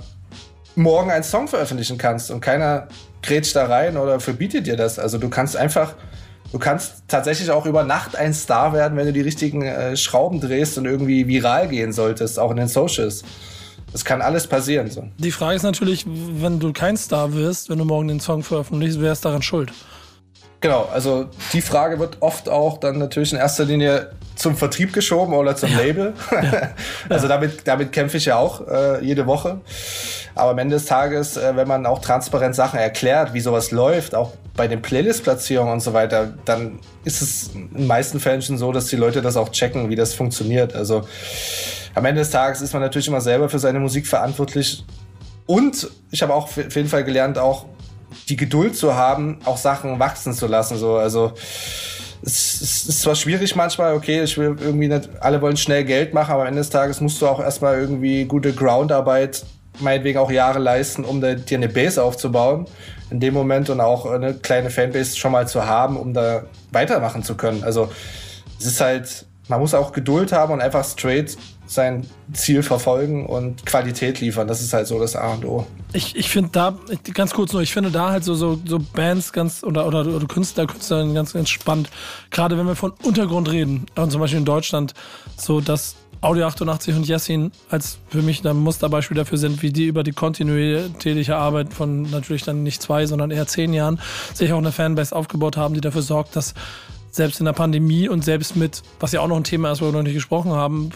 morgen 0.80 1.12
einen 1.12 1.24
Song 1.24 1.48
veröffentlichen 1.48 1.98
kannst 1.98 2.32
und 2.32 2.42
keiner 2.42 2.88
grätscht 3.22 3.56
da 3.56 3.66
rein 3.66 3.98
oder 3.98 4.20
verbietet 4.20 4.66
dir 4.66 4.78
das. 4.78 4.98
Also 4.98 5.18
du 5.18 5.30
kannst 5.30 5.58
einfach, 5.58 5.94
du 6.52 6.58
kannst 6.58 7.04
tatsächlich 7.08 7.52
auch 7.52 7.66
über 7.66 7.84
Nacht 7.84 8.16
ein 8.16 8.34
Star 8.34 8.74
werden, 8.74 8.98
wenn 8.98 9.06
du 9.06 9.14
die 9.14 9.22
richtigen 9.22 9.62
äh, 9.64 9.98
Schrauben 9.98 10.40
drehst 10.40 10.78
und 10.78 10.86
irgendwie 10.86 11.28
viral 11.28 11.68
gehen 11.68 11.92
solltest, 11.92 12.40
auch 12.40 12.52
in 12.52 12.58
den 12.58 12.70
Socials. 12.70 13.24
Das 13.92 14.06
kann 14.06 14.22
alles 14.22 14.48
passieren. 14.48 14.90
So. 14.90 15.04
Die 15.18 15.32
Frage 15.32 15.56
ist 15.56 15.64
natürlich, 15.64 16.06
wenn 16.08 16.60
du 16.60 16.72
kein 16.72 16.96
Star 16.96 17.34
wirst, 17.34 17.70
wenn 17.70 17.80
du 17.80 17.86
morgen 17.86 18.08
den 18.08 18.20
Song 18.20 18.44
veröffentlichst, 18.44 19.02
wer 19.02 19.12
ist 19.12 19.26
daran 19.26 19.42
schuld? 19.42 19.74
Genau, 20.62 20.90
also 20.94 21.28
die 21.54 21.62
Frage 21.62 22.00
wird 22.00 22.18
oft 22.22 22.50
auch 22.50 22.78
dann 22.78 23.00
natürlich 23.00 23.32
in 23.32 23.40
erster 23.40 23.66
Linie 23.66 24.12
zum 24.40 24.56
Vertrieb 24.56 24.94
geschoben 24.94 25.34
oder 25.34 25.56
zum 25.56 25.76
Label. 25.76 26.14
also 27.10 27.28
damit, 27.28 27.68
damit 27.68 27.92
kämpfe 27.92 28.18
ich 28.18 28.26
ja 28.26 28.38
auch 28.38 28.66
äh, 28.68 29.04
jede 29.04 29.28
Woche. 29.28 29.60
Aber 30.34 30.52
am 30.52 30.58
Ende 30.58 30.78
des 30.78 30.86
Tages, 30.86 31.36
äh, 31.36 31.56
wenn 31.56 31.68
man 31.68 31.86
auch 31.86 32.00
transparent 32.00 32.56
Sachen 32.56 32.80
erklärt, 32.80 33.34
wie 33.34 33.42
sowas 33.42 33.72
läuft, 33.72 34.16
auch 34.16 34.34
bei 34.56 34.68
den 34.68 34.82
Playlist-Platzierungen 34.82 35.74
und 35.74 35.82
so 35.82 35.94
weiter, 35.94 36.34
dann 36.46 36.80
ist 37.04 37.22
es 37.22 37.50
in 37.54 37.70
den 37.74 37.88
meisten 37.88 38.20
Fällen 38.20 38.42
schon 38.42 38.58
so, 38.58 38.72
dass 38.72 38.86
die 38.86 38.96
Leute 38.96 39.22
das 39.22 39.36
auch 39.36 39.50
checken, 39.50 39.90
wie 39.90 39.96
das 39.96 40.14
funktioniert. 40.14 40.74
Also 40.74 41.04
am 41.96 42.06
Ende 42.06 42.22
des 42.22 42.30
Tages 42.30 42.62
ist 42.62 42.72
man 42.72 42.82
natürlich 42.82 43.08
immer 43.10 43.22
selber 43.22 43.50
für 43.50 43.60
seine 43.60 43.80
Musik 43.80 44.08
verantwortlich. 44.08 44.86
Und 45.46 45.90
ich 46.12 46.22
habe 46.22 46.34
auch 46.34 46.46
auf 46.46 46.76
jeden 46.76 46.88
Fall 46.88 47.04
gelernt, 47.04 47.38
auch 47.38 47.66
die 48.30 48.38
Geduld 48.38 48.78
zu 48.78 48.96
haben, 48.96 49.40
auch 49.46 49.58
Sachen 49.58 50.00
wachsen 50.00 50.34
zu 50.34 50.48
lassen. 50.48 50.78
So, 50.78 50.96
also 50.96 51.34
es, 52.22 52.62
es 52.62 52.86
ist 52.88 53.02
zwar 53.02 53.16
schwierig 53.16 53.56
manchmal, 53.56 53.94
okay, 53.94 54.24
ich 54.24 54.38
will 54.38 54.56
irgendwie 54.60 54.88
nicht, 54.88 55.10
alle 55.20 55.42
wollen 55.42 55.58
schnell 55.58 55.84
Geld 55.86 56.14
machen, 56.14 56.32
aber 56.32 56.42
am 56.42 56.48
Ende 56.48 56.62
des 56.62 56.70
Tages 56.70 57.02
musst 57.02 57.22
du 57.22 57.28
auch 57.28 57.40
erstmal 57.40 57.80
irgendwie 57.80 58.26
gute 58.26 58.54
Groundarbeit, 58.54 59.46
meinetwegen 59.80 60.20
auch 60.20 60.32
Jahre 60.32 60.60
leisten, 60.60 61.06
um 61.06 61.22
da, 61.22 61.36
dir 61.36 61.58
eine 61.58 61.70
Base 61.70 62.02
aufzubauen 62.04 62.66
in 63.10 63.20
dem 63.20 63.34
Moment 63.34 63.70
und 63.70 63.82
auch 63.82 64.06
eine 64.06 64.34
kleine 64.34 64.70
Fanbase 64.70 65.18
schon 65.18 65.32
mal 65.32 65.48
zu 65.48 65.66
haben, 65.66 65.98
um 65.98 66.14
da 66.14 66.44
weitermachen 66.72 67.24
zu 67.24 67.36
können. 67.36 67.64
Also 67.64 67.90
es 68.60 68.66
ist 68.66 68.82
halt, 68.82 69.26
man 69.48 69.60
muss 69.60 69.74
auch 69.74 69.92
Geduld 69.92 70.32
haben 70.32 70.54
und 70.54 70.62
einfach 70.62 70.86
straight 70.86 71.38
sein 71.70 72.10
Ziel 72.34 72.64
verfolgen 72.64 73.28
und 73.28 73.64
Qualität 73.66 74.20
liefern. 74.20 74.48
Das 74.48 74.60
ist 74.62 74.74
halt 74.74 74.88
so 74.88 75.00
das 75.00 75.16
A 75.16 75.34
und 75.34 75.46
O. 75.46 75.68
Ich, 75.94 76.16
ich 76.16 76.30
finde 76.30 76.50
da, 76.52 76.78
ganz 77.14 77.32
kurz 77.34 77.54
nur, 77.54 77.62
ich 77.62 77.72
finde 77.72 77.92
da 77.92 78.10
halt 78.10 78.24
so, 78.24 78.34
so, 78.34 78.60
so 78.66 78.80
Bands 78.80 79.32
ganz 79.32 79.64
oder, 79.64 79.86
oder, 79.88 80.06
oder 80.08 80.26
Künstler, 80.26 80.66
Künstlerinnen 80.66 81.14
ganz, 81.14 81.34
ganz 81.34 81.50
spannend. 81.50 81.92
Gerade 82.32 82.58
wenn 82.58 82.66
wir 82.66 82.76
von 82.76 82.94
Untergrund 83.04 83.52
reden, 83.52 83.86
und 83.96 84.12
zum 84.12 84.20
Beispiel 84.20 84.40
in 84.40 84.46
Deutschland, 84.46 84.96
so 85.38 85.62
dass 85.62 85.96
Audio 86.22 86.48
88 86.48 86.96
und 86.96 87.08
Jessin 87.08 87.52
als 87.70 88.00
für 88.10 88.24
mich 88.24 88.46
ein 88.46 88.58
Musterbeispiel 88.58 89.16
dafür 89.16 89.38
sind, 89.38 89.62
wie 89.62 89.72
die 89.72 89.86
über 89.86 90.04
die 90.04 90.12
kontinuierliche 90.12 91.36
Arbeit 91.36 91.74
von 91.74 92.02
natürlich 92.02 92.44
dann 92.44 92.64
nicht 92.64 92.82
zwei, 92.82 93.06
sondern 93.06 93.30
eher 93.30 93.48
zehn 93.48 93.74
Jahren 93.74 94.02
sich 94.34 94.52
auch 94.52 94.58
eine 94.58 94.72
Fanbase 94.72 95.16
aufgebaut 95.16 95.56
haben, 95.56 95.76
die 95.76 95.82
dafür 95.82 96.02
sorgt, 96.02 96.36
dass 96.36 96.56
selbst 97.12 97.40
in 97.40 97.46
der 97.46 97.54
Pandemie 97.54 98.10
und 98.10 98.24
selbst 98.24 98.56
mit, 98.56 98.84
was 99.00 99.12
ja 99.12 99.22
auch 99.22 99.28
noch 99.28 99.38
ein 99.38 99.44
Thema 99.44 99.72
ist, 99.72 99.82
wo 99.82 99.86
wir 99.86 99.94
noch 99.94 100.04
nicht 100.04 100.14
gesprochen 100.14 100.52
haben, 100.52 100.92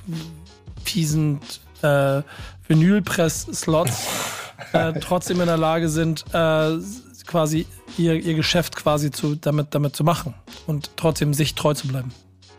fiesen 0.84 1.40
äh, 1.82 2.22
Vinylpress-Slots 2.68 4.08
äh, 4.74 4.94
trotzdem 5.02 5.42
in 5.42 5.48
der 5.48 5.58
Lage 5.58 5.90
sind, 5.90 6.26
äh, 6.34 6.78
quasi 7.26 7.66
ihr, 7.98 8.16
ihr 8.16 8.34
Geschäft 8.36 8.76
quasi 8.76 9.12
zu, 9.12 9.36
damit, 9.36 9.68
damit 9.72 9.96
zu 9.96 10.04
machen 10.04 10.34
und 10.68 10.92
trotzdem 10.96 11.34
sich 11.34 11.56
treu 11.56 11.74
zu 11.74 11.88
bleiben. 11.88 12.12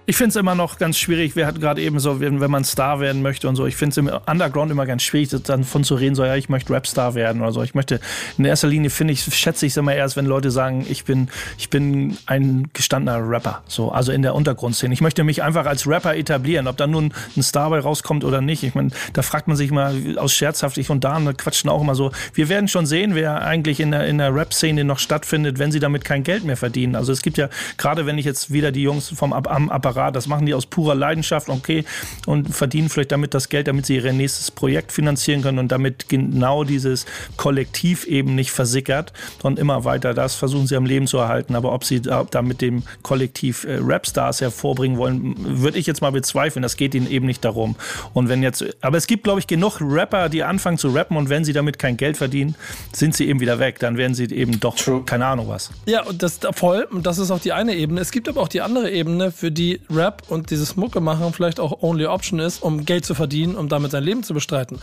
Ich 0.07 0.17
finde 0.17 0.31
es 0.31 0.37
immer 0.37 0.55
noch 0.55 0.77
ganz 0.77 0.99
schwierig, 0.99 1.35
wir 1.35 1.47
hatten 1.47 1.61
gerade 1.61 1.81
eben 1.81 1.99
so, 1.99 2.21
wenn, 2.21 2.39
wenn 2.39 2.51
man 2.51 2.63
Star 2.63 3.01
werden 3.01 3.23
möchte 3.23 3.49
und 3.49 3.57
so, 3.57 3.65
ich 3.65 3.75
finde 3.75 3.91
es 3.93 3.97
im 3.97 4.11
Underground 4.27 4.71
immer 4.71 4.85
ganz 4.85 5.03
schwierig, 5.03 5.31
dann 5.45 5.65
von 5.65 5.83
zu 5.83 5.95
reden, 5.95 6.15
so, 6.15 6.27
ja, 6.27 6.37
ich 6.37 6.51
möchte 6.51 6.75
Rapstar 6.75 7.15
werden 7.15 7.41
oder 7.41 7.53
so. 7.53 7.63
Ich 7.63 7.75
möchte, 7.75 8.01
in 8.37 8.45
erster 8.45 8.69
Linie 8.69 8.91
finde 8.91 9.15
ich, 9.15 9.23
schätze 9.23 9.65
ich 9.65 9.73
es 9.73 9.77
immer 9.79 9.95
erst, 9.95 10.17
wenn 10.17 10.27
Leute 10.27 10.51
sagen, 10.51 10.85
ich 10.91 11.05
bin, 11.05 11.29
ich 11.57 11.71
bin 11.71 12.19
ein 12.27 12.69
gestandener 12.75 13.19
Rapper, 13.27 13.63
so, 13.67 13.93
also 13.93 14.13
in 14.13 14.21
der 14.21 14.35
Untergrundszene. 14.35 14.93
Ich 14.93 15.01
möchte 15.01 15.25
mich 15.25 15.43
einfach 15.43 15.65
als 15.65 15.87
Rapper 15.87 16.15
etablieren, 16.15 16.67
ob 16.67 16.77
da 16.77 16.87
nun 16.87 17.15
ein 17.35 17.43
Star 17.43 17.71
bei 17.71 17.79
rauskommt 17.79 18.25
oder 18.25 18.43
nicht. 18.43 18.63
Ich 18.63 18.75
meine, 18.75 18.91
da 19.15 19.23
fragt 19.23 19.49
man 19.49 19.57
sich 19.57 19.71
mal 19.71 20.19
aus 20.19 20.35
scherzhaftig 20.35 20.91
und 20.91 21.03
da 21.03 21.19
quatschen 21.33 21.71
auch 21.71 21.81
immer 21.81 21.95
so, 21.95 22.13
wir 22.35 22.51
werden 22.51 22.69
schon 22.69 22.85
sehen, 22.85 23.15
wer 23.15 23.41
eigentlich 23.41 23.81
in 23.81 23.91
der, 23.91 24.07
in 24.07 24.19
der 24.19 24.35
Rap-Szene 24.35 24.85
noch 24.85 24.99
stattfindet, 24.99 25.59
wenn 25.59 25.73
sie 25.73 25.81
damit 25.81 26.05
kein 26.05 26.25
Geld 26.25 26.45
mehr 26.45 26.59
verdienen. 26.59 26.95
Also 26.95 27.11
es 27.11 27.23
gibt 27.23 27.39
ja, 27.39 27.49
gerade 27.79 28.05
wenn 28.05 28.19
ich 28.19 28.27
jetzt 28.27 28.53
wieder 28.53 28.71
die 28.71 28.83
Jungs 28.83 29.09
vom 29.09 29.33
am 29.33 29.71
Apparat, 29.71 29.94
das 29.95 30.27
machen 30.27 30.47
die 30.47 30.55
aus 30.55 30.67
purer 30.67 30.95
Leidenschaft, 30.95 31.49
okay, 31.49 31.85
und 32.27 32.55
verdienen 32.55 32.89
vielleicht 32.89 33.13
damit 33.13 33.35
das 33.35 33.49
Geld, 33.49 33.69
damit 33.69 33.87
sie 33.87 33.97
ihr 33.97 34.13
nächstes 34.13 34.51
Projekt 34.51 34.93
finanzieren 34.93 35.43
können 35.43 35.59
und 35.59 35.71
damit 35.71 36.09
genau 36.09 36.65
dieses 36.65 37.07
Kollektiv 37.37 38.07
eben 38.07 38.35
nicht 38.35 38.51
versickert 38.51 39.13
und 39.43 39.59
immer 39.59 39.85
weiter 39.85 40.15
das 40.15 40.35
versuchen 40.35 40.67
sie 40.67 40.77
am 40.77 40.87
Leben 40.87 41.07
zu 41.07 41.19
erhalten. 41.19 41.55
Aber 41.55 41.73
ob 41.73 41.85
sie 41.85 42.01
da, 42.01 42.25
da 42.25 42.43
mit 42.43 42.61
dem 42.61 42.83
Kollektiv 43.03 43.65
äh, 43.65 43.79
Rapstars 43.81 44.41
hervorbringen 44.41 44.97
wollen, 44.97 45.35
würde 45.61 45.79
ich 45.79 45.87
jetzt 45.87 46.01
mal 46.01 46.13
bezweifeln. 46.13 46.63
Das 46.63 46.77
geht 46.77 46.95
ihnen 46.95 47.11
eben 47.11 47.27
nicht 47.27 47.45
darum. 47.45 47.77
Und 48.13 48.29
wenn 48.29 48.43
jetzt, 48.43 48.65
aber 48.81 48.97
es 48.97 49.07
gibt, 49.07 49.25
glaube 49.25 49.41
ich, 49.41 49.47
genug 49.47 49.81
Rapper, 49.81 50.29
die 50.29 50.43
anfangen 50.43 50.79
zu 50.79 50.89
rappen 50.89 51.17
und 51.17 51.29
wenn 51.29 51.45
sie 51.45 51.53
damit 51.53 51.79
kein 51.79 51.97
Geld 51.97 52.17
verdienen, 52.17 52.55
sind 52.93 53.15
sie 53.17 53.29
eben 53.29 53.41
wieder 53.41 53.59
weg. 53.59 53.79
Dann 53.81 53.97
werden 53.97 54.15
sie 54.15 54.25
eben 54.25 54.61
doch, 54.61 54.77
True. 54.77 55.03
keine 55.05 55.27
Ahnung 55.27 55.49
was. 55.49 55.71
Ja, 55.87 56.03
und 56.05 56.23
das 56.23 56.41
voll, 56.53 56.87
und 56.91 57.07
das 57.07 57.19
ist 57.19 57.31
auch 57.31 57.41
die 57.41 57.53
eine 57.53 57.75
Ebene. 57.75 58.01
Es 58.01 58.11
gibt 58.11 58.29
aber 58.29 58.41
auch 58.41 58.49
die 58.49 58.61
andere 58.61 58.91
Ebene, 58.91 59.33
für 59.33 59.51
die 59.51 59.81
Rap 59.91 60.23
und 60.29 60.51
dieses 60.51 60.77
Mucke 60.77 61.01
machen 61.01 61.33
vielleicht 61.33 61.61
auch 61.61 61.83
Only 61.83 62.07
Option 62.07 62.39
ist, 62.39 62.63
um 62.63 62.85
Geld 62.85 63.05
zu 63.05 63.15
verdienen, 63.15 63.57
um 63.57 63.69
damit 63.69 63.91
sein 63.91 64.03
Leben 64.03 64.23
zu 64.23 64.35
bestreiten. 64.35 64.81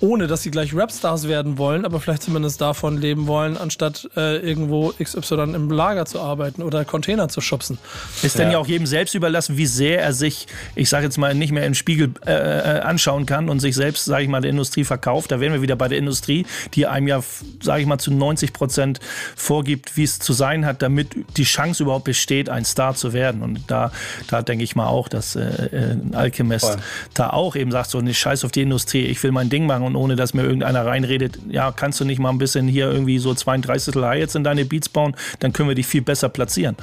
Ohne 0.00 0.26
dass 0.26 0.42
sie 0.42 0.50
gleich 0.50 0.74
Rapstars 0.74 1.28
werden 1.28 1.58
wollen, 1.58 1.84
aber 1.84 2.00
vielleicht 2.00 2.22
zumindest 2.22 2.60
davon 2.60 2.98
leben 2.98 3.26
wollen, 3.26 3.56
anstatt 3.56 4.08
äh, 4.16 4.38
irgendwo 4.38 4.92
XY 5.02 5.54
im 5.54 5.70
Lager 5.70 6.06
zu 6.06 6.20
arbeiten 6.20 6.62
oder 6.62 6.84
Container 6.84 7.28
zu 7.28 7.40
schubsen. 7.40 7.78
Ist 8.22 8.38
dann 8.38 8.50
ja 8.50 8.58
auch 8.58 8.66
jedem 8.66 8.86
selbst 8.86 9.14
überlassen, 9.14 9.56
wie 9.56 9.66
sehr 9.66 10.02
er 10.02 10.12
sich, 10.12 10.46
ich 10.74 10.88
sage 10.88 11.04
jetzt 11.04 11.18
mal, 11.18 11.34
nicht 11.34 11.52
mehr 11.52 11.66
im 11.66 11.74
Spiegel 11.74 12.12
äh, 12.26 12.32
äh, 12.32 12.80
anschauen 12.80 13.26
kann 13.26 13.48
und 13.48 13.60
sich 13.60 13.74
selbst, 13.74 14.04
sage 14.04 14.24
ich 14.24 14.28
mal, 14.28 14.40
der 14.40 14.50
Industrie 14.50 14.84
verkauft. 14.84 15.30
Da 15.30 15.40
wären 15.40 15.52
wir 15.52 15.62
wieder 15.62 15.76
bei 15.76 15.88
der 15.88 15.98
Industrie, 15.98 16.46
die 16.74 16.86
einem 16.86 17.08
ja, 17.08 17.22
sage 17.60 17.82
ich 17.82 17.86
mal, 17.86 17.98
zu 17.98 18.12
90 18.12 18.52
Prozent 18.52 19.00
vorgibt, 19.36 19.96
wie 19.96 20.04
es 20.04 20.18
zu 20.18 20.32
sein 20.32 20.66
hat, 20.66 20.82
damit 20.82 21.14
die 21.36 21.44
Chance 21.44 21.82
überhaupt 21.82 22.04
besteht, 22.04 22.48
ein 22.48 22.64
Star 22.64 22.94
zu 22.94 23.12
werden. 23.12 23.42
Und 23.42 23.60
da, 23.68 23.92
da 24.32 24.42
denke 24.42 24.64
ich 24.64 24.74
mal 24.74 24.86
auch, 24.86 25.08
dass 25.08 25.36
äh, 25.36 25.40
äh, 25.42 25.92
ein 25.92 26.14
Alchemist 26.14 26.64
Voll. 26.64 26.76
da 27.14 27.30
auch 27.30 27.54
eben 27.54 27.70
sagt, 27.70 27.90
so 27.90 27.98
eine 27.98 28.14
Scheiß 28.14 28.44
auf 28.44 28.52
die 28.52 28.62
Industrie, 28.62 29.02
ich 29.02 29.22
will 29.22 29.32
mein 29.32 29.50
Ding 29.50 29.66
machen 29.66 29.84
und 29.84 29.96
ohne, 29.96 30.16
dass 30.16 30.34
mir 30.34 30.42
irgendeiner 30.42 30.86
reinredet, 30.86 31.38
ja, 31.48 31.72
kannst 31.72 32.00
du 32.00 32.04
nicht 32.04 32.18
mal 32.18 32.30
ein 32.30 32.38
bisschen 32.38 32.66
hier 32.68 32.90
irgendwie 32.90 33.18
so 33.18 33.34
32 33.34 33.94
Hi-Hats 33.94 34.34
in 34.34 34.44
deine 34.44 34.64
Beats 34.64 34.88
bauen, 34.88 35.14
dann 35.40 35.52
können 35.52 35.68
wir 35.68 35.74
dich 35.74 35.86
viel 35.86 36.02
besser 36.02 36.28
platzieren. 36.28 36.76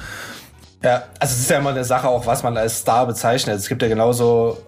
Ja, 0.82 1.02
also 1.18 1.34
es 1.34 1.40
ist 1.40 1.50
ja 1.50 1.58
immer 1.58 1.70
eine 1.70 1.84
Sache 1.84 2.08
auch, 2.08 2.24
was 2.26 2.42
man 2.42 2.56
als 2.56 2.78
Star 2.78 3.06
bezeichnet. 3.06 3.58
Es 3.58 3.68
gibt 3.68 3.82
ja 3.82 3.88
genauso 3.88 4.58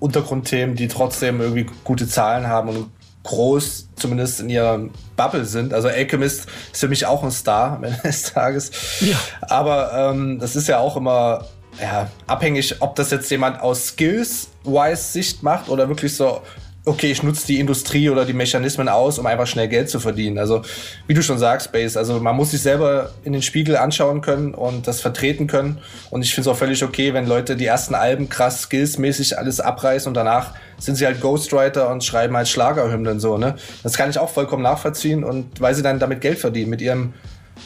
Untergrundthemen, 0.00 0.74
die 0.74 0.88
trotzdem 0.88 1.40
irgendwie 1.40 1.66
gute 1.84 2.08
Zahlen 2.08 2.46
haben 2.46 2.70
und 2.70 2.90
groß 3.24 3.88
zumindest 3.96 4.40
in 4.40 4.50
ihrer 4.50 4.80
Bubble 5.16 5.44
sind. 5.44 5.74
Also 5.74 5.88
Alchemist 5.88 6.46
ist 6.72 6.80
für 6.80 6.88
mich 6.88 7.06
auch 7.06 7.22
ein 7.22 7.30
Star 7.30 7.72
am 7.76 7.84
Ende 7.84 8.00
des 8.04 8.22
Tages. 8.32 8.70
Ja. 9.00 9.16
Aber 9.42 9.92
ähm, 9.92 10.38
das 10.38 10.56
ist 10.56 10.68
ja 10.68 10.78
auch 10.78 10.96
immer 10.96 11.44
ja, 11.80 12.10
abhängig, 12.26 12.80
ob 12.80 12.94
das 12.96 13.10
jetzt 13.10 13.30
jemand 13.30 13.60
aus 13.60 13.88
Skills-wise 13.88 15.02
Sicht 15.02 15.42
macht 15.42 15.68
oder 15.68 15.88
wirklich 15.88 16.16
so 16.16 16.40
okay, 16.86 17.10
ich 17.10 17.22
nutze 17.22 17.46
die 17.46 17.60
Industrie 17.60 18.10
oder 18.10 18.24
die 18.24 18.34
Mechanismen 18.34 18.88
aus, 18.88 19.18
um 19.18 19.26
einfach 19.26 19.46
schnell 19.46 19.68
Geld 19.68 19.88
zu 19.88 20.00
verdienen. 20.00 20.38
Also, 20.38 20.62
wie 21.06 21.14
du 21.14 21.22
schon 21.22 21.38
sagst, 21.38 21.72
Base, 21.72 21.98
also 21.98 22.20
man 22.20 22.36
muss 22.36 22.50
sich 22.50 22.60
selber 22.60 23.10
in 23.24 23.32
den 23.32 23.42
Spiegel 23.42 23.76
anschauen 23.76 24.20
können 24.20 24.54
und 24.54 24.86
das 24.86 25.00
vertreten 25.00 25.46
können. 25.46 25.78
Und 26.10 26.22
ich 26.22 26.34
finde 26.34 26.50
es 26.50 26.54
auch 26.54 26.58
völlig 26.58 26.84
okay, 26.84 27.14
wenn 27.14 27.26
Leute 27.26 27.56
die 27.56 27.66
ersten 27.66 27.94
Alben 27.94 28.28
krass 28.28 28.62
skillsmäßig 28.62 29.38
alles 29.38 29.60
abreißen 29.60 30.08
und 30.08 30.14
danach 30.14 30.52
sind 30.78 30.96
sie 30.96 31.06
halt 31.06 31.20
Ghostwriter 31.20 31.88
und 31.90 32.04
schreiben 32.04 32.36
halt 32.36 32.48
Schlagerhymnen 32.48 33.18
so, 33.18 33.38
ne? 33.38 33.56
Das 33.82 33.96
kann 33.96 34.10
ich 34.10 34.18
auch 34.18 34.30
vollkommen 34.30 34.62
nachvollziehen 34.62 35.24
und 35.24 35.60
weil 35.60 35.74
sie 35.74 35.82
dann 35.82 35.98
damit 35.98 36.20
Geld 36.20 36.38
verdienen, 36.38 36.68
mit 36.68 36.82
ihrem 36.82 37.14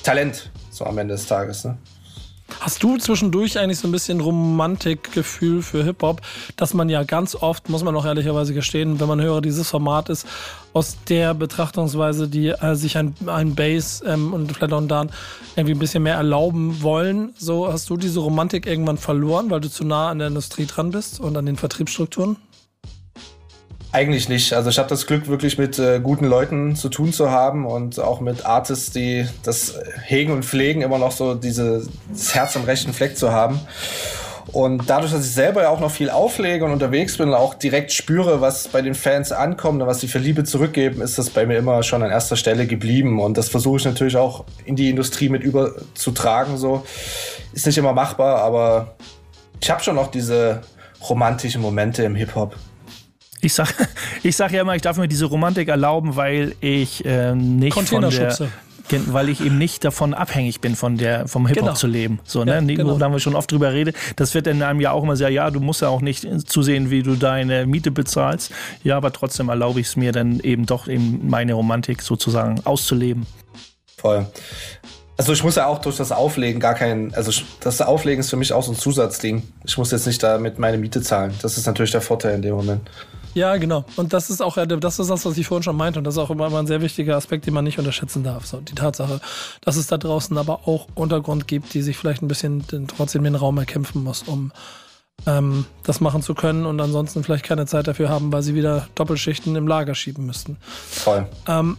Talent, 0.04 0.50
so 0.70 0.84
am 0.84 0.96
Ende 0.98 1.14
des 1.14 1.26
Tages, 1.26 1.64
ne? 1.64 1.76
Hast 2.60 2.82
du 2.82 2.96
zwischendurch 2.96 3.58
eigentlich 3.58 3.78
so 3.78 3.86
ein 3.86 3.92
bisschen 3.92 4.20
Romantikgefühl 4.20 5.62
für 5.62 5.84
Hip-Hop, 5.84 6.22
dass 6.56 6.74
man 6.74 6.88
ja 6.88 7.04
ganz 7.04 7.34
oft, 7.34 7.68
muss 7.68 7.84
man 7.84 7.94
auch 7.94 8.04
ehrlicherweise 8.04 8.54
gestehen, 8.54 8.98
wenn 9.00 9.08
man 9.08 9.20
Hörer 9.20 9.40
dieses 9.40 9.68
Format 9.68 10.08
ist, 10.08 10.26
aus 10.72 10.96
der 11.08 11.34
Betrachtungsweise, 11.34 12.28
die 12.28 12.48
äh, 12.48 12.74
sich 12.74 12.96
ein, 12.96 13.14
ein 13.26 13.54
Bass 13.54 14.02
ähm, 14.06 14.32
und 14.32 14.50
vielleicht 14.50 14.72
auch 14.72 14.86
dann 14.86 15.10
irgendwie 15.56 15.74
ein 15.74 15.78
bisschen 15.78 16.02
mehr 16.02 16.14
erlauben 16.14 16.82
wollen, 16.82 17.34
so 17.36 17.70
hast 17.70 17.88
du 17.90 17.96
diese 17.96 18.20
Romantik 18.20 18.66
irgendwann 18.66 18.98
verloren, 18.98 19.50
weil 19.50 19.60
du 19.60 19.70
zu 19.70 19.84
nah 19.84 20.08
an 20.08 20.18
der 20.18 20.28
Industrie 20.28 20.66
dran 20.66 20.90
bist 20.90 21.20
und 21.20 21.36
an 21.36 21.46
den 21.46 21.56
Vertriebsstrukturen? 21.56 22.36
Eigentlich 23.90 24.28
nicht. 24.28 24.52
Also 24.52 24.68
ich 24.68 24.78
habe 24.78 24.88
das 24.88 25.06
Glück, 25.06 25.28
wirklich 25.28 25.56
mit 25.56 25.78
äh, 25.78 25.98
guten 26.00 26.26
Leuten 26.26 26.76
zu 26.76 26.90
tun 26.90 27.12
zu 27.12 27.30
haben 27.30 27.64
und 27.64 27.98
auch 27.98 28.20
mit 28.20 28.44
Artists, 28.44 28.90
die 28.90 29.26
das 29.42 29.78
hegen 30.04 30.32
und 30.32 30.44
pflegen, 30.44 30.82
immer 30.82 30.98
noch 30.98 31.12
so 31.12 31.34
diese, 31.34 31.86
das 32.10 32.34
Herz 32.34 32.54
am 32.56 32.64
rechten 32.64 32.92
Fleck 32.92 33.16
zu 33.16 33.32
haben. 33.32 33.60
Und 34.52 34.88
dadurch, 34.88 35.12
dass 35.12 35.26
ich 35.26 35.32
selber 35.32 35.62
ja 35.62 35.68
auch 35.70 35.80
noch 35.80 35.90
viel 35.90 36.10
auflege 36.10 36.64
und 36.64 36.72
unterwegs 36.72 37.16
bin 37.18 37.28
und 37.28 37.34
auch 37.34 37.54
direkt 37.54 37.92
spüre, 37.92 38.40
was 38.40 38.68
bei 38.68 38.80
den 38.80 38.94
Fans 38.94 39.30
ankommt 39.30 39.80
und 39.80 39.88
was 39.88 40.00
sie 40.00 40.08
für 40.08 40.18
Liebe 40.18 40.44
zurückgeben, 40.44 41.02
ist 41.02 41.18
das 41.18 41.30
bei 41.30 41.44
mir 41.46 41.58
immer 41.58 41.82
schon 41.82 42.02
an 42.02 42.10
erster 42.10 42.36
Stelle 42.36 42.66
geblieben. 42.66 43.20
Und 43.20 43.36
das 43.38 43.48
versuche 43.48 43.78
ich 43.78 43.84
natürlich 43.84 44.16
auch 44.16 44.44
in 44.64 44.76
die 44.76 44.90
Industrie 44.90 45.28
mit 45.28 45.42
überzutragen. 45.42 46.56
So 46.56 46.84
ist 47.52 47.66
nicht 47.66 47.78
immer 47.78 47.92
machbar, 47.92 48.38
aber 48.42 48.96
ich 49.60 49.70
habe 49.70 49.82
schon 49.82 49.96
noch 49.96 50.10
diese 50.10 50.62
romantischen 51.08 51.60
Momente 51.60 52.02
im 52.04 52.14
Hip 52.14 52.34
Hop. 52.34 52.54
Ich 53.40 53.54
sag, 53.54 53.74
ich 54.22 54.36
sag 54.36 54.52
ja 54.52 54.62
immer, 54.62 54.74
ich 54.74 54.82
darf 54.82 54.96
mir 54.96 55.08
diese 55.08 55.26
Romantik 55.26 55.68
erlauben, 55.68 56.16
weil 56.16 56.54
ich 56.60 57.04
äh, 57.04 57.34
nicht 57.34 57.74
von 57.74 58.10
der, 58.10 58.36
weil 58.90 59.28
ich 59.28 59.44
eben 59.44 59.58
nicht 59.58 59.84
davon 59.84 60.14
abhängig 60.14 60.60
bin, 60.60 60.74
von 60.74 60.96
der, 60.96 61.28
vom 61.28 61.46
Hip-Hop 61.46 61.64
genau. 61.64 61.74
zu 61.74 61.86
leben. 61.86 62.20
So, 62.24 62.44
ne? 62.44 62.54
Ja, 62.54 62.60
genau. 62.60 62.98
Da 62.98 63.06
haben 63.06 63.12
wir 63.12 63.20
schon 63.20 63.34
oft 63.34 63.50
drüber 63.50 63.72
redet. 63.72 63.96
Das 64.16 64.34
wird 64.34 64.46
in 64.46 64.62
einem 64.62 64.80
Jahr 64.80 64.94
auch 64.94 65.02
immer 65.02 65.16
sehr, 65.16 65.28
ja, 65.28 65.50
du 65.50 65.60
musst 65.60 65.82
ja 65.82 65.88
auch 65.88 66.00
nicht 66.00 66.26
zusehen, 66.48 66.90
wie 66.90 67.02
du 67.02 67.14
deine 67.16 67.66
Miete 67.66 67.90
bezahlst. 67.90 68.50
Ja, 68.82 68.96
aber 68.96 69.12
trotzdem 69.12 69.48
erlaube 69.48 69.80
ich 69.80 69.88
es 69.88 69.96
mir 69.96 70.12
dann 70.12 70.40
eben 70.40 70.66
doch 70.66 70.88
eben 70.88 71.28
meine 71.28 71.54
Romantik 71.54 72.02
sozusagen 72.02 72.60
auszuleben. 72.64 73.26
Voll. 73.96 74.26
Also 75.16 75.32
ich 75.32 75.42
muss 75.42 75.56
ja 75.56 75.66
auch 75.66 75.80
durch 75.80 75.96
das 75.96 76.12
Auflegen 76.12 76.60
gar 76.60 76.74
kein, 76.74 77.12
also 77.14 77.32
das 77.60 77.80
Auflegen 77.80 78.20
ist 78.20 78.30
für 78.30 78.36
mich 78.36 78.52
auch 78.52 78.62
so 78.62 78.70
ein 78.70 78.78
Zusatzding. 78.78 79.42
Ich 79.64 79.76
muss 79.76 79.90
jetzt 79.90 80.06
nicht 80.06 80.22
damit 80.22 80.60
meine 80.60 80.78
Miete 80.78 81.02
zahlen. 81.02 81.34
Das 81.42 81.58
ist 81.58 81.66
natürlich 81.66 81.90
der 81.90 82.00
Vorteil 82.00 82.36
in 82.36 82.42
dem 82.42 82.54
Moment. 82.54 82.88
Ja, 83.34 83.56
genau. 83.56 83.84
Und 83.96 84.12
das 84.12 84.30
ist 84.30 84.42
auch 84.42 84.56
das 84.56 84.98
ist 84.98 85.10
das, 85.10 85.24
was 85.24 85.38
ich 85.38 85.46
vorhin 85.46 85.62
schon 85.62 85.76
meinte. 85.76 85.98
Und 85.98 86.04
das 86.04 86.14
ist 86.14 86.18
auch 86.18 86.30
immer 86.30 86.52
ein 86.52 86.66
sehr 86.66 86.82
wichtiger 86.82 87.16
Aspekt, 87.16 87.46
den 87.46 87.54
man 87.54 87.64
nicht 87.64 87.78
unterschätzen 87.78 88.24
darf. 88.24 88.46
So, 88.46 88.60
die 88.60 88.74
Tatsache, 88.74 89.20
dass 89.60 89.76
es 89.76 89.86
da 89.86 89.98
draußen 89.98 90.36
aber 90.38 90.66
auch 90.66 90.86
Untergrund 90.94 91.46
gibt, 91.48 91.74
die 91.74 91.82
sich 91.82 91.96
vielleicht 91.96 92.22
ein 92.22 92.28
bisschen 92.28 92.66
den, 92.66 92.88
trotzdem 92.88 93.24
den 93.24 93.34
Raum 93.34 93.58
erkämpfen 93.58 94.02
muss, 94.02 94.22
um 94.22 94.52
ähm, 95.26 95.66
das 95.82 96.00
machen 96.00 96.22
zu 96.22 96.34
können 96.34 96.66
und 96.66 96.80
ansonsten 96.80 97.24
vielleicht 97.24 97.44
keine 97.44 97.66
Zeit 97.66 97.88
dafür 97.88 98.08
haben, 98.08 98.32
weil 98.32 98.42
sie 98.42 98.54
wieder 98.54 98.88
Doppelschichten 98.94 99.56
im 99.56 99.66
Lager 99.66 99.94
schieben 99.94 100.26
müssten. 100.26 100.56
Voll. 100.62 101.26
Ähm, 101.46 101.76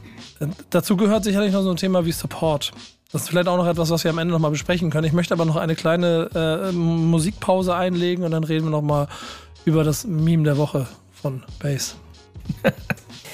dazu 0.70 0.98
gehört 0.98 1.24
sicherlich 1.24 1.54
noch 1.54 1.64
so 1.64 1.70
ein 1.70 1.78
Thema 1.78 2.06
wie 2.06 2.12
Support. 2.12 2.72
Das 3.12 3.24
ist 3.24 3.30
vielleicht 3.30 3.48
auch 3.48 3.58
noch 3.58 3.68
etwas, 3.68 3.90
was 3.90 4.04
wir 4.04 4.12
am 4.12 4.20
Ende 4.20 4.34
nochmal 4.34 4.52
besprechen 4.52 4.92
können. 4.92 5.08
Ich 5.08 5.14
möchte 5.14 5.34
aber 5.34 5.46
noch 5.46 5.56
eine 5.56 5.76
kleine 5.76 6.30
äh, 6.36 6.72
Musikpause 6.72 7.76
einlegen 7.76 8.24
und 8.24 8.32
dann 8.32 8.44
reden 8.44 8.66
wir 8.66 8.72
nochmal 8.72 9.08
über 9.66 9.84
das 9.84 10.06
Meme 10.06 10.44
der 10.44 10.58
Woche 10.58 10.88
von 11.22 11.44
Bass. 11.60 11.96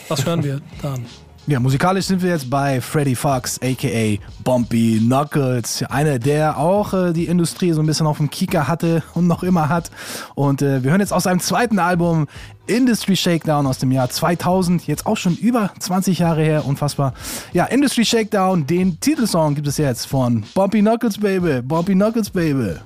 Was 0.07 0.25
hören 0.25 0.43
wir 0.43 0.61
dann? 0.81 1.05
Ja, 1.47 1.59
musikalisch 1.59 2.05
sind 2.05 2.23
wir 2.23 2.31
jetzt 2.31 2.49
bei 2.49 2.81
Freddy 2.81 3.13
Fox, 3.13 3.59
aka 3.61 4.19
Bumpy 4.43 4.99
Knuckles. 4.99 5.83
Einer, 5.89 6.17
der 6.17 6.57
auch 6.57 6.91
äh, 6.93 7.13
die 7.13 7.25
Industrie 7.25 7.71
so 7.71 7.81
ein 7.81 7.85
bisschen 7.85 8.07
auf 8.07 8.17
dem 8.17 8.31
Kieker 8.31 8.67
hatte 8.67 9.03
und 9.13 9.27
noch 9.27 9.43
immer 9.43 9.69
hat. 9.69 9.91
Und 10.33 10.63
äh, 10.63 10.83
wir 10.83 10.89
hören 10.89 11.01
jetzt 11.01 11.13
aus 11.13 11.23
seinem 11.23 11.39
zweiten 11.39 11.77
Album 11.77 12.25
Industry 12.65 13.15
Shakedown 13.15 13.67
aus 13.67 13.77
dem 13.77 13.91
Jahr 13.91 14.09
2000. 14.09 14.87
Jetzt 14.87 15.05
auch 15.05 15.17
schon 15.17 15.35
über 15.35 15.71
20 15.77 16.17
Jahre 16.17 16.41
her, 16.41 16.65
unfassbar. 16.65 17.13
Ja, 17.53 17.65
Industry 17.65 18.05
Shakedown, 18.05 18.65
den 18.65 18.99
Titelsong 18.99 19.53
gibt 19.53 19.67
es 19.67 19.77
jetzt 19.77 20.05
von 20.07 20.43
Bumpy 20.55 20.81
Knuckles 20.81 21.19
Baby. 21.19 21.61
Bumpy 21.61 21.93
Knuckles 21.93 22.31
Baby. 22.31 22.77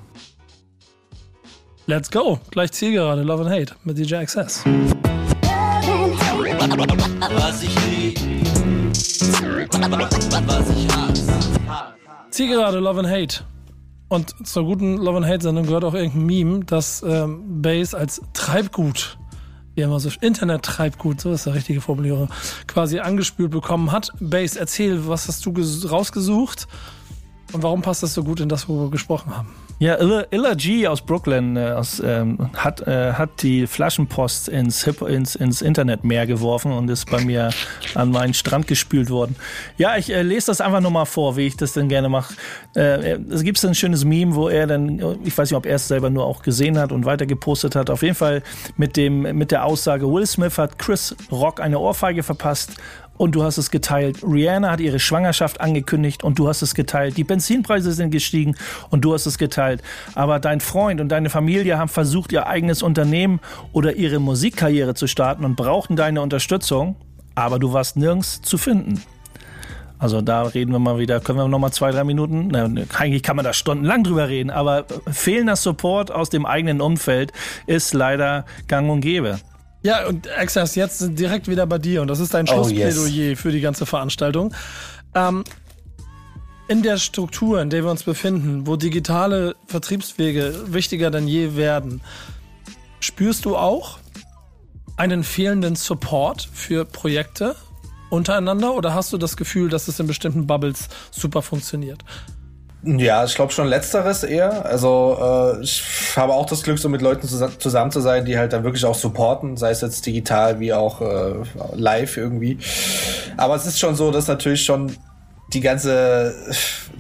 Let's 1.90 2.12
go. 2.12 2.40
Gleich 2.52 2.72
Zielgerade, 2.72 3.24
Love 3.24 3.46
and 3.46 3.50
Hate 3.50 3.76
mit 3.84 3.98
DJ 3.98 4.18
hasse. 4.18 4.64
Zielgerade, 12.30 12.78
Love 12.78 13.00
and 13.00 13.10
Hate. 13.10 13.44
Und 14.08 14.36
zur 14.46 14.66
guten 14.66 14.98
Love 14.98 15.18
and 15.18 15.26
Hate 15.26 15.42
Sendung 15.42 15.66
gehört 15.66 15.84
auch 15.84 15.96
irgendein 15.96 16.28
Meme, 16.28 16.64
dass 16.64 17.02
ähm, 17.02 17.60
Bass 17.64 17.96
als 17.96 18.22
Treibgut, 18.34 19.18
wie 19.74 19.82
immer 19.82 20.00
so 20.00 20.12
Internet-Treibgut, 20.22 21.22
so 21.22 21.32
ist 21.32 21.48
der 21.48 21.56
richtige 21.56 21.82
Formulierung, 21.82 22.30
quasi 22.68 23.00
angespült 23.00 23.50
bekommen 23.50 23.92
hat. 23.92 24.12
Bass, 24.20 24.56
erzähl, 24.56 25.08
was 25.08 25.28
hast 25.28 25.44
du 25.44 25.56
rausgesucht 25.90 26.68
und 27.52 27.64
warum 27.64 27.82
passt 27.82 28.04
das 28.04 28.14
so 28.14 28.24
gut 28.24 28.42
in 28.42 28.48
das, 28.48 28.70
wo 28.70 28.80
wir 28.80 28.92
gesprochen 28.92 29.36
haben? 29.36 29.56
Ja, 29.82 29.96
Illa, 29.96 30.26
Illa 30.30 30.56
G 30.56 30.86
aus 30.88 31.02
Brooklyn 31.02 31.56
äh, 31.56 31.72
aus, 31.72 32.02
ähm, 32.06 32.50
hat, 32.54 32.86
äh, 32.86 33.14
hat 33.14 33.42
die 33.42 33.66
Flaschenpost 33.66 34.50
ins, 34.50 34.84
Hip, 34.84 35.02
ins, 35.02 35.36
ins 35.36 35.62
Internetmeer 35.62 36.28
geworfen 36.28 36.74
und 36.74 36.90
ist 36.90 37.10
bei 37.10 37.24
mir 37.24 37.52
an 37.96 38.12
meinen 38.12 38.34
Strand 38.34 38.68
gespült 38.68 39.10
worden. 39.10 39.38
Ja, 39.78 39.96
ich 39.96 40.12
äh, 40.12 40.22
lese 40.22 40.48
das 40.48 40.60
einfach 40.60 40.82
nur 40.82 40.92
mal 40.92 41.06
vor, 41.06 41.38
wie 41.38 41.48
ich 41.48 41.56
das 41.56 41.72
denn 41.72 41.88
gerne 41.88 42.10
mache. 42.10 42.34
Äh, 42.76 43.20
es 43.32 43.44
gibt 43.44 43.64
ein 43.64 43.74
schönes 43.74 44.04
Meme, 44.04 44.36
wo 44.36 44.50
er 44.50 44.68
dann, 44.68 45.00
ich 45.24 45.38
weiß 45.38 45.50
nicht, 45.50 45.58
ob 45.58 45.66
er 45.66 45.78
es 45.78 45.88
selber 45.88 46.10
nur 46.10 46.26
auch 46.26 46.42
gesehen 46.42 46.78
hat 46.78 46.92
und 46.92 47.06
weiter 47.06 47.26
gepostet 47.26 47.78
hat, 47.78 47.90
auf 47.90 48.02
jeden 48.02 48.16
Fall 48.16 48.44
mit, 48.76 48.98
dem, 48.98 49.22
mit 49.22 49.52
der 49.52 49.64
Aussage, 49.64 50.12
Will 50.12 50.28
Smith 50.28 50.58
hat 50.58 50.78
Chris 50.78 51.16
Rock 51.32 51.62
eine 51.62 51.80
Ohrfeige 51.80 52.22
verpasst 52.22 52.74
und 53.20 53.36
du 53.36 53.44
hast 53.44 53.58
es 53.58 53.70
geteilt. 53.70 54.24
Rihanna 54.24 54.72
hat 54.72 54.80
ihre 54.80 54.98
Schwangerschaft 54.98 55.60
angekündigt 55.60 56.24
und 56.24 56.40
du 56.40 56.48
hast 56.48 56.62
es 56.62 56.74
geteilt. 56.74 57.18
Die 57.18 57.26
Benzinpreise 57.26 57.92
sind 57.92 58.12
gestiegen 58.12 58.56
und 58.90 59.04
du 59.04 59.14
hast 59.14 59.26
es 59.26 59.38
geteilt. 59.38 59.84
Aber 60.16 60.40
dein 60.40 60.62
Freund 60.62 61.02
und 61.02 61.10
deine 61.10 61.30
Familie 61.30 61.78
haben 61.78 61.90
versucht, 61.90 62.32
ihr 62.32 62.48
eigenes 62.48 62.82
Unternehmen 62.82 63.42
oder 63.74 63.96
ihre 63.96 64.20
Musikkarriere 64.20 64.94
zu 64.94 65.06
starten 65.06 65.44
und 65.44 65.58
brauchten 65.58 65.98
deine 65.98 66.22
Unterstützung, 66.22 66.96
aber 67.36 67.60
du 67.60 67.74
warst 67.74 67.98
nirgends 67.98 68.42
zu 68.42 68.58
finden. 68.58 69.04
Also 69.98 70.22
da 70.22 70.44
reden 70.44 70.72
wir 70.72 70.80
mal 70.80 70.98
wieder, 70.98 71.20
können 71.20 71.40
wir 71.40 71.48
noch 71.50 71.60
mal 71.60 71.74
zwei, 71.74 71.92
drei 71.92 72.06
Minuten, 72.06 72.48
na, 72.54 72.70
eigentlich 72.98 73.22
kann 73.22 73.36
man 73.36 73.44
da 73.44 73.52
stundenlang 73.52 74.06
drüber 74.06 74.30
reden, 74.30 74.50
aber 74.50 74.86
fehlender 75.12 75.58
Support 75.58 76.10
aus 76.10 76.30
dem 76.30 76.46
eigenen 76.46 76.80
Umfeld 76.80 77.34
ist 77.68 77.94
leider 77.94 78.46
gang 78.70 78.90
und 78.90 79.02
gäbe. 79.02 79.40
Ja, 79.82 80.08
und 80.08 80.28
Exas, 80.28 80.76
jetzt 80.76 81.18
direkt 81.18 81.48
wieder 81.48 81.66
bei 81.66 81.78
dir 81.78 82.02
und 82.02 82.10
das 82.10 82.20
ist 82.20 82.34
dein 82.34 82.46
oh, 82.50 82.54
Schlussplädoyer 82.54 83.30
yes. 83.30 83.40
für 83.40 83.52
die 83.52 83.62
ganze 83.62 83.86
Veranstaltung. 83.86 84.54
Ähm, 85.16 85.44
in 86.68 86.84
der 86.84 86.98
Struktur, 86.98 87.62
in 87.62 87.70
der 87.70 87.84
wir 87.84 87.92
uns 87.92 88.04
befinden, 88.04 88.68
wo 88.68 88.76
digitale 88.76 89.56
Vertriebswege 89.66 90.54
wichtiger 90.68 91.10
denn 91.10 91.28
je 91.28 91.56
werden, 91.56 92.02
spürst 93.00 93.46
du 93.46 93.56
auch 93.56 94.00
einen 94.98 95.24
fehlenden 95.24 95.76
Support 95.76 96.48
für 96.54 96.86
Projekte 96.86 97.56
untereinander 98.10 98.74
oder 98.76 98.94
hast 98.94 99.14
du 99.14 99.18
das 99.18 99.38
Gefühl, 99.38 99.70
dass 99.70 99.88
es 99.88 100.00
in 100.00 100.08
bestimmten 100.08 100.46
Bubbles 100.46 100.90
super 101.10 101.42
funktioniert? 101.42 102.04
Ja, 102.82 103.26
ich 103.26 103.36
glaube 103.36 103.52
schon 103.52 103.68
letzteres 103.68 104.24
eher. 104.24 104.66
Also 104.66 105.18
äh, 105.60 105.64
ich 105.64 105.84
habe 106.16 106.34
auch 106.34 106.46
das 106.46 106.64
Glück, 106.64 106.80
so 106.80 106.88
mit 106.88 107.02
Leuten 107.02 107.28
zusammen 107.28 107.92
zu 107.92 108.00
sein, 108.00 108.24
die 108.24 108.38
halt 108.38 108.54
dann 108.54 108.64
wirklich 108.64 108.86
auch 108.86 108.96
supporten, 108.96 109.58
sei 109.58 109.72
es 109.72 109.82
jetzt 109.82 110.06
digital 110.06 110.62
wie 110.62 110.72
auch 110.74 111.02
äh, 111.02 111.34
live 111.76 112.16
irgendwie. 112.16 112.58
Aber 113.36 113.56
es 113.56 113.66
ist 113.66 113.80
schon 113.80 113.96
so, 113.96 114.12
dass 114.12 114.28
natürlich 114.28 114.64
schon 114.64 114.96
die 115.52 115.62
ganze 115.62 116.34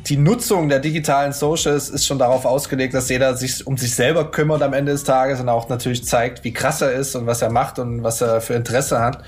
die 0.07 0.17
Nutzung 0.17 0.69
der 0.69 0.79
digitalen 0.79 1.33
Socials 1.33 1.89
ist 1.89 2.05
schon 2.05 2.19
darauf 2.19 2.45
ausgelegt, 2.45 2.93
dass 2.93 3.09
jeder 3.09 3.35
sich 3.35 3.65
um 3.67 3.77
sich 3.77 3.93
selber 3.93 4.31
kümmert 4.31 4.61
am 4.61 4.73
Ende 4.73 4.91
des 4.91 5.03
Tages 5.03 5.39
und 5.39 5.49
auch 5.49 5.69
natürlich 5.69 6.05
zeigt, 6.05 6.43
wie 6.43 6.53
krass 6.53 6.81
er 6.81 6.91
ist 6.91 7.15
und 7.15 7.25
was 7.25 7.41
er 7.41 7.51
macht 7.51 7.79
und 7.79 8.03
was 8.03 8.21
er 8.21 8.41
für 8.41 8.53
Interesse 8.55 8.99
hat. 8.99 9.23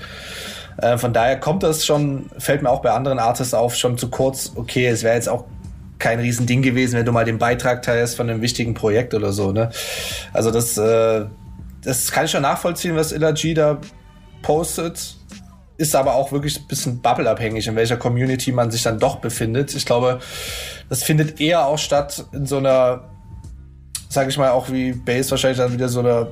Äh, 0.78 0.98
von 0.98 1.12
daher 1.12 1.38
kommt 1.38 1.62
das 1.62 1.86
schon, 1.86 2.30
fällt 2.38 2.62
mir 2.62 2.70
auch 2.70 2.82
bei 2.82 2.90
anderen 2.90 3.18
Artists 3.18 3.54
auf, 3.54 3.74
schon 3.74 3.96
zu 3.96 4.10
kurz. 4.10 4.52
Okay, 4.54 4.86
es 4.86 5.02
wäre 5.02 5.14
jetzt 5.14 5.28
auch 5.28 5.44
kein 6.02 6.18
Riesending 6.18 6.60
gewesen, 6.62 6.98
wenn 6.98 7.06
du 7.06 7.12
mal 7.12 7.24
den 7.24 7.38
Beitrag 7.38 7.82
teilst 7.82 8.16
von 8.16 8.28
einem 8.28 8.42
wichtigen 8.42 8.74
Projekt 8.74 9.14
oder 9.14 9.32
so. 9.32 9.52
Ne? 9.52 9.70
Also 10.32 10.50
das, 10.50 10.76
äh, 10.76 11.26
das 11.82 12.10
kann 12.10 12.26
ich 12.26 12.30
schon 12.32 12.42
nachvollziehen, 12.42 12.96
was 12.96 13.12
Illa 13.12 13.30
G 13.30 13.54
da 13.54 13.80
postet, 14.42 15.16
ist 15.78 15.94
aber 15.94 16.14
auch 16.14 16.32
wirklich 16.32 16.58
ein 16.58 16.66
bisschen 16.66 17.00
bubbleabhängig, 17.00 17.66
in 17.68 17.76
welcher 17.76 17.96
Community 17.96 18.52
man 18.52 18.70
sich 18.70 18.82
dann 18.82 18.98
doch 18.98 19.16
befindet. 19.16 19.74
Ich 19.74 19.86
glaube, 19.86 20.18
das 20.88 21.04
findet 21.04 21.40
eher 21.40 21.66
auch 21.66 21.78
statt 21.78 22.24
in 22.32 22.46
so 22.46 22.58
einer, 22.58 23.04
sage 24.08 24.28
ich 24.28 24.36
mal, 24.36 24.50
auch 24.50 24.70
wie 24.70 24.92
Bass 24.92 25.30
wahrscheinlich 25.30 25.58
dann 25.58 25.72
wieder 25.72 25.88
so 25.88 26.00
eine 26.00 26.28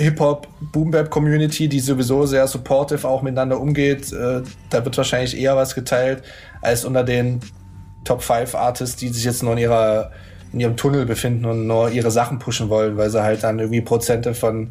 Hip-Hop, 0.00 0.48
Boom-Bap-Community, 0.72 1.68
die 1.68 1.80
sowieso 1.80 2.24
sehr 2.24 2.46
supportive 2.46 3.06
auch 3.06 3.20
miteinander 3.20 3.60
umgeht. 3.60 4.12
Äh, 4.12 4.42
da 4.70 4.84
wird 4.84 4.96
wahrscheinlich 4.96 5.38
eher 5.38 5.56
was 5.56 5.74
geteilt, 5.74 6.22
als 6.62 6.84
unter 6.84 7.04
den 7.04 7.40
Top 8.04 8.22
5 8.22 8.54
Artists, 8.54 8.96
die 8.96 9.08
sich 9.08 9.24
jetzt 9.24 9.42
nur 9.42 9.52
in 9.52 9.58
ihrer 9.58 10.10
in 10.52 10.60
ihrem 10.60 10.76
Tunnel 10.76 11.04
befinden 11.04 11.44
und 11.44 11.66
nur 11.66 11.90
ihre 11.90 12.10
Sachen 12.10 12.38
pushen 12.38 12.70
wollen, 12.70 12.96
weil 12.96 13.10
sie 13.10 13.22
halt 13.22 13.42
dann 13.42 13.58
irgendwie 13.58 13.80
Prozente 13.82 14.34
von 14.34 14.70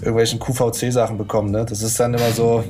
irgendwelchen 0.00 0.38
QVC-Sachen 0.38 1.16
bekommen. 1.16 1.50
Ne? 1.50 1.64
Das 1.64 1.82
ist 1.82 1.98
dann 1.98 2.14
immer 2.14 2.30
so, 2.32 2.64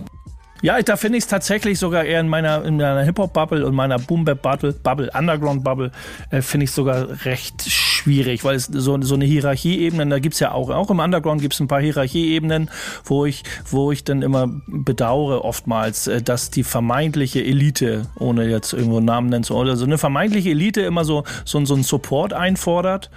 Ja, 0.60 0.80
da 0.80 0.96
finde 0.96 1.18
ich 1.18 1.24
es 1.24 1.28
tatsächlich 1.28 1.78
sogar 1.80 2.04
eher 2.04 2.20
in 2.20 2.28
meiner, 2.28 2.64
in 2.64 2.76
meiner 2.76 3.02
Hip-Hop-Bubble 3.02 3.66
und 3.66 3.74
meiner 3.74 3.98
Boom-Bap-Bubble, 3.98 4.74
Bubble, 4.74 5.10
Underground-Bubble, 5.12 5.90
äh, 6.30 6.42
finde 6.42 6.64
ich 6.64 6.70
sogar 6.70 7.24
recht 7.24 7.68
schwierig, 8.02 8.44
weil 8.44 8.56
es 8.56 8.66
so, 8.66 9.00
so 9.00 9.14
eine 9.14 9.24
Hierarchieebene, 9.24 10.06
da 10.06 10.18
gibt's 10.18 10.40
ja 10.40 10.52
auch, 10.52 10.70
auch 10.70 10.90
im 10.90 10.98
Underground 10.98 11.40
gibt's 11.40 11.60
ein 11.60 11.68
paar 11.68 11.80
Hierarchieebenen, 11.80 12.70
wo 13.04 13.24
ich, 13.24 13.42
wo 13.70 13.92
ich 13.92 14.04
dann 14.04 14.22
immer 14.22 14.48
bedauere 14.66 15.44
oftmals, 15.44 16.06
äh, 16.06 16.22
dass 16.22 16.50
die 16.50 16.64
vermeintliche 16.64 17.42
Elite, 17.42 18.06
ohne 18.18 18.48
jetzt 18.48 18.72
irgendwo 18.72 18.98
einen 18.98 19.06
Namen 19.06 19.28
nennen 19.28 19.44
zu 19.44 19.54
oder 19.54 19.76
so 19.76 19.84
eine 19.84 19.98
vermeintliche 19.98 20.50
Elite 20.50 20.82
immer 20.82 21.04
so, 21.04 21.24
so, 21.44 21.64
so 21.64 21.74
einen 21.74 21.84
Support 21.84 22.32
einfordert 22.32 23.10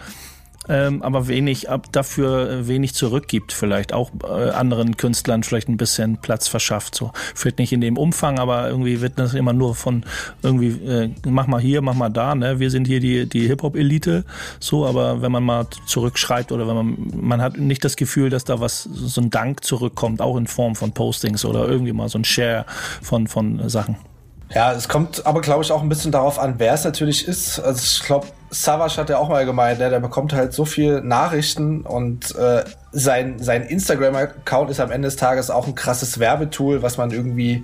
ähm, 0.69 1.01
aber 1.01 1.27
wenig 1.27 1.69
ab 1.69 1.87
dafür 1.91 2.49
äh, 2.49 2.67
wenig 2.67 2.93
zurückgibt, 2.93 3.53
vielleicht 3.53 3.93
auch 3.93 4.11
äh, 4.23 4.49
anderen 4.49 4.97
Künstlern 4.97 5.43
vielleicht 5.43 5.69
ein 5.69 5.77
bisschen 5.77 6.17
Platz 6.17 6.47
verschafft. 6.47 6.95
So 6.95 7.11
vielleicht 7.33 7.59
nicht 7.59 7.73
in 7.73 7.81
dem 7.81 7.97
Umfang, 7.97 8.39
aber 8.39 8.69
irgendwie 8.69 9.01
wird 9.01 9.19
das 9.19 9.33
immer 9.33 9.53
nur 9.53 9.75
von 9.75 10.05
irgendwie 10.41 10.69
äh, 10.85 11.09
mach 11.25 11.47
mal 11.47 11.61
hier, 11.61 11.81
mach 11.81 11.93
mal 11.93 12.09
da. 12.09 12.35
Ne, 12.35 12.59
wir 12.59 12.71
sind 12.71 12.87
hier 12.87 12.99
die 12.99 13.27
die 13.27 13.47
Hip 13.47 13.63
Hop 13.63 13.75
Elite. 13.75 14.25
So, 14.59 14.85
aber 14.85 15.21
wenn 15.21 15.31
man 15.31 15.43
mal 15.43 15.67
zurückschreibt 15.85 16.51
oder 16.51 16.67
wenn 16.67 16.75
man 16.75 16.97
man 17.13 17.41
hat 17.41 17.57
nicht 17.57 17.83
das 17.83 17.95
Gefühl, 17.95 18.29
dass 18.29 18.45
da 18.45 18.59
was 18.59 18.83
so 18.83 19.21
ein 19.21 19.29
Dank 19.29 19.63
zurückkommt, 19.63 20.21
auch 20.21 20.37
in 20.37 20.47
Form 20.47 20.75
von 20.75 20.93
Postings 20.93 21.45
oder 21.45 21.67
irgendwie 21.67 21.93
mal 21.93 22.09
so 22.09 22.17
ein 22.17 22.25
Share 22.25 22.65
von 23.01 23.27
von 23.27 23.69
Sachen. 23.69 23.97
Ja, 24.53 24.73
es 24.73 24.87
kommt 24.87 25.25
aber, 25.25 25.41
glaube 25.41 25.63
ich, 25.63 25.71
auch 25.71 25.81
ein 25.81 25.89
bisschen 25.89 26.11
darauf 26.11 26.37
an, 26.37 26.55
wer 26.57 26.73
es 26.73 26.83
natürlich 26.83 27.27
ist. 27.27 27.59
Also 27.59 27.81
ich 27.83 28.05
glaube, 28.05 28.27
Savage 28.63 28.97
hat 28.97 29.09
ja 29.09 29.17
auch 29.17 29.29
mal 29.29 29.45
gemeint, 29.45 29.79
ne, 29.79 29.89
der 29.89 29.99
bekommt 29.99 30.33
halt 30.33 30.53
so 30.53 30.65
viel 30.65 31.01
Nachrichten 31.01 31.81
und 31.81 32.35
äh, 32.35 32.63
sein, 32.91 33.39
sein 33.39 33.63
Instagram-Account 33.63 34.69
ist 34.69 34.79
am 34.79 34.91
Ende 34.91 35.07
des 35.07 35.17
Tages 35.17 35.49
auch 35.49 35.67
ein 35.67 35.75
krasses 35.75 36.19
Werbetool, 36.19 36.81
was 36.81 36.97
man 36.97 37.11
irgendwie 37.11 37.63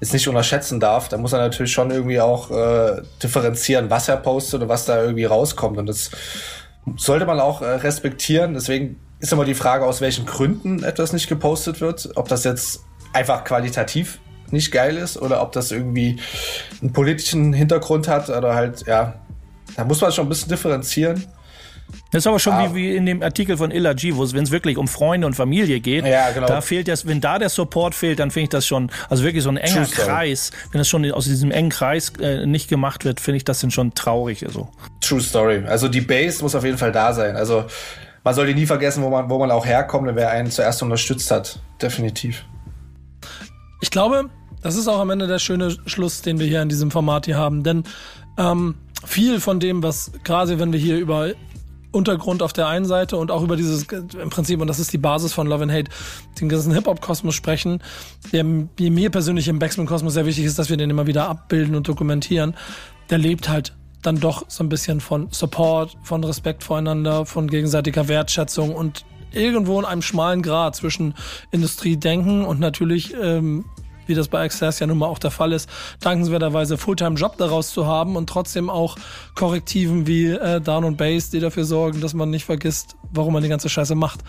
jetzt 0.00 0.12
nicht 0.12 0.28
unterschätzen 0.28 0.80
darf. 0.80 1.08
Da 1.08 1.18
muss 1.18 1.32
er 1.32 1.40
natürlich 1.40 1.72
schon 1.72 1.90
irgendwie 1.90 2.20
auch 2.20 2.50
äh, 2.50 3.02
differenzieren, 3.22 3.90
was 3.90 4.08
er 4.08 4.16
postet 4.16 4.62
und 4.62 4.68
was 4.68 4.84
da 4.84 5.02
irgendwie 5.02 5.24
rauskommt. 5.24 5.78
Und 5.78 5.86
das 5.86 6.10
sollte 6.96 7.26
man 7.26 7.40
auch 7.40 7.62
äh, 7.62 7.66
respektieren. 7.66 8.54
Deswegen 8.54 9.00
ist 9.18 9.32
immer 9.32 9.44
die 9.44 9.54
Frage, 9.54 9.84
aus 9.84 10.00
welchen 10.00 10.26
Gründen 10.26 10.84
etwas 10.84 11.12
nicht 11.12 11.28
gepostet 11.28 11.80
wird. 11.80 12.10
Ob 12.14 12.28
das 12.28 12.44
jetzt 12.44 12.84
einfach 13.12 13.44
qualitativ 13.44 14.20
nicht 14.50 14.70
geil 14.70 14.96
ist 14.96 15.20
oder 15.20 15.42
ob 15.42 15.52
das 15.52 15.72
irgendwie 15.72 16.18
einen 16.80 16.92
politischen 16.92 17.52
Hintergrund 17.52 18.08
hat 18.08 18.30
oder 18.30 18.54
halt, 18.54 18.86
ja, 18.86 19.14
da 19.76 19.84
muss 19.84 20.00
man 20.00 20.12
schon 20.12 20.26
ein 20.26 20.28
bisschen 20.28 20.48
differenzieren. 20.48 21.24
Das 22.10 22.20
ist 22.22 22.26
aber 22.26 22.38
schon 22.38 22.52
Ah. 22.52 22.68
wie, 22.70 22.74
wie 22.74 22.96
in 22.96 23.06
dem 23.06 23.22
Artikel 23.22 23.56
von 23.56 23.70
Illa 23.70 23.94
G, 23.94 24.14
wo 24.14 24.22
es, 24.22 24.34
wenn 24.34 24.44
es 24.44 24.50
wirklich 24.50 24.76
um 24.76 24.88
Freunde 24.88 25.26
und 25.26 25.34
Familie 25.34 25.80
geht, 25.80 26.04
Ja, 26.06 26.30
genau. 26.32 26.46
da 26.46 26.60
fehlt 26.60 26.86
das, 26.86 27.06
wenn 27.06 27.22
da 27.22 27.38
der 27.38 27.48
Support 27.48 27.94
fehlt, 27.94 28.18
dann 28.18 28.30
finde 28.30 28.44
ich 28.44 28.48
das 28.50 28.66
schon, 28.66 28.90
also 29.08 29.24
wirklich 29.24 29.42
so 29.42 29.48
ein 29.48 29.56
enger 29.56 29.84
True 29.84 29.86
story. 29.86 30.06
Kreis, 30.06 30.50
wenn 30.70 30.78
das 30.80 30.88
schon 30.88 31.10
aus 31.12 31.24
diesem 31.24 31.50
engen 31.50 31.70
Kreis 31.70 32.12
äh, 32.20 32.44
nicht 32.44 32.68
gemacht 32.68 33.06
wird, 33.06 33.20
finde 33.20 33.38
ich 33.38 33.44
das 33.44 33.60
dann 33.60 33.70
schon 33.70 33.94
traurig. 33.94 34.44
Also. 34.44 34.68
True 35.00 35.20
Story. 35.22 35.62
Also 35.66 35.88
die 35.88 36.02
Base 36.02 36.42
muss 36.42 36.54
auf 36.54 36.64
jeden 36.64 36.76
Fall 36.76 36.92
da 36.92 37.14
sein. 37.14 37.36
Also 37.36 37.64
man 38.22 38.34
sollte 38.34 38.52
nie 38.52 38.66
vergessen, 38.66 39.02
wo 39.02 39.08
man, 39.08 39.30
wo 39.30 39.38
man 39.38 39.50
auch 39.50 39.64
herkommt 39.64 40.08
und 40.08 40.16
wer 40.16 40.28
einen 40.30 40.50
zuerst 40.50 40.82
unterstützt 40.82 41.30
hat. 41.30 41.58
Definitiv. 41.80 42.44
Ich 43.80 43.90
glaube, 43.90 44.28
das 44.62 44.76
ist 44.76 44.88
auch 44.88 44.98
am 44.98 45.08
Ende 45.08 45.26
der 45.26 45.38
schöne 45.38 45.74
Schluss, 45.86 46.20
den 46.20 46.38
wir 46.38 46.46
hier 46.46 46.60
in 46.60 46.68
diesem 46.68 46.90
Format 46.90 47.24
hier 47.26 47.36
haben. 47.38 47.62
Denn 47.62 47.84
ähm, 48.36 48.74
viel 49.06 49.40
von 49.40 49.60
dem, 49.60 49.82
was 49.82 50.12
gerade 50.24 50.58
wenn 50.58 50.72
wir 50.72 50.80
hier 50.80 50.98
über 50.98 51.32
Untergrund 51.90 52.42
auf 52.42 52.52
der 52.52 52.66
einen 52.68 52.84
Seite 52.84 53.16
und 53.16 53.30
auch 53.30 53.42
über 53.42 53.56
dieses 53.56 53.84
im 53.84 54.30
Prinzip, 54.30 54.60
und 54.60 54.66
das 54.66 54.78
ist 54.78 54.92
die 54.92 54.98
Basis 54.98 55.32
von 55.32 55.46
Love 55.46 55.62
and 55.64 55.72
Hate, 55.72 55.90
den 56.40 56.48
ganzen 56.48 56.72
Hip-Hop-Kosmos 56.74 57.34
sprechen, 57.34 57.82
der 58.32 58.44
mir 58.44 59.10
persönlich 59.10 59.48
im 59.48 59.58
Backspin-Kosmos 59.58 60.12
sehr 60.12 60.26
wichtig 60.26 60.44
ist, 60.44 60.58
dass 60.58 60.68
wir 60.68 60.76
den 60.76 60.90
immer 60.90 61.06
wieder 61.06 61.28
abbilden 61.28 61.74
und 61.74 61.88
dokumentieren, 61.88 62.54
der 63.08 63.18
lebt 63.18 63.48
halt 63.48 63.74
dann 64.02 64.20
doch 64.20 64.44
so 64.48 64.62
ein 64.62 64.68
bisschen 64.68 65.00
von 65.00 65.28
Support, 65.30 65.96
von 66.02 66.22
Respekt 66.22 66.62
voreinander, 66.62 67.26
von 67.26 67.48
gegenseitiger 67.48 68.06
Wertschätzung 68.06 68.74
und 68.74 69.04
irgendwo 69.32 69.78
in 69.78 69.84
einem 69.84 70.02
schmalen 70.02 70.42
Grad 70.42 70.76
zwischen 70.76 71.14
Industriedenken 71.50 72.44
und 72.44 72.60
natürlich 72.60 73.14
ähm, 73.20 73.64
wie 74.08 74.14
das 74.14 74.28
bei 74.28 74.42
Access 74.42 74.80
ja 74.80 74.86
nun 74.86 74.98
mal 74.98 75.06
auch 75.06 75.18
der 75.18 75.30
Fall 75.30 75.52
ist, 75.52 75.68
dankenswerterweise 76.00 76.76
Fulltime-Job 76.76 77.36
daraus 77.36 77.70
zu 77.70 77.86
haben 77.86 78.16
und 78.16 78.28
trotzdem 78.28 78.70
auch 78.70 78.96
Korrektiven 79.34 80.06
wie 80.06 80.26
äh, 80.26 80.60
Down 80.60 80.84
und 80.84 80.96
Bass, 80.96 81.30
die 81.30 81.40
dafür 81.40 81.64
sorgen, 81.64 82.00
dass 82.00 82.14
man 82.14 82.30
nicht 82.30 82.44
vergisst, 82.44 82.96
warum 83.12 83.34
man 83.34 83.42
die 83.42 83.48
ganze 83.48 83.68
Scheiße 83.68 83.94
macht. 83.94 84.20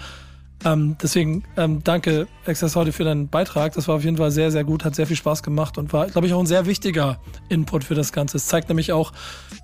Ähm, 0.65 0.97
deswegen 1.01 1.43
ähm, 1.55 1.82
danke, 1.84 2.27
Access, 2.45 2.75
heute 2.75 2.91
für 2.91 3.05
deinen 3.05 3.30
Beitrag. 3.30 3.73
Das 3.73 3.88
war 3.88 3.95
auf 3.95 4.03
jeden 4.03 4.17
Fall 4.17 4.32
sehr, 4.32 4.51
sehr 4.51 4.65
gut, 4.65 4.84
hat 4.84 4.93
sehr 4.93 5.07
viel 5.07 5.15
Spaß 5.15 5.41
gemacht 5.41 5.77
und 5.77 5.93
war, 5.93 6.07
glaube 6.07 6.27
ich, 6.27 6.34
auch 6.34 6.39
ein 6.39 6.47
sehr 6.47 6.65
wichtiger 6.65 7.19
Input 7.47 7.86
für 7.86 7.95
das 7.95 8.11
Ganze. 8.11 8.38
Es 8.38 8.47
zeigt 8.47 8.67
nämlich 8.67 8.91
auch, 8.91 9.13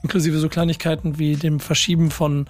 inklusive 0.04 0.40
so 0.40 0.48
Kleinigkeiten 0.48 1.20
wie 1.20 1.36
dem 1.36 1.60
Verschieben 1.60 2.12
von 2.12 2.48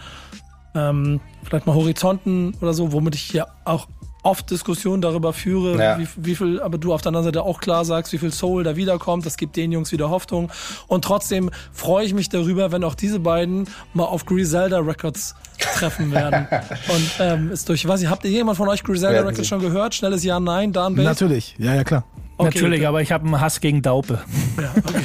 ähm, 0.76 1.22
vielleicht 1.44 1.66
mal 1.66 1.74
Horizonten 1.74 2.54
oder 2.62 2.74
so, 2.74 2.92
womit 2.92 3.16
ich 3.16 3.22
hier 3.22 3.48
auch 3.64 3.88
oft 4.26 4.50
Diskussionen 4.50 5.02
darüber 5.02 5.34
führe, 5.34 5.78
Ja. 5.82 6.00
wie, 6.00 6.08
wie 6.18 6.36
viel, 6.36 6.60
aber 6.62 6.78
du 6.78 6.94
auf 6.94 7.02
der 7.02 7.10
anderen 7.10 7.26
Seite 7.26 7.44
auch 7.44 7.60
klar 7.62 7.86
sagst, 7.86 8.12
wie 8.12 8.18
viel 8.18 8.34
Soul 8.34 8.64
da 8.64 8.76
wiederkommt. 8.76 9.26
Das 9.26 9.38
gibt 9.38 9.56
den 9.56 9.72
Jungs 9.72 9.92
wieder 9.92 10.10
Hoffnung. 10.10 10.52
Und 10.88 11.06
trotzdem 11.06 11.52
freue 11.72 12.06
ich 12.06 12.14
mich 12.14 12.30
darüber, 12.30 12.72
wenn 12.72 12.84
auch 12.84 12.96
diese 12.96 13.20
beiden 13.20 13.68
mal 13.94 14.06
auf 14.06 14.26
Griselda 14.26 14.80
Records 14.80 15.36
treffen 15.76 16.12
werden. 16.12 16.48
Und 16.90 17.12
ähm, 17.20 17.52
ist 17.52 17.70
durch, 17.70 17.86
nicht, 17.86 18.10
habt 18.10 18.26
ihr 18.26 18.32
jemand 18.32 18.58
von 18.58 18.68
euch 18.68 18.84
Griselda 18.84 19.14
Werden 19.16 19.28
Records 19.28 19.48
sie. 19.48 19.50
schon 19.50 19.62
gehört? 19.62 19.94
Schnelles 19.96 20.24
Ja, 20.24 20.40
Nein, 20.40 20.74
Dan 20.74 20.96
Bass? 20.96 21.06
Natürlich, 21.06 21.56
ja, 21.60 21.76
ja, 21.76 21.84
klar. 21.84 22.04
Okay, 22.38 22.50
Natürlich, 22.54 22.80
okay. 22.82 22.86
aber 22.88 23.02
ich 23.02 23.12
habe 23.12 23.24
einen 23.26 23.40
Hass 23.40 23.62
gegen 23.62 23.82
Daupe. 23.82 24.20
Ja, 24.62 24.72
okay. 24.76 25.02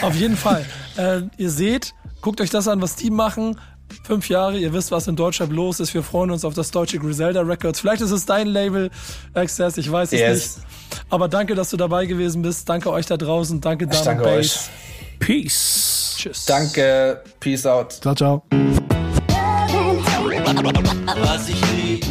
Auf 0.02 0.14
jeden 0.14 0.36
Fall. 0.36 0.64
Äh, 0.96 1.22
ihr 1.38 1.50
seht, 1.50 1.94
guckt 2.20 2.40
euch 2.40 2.50
das 2.50 2.68
an, 2.68 2.80
was 2.82 2.96
die 2.96 3.10
machen. 3.10 3.56
Fünf 4.02 4.28
Jahre, 4.28 4.58
ihr 4.58 4.72
wisst, 4.72 4.90
was 4.90 5.06
in 5.08 5.16
Deutschland 5.16 5.52
los 5.52 5.80
ist. 5.80 5.94
Wir 5.94 6.02
freuen 6.02 6.30
uns 6.30 6.44
auf 6.44 6.54
das 6.54 6.70
deutsche 6.70 6.98
Griselda 6.98 7.40
Records. 7.42 7.80
Vielleicht 7.80 8.02
ist 8.02 8.10
es 8.10 8.26
dein 8.26 8.46
Label, 8.46 8.90
Access, 9.34 9.76
ich 9.76 9.90
weiß 9.90 10.12
es 10.12 10.20
Yes. 10.20 10.56
nicht. 10.56 10.66
Aber 11.10 11.28
danke, 11.28 11.54
dass 11.54 11.70
du 11.70 11.76
dabei 11.76 12.06
gewesen 12.06 12.42
bist. 12.42 12.68
Danke 12.68 12.90
euch 12.90 13.06
da 13.06 13.16
draußen. 13.16 13.60
Danke, 13.60 13.86
Dan 13.86 13.96
Ich 13.96 14.04
danke 14.04 14.22
und 14.24 14.28
euch. 14.30 14.52
Bass. 14.54 14.70
Peace. 15.20 16.14
Tschüss. 16.18 16.44
Danke. 16.46 17.22
Peace 17.38 17.66
out. 17.66 17.92
Ciao, 17.92 18.14
ciao. 18.14 18.42
was 21.22 21.48
ich 21.48 21.60
lieb, 21.72 22.04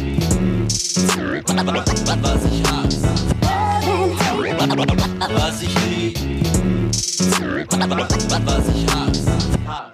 was 2.22 2.44
ich 2.44 2.62
hasse, 2.66 3.08
was 5.34 5.62
ich 5.62 5.74
lieb, 5.86 6.18
was 8.44 8.68
ich 8.68 8.86
hasse. 8.94 9.89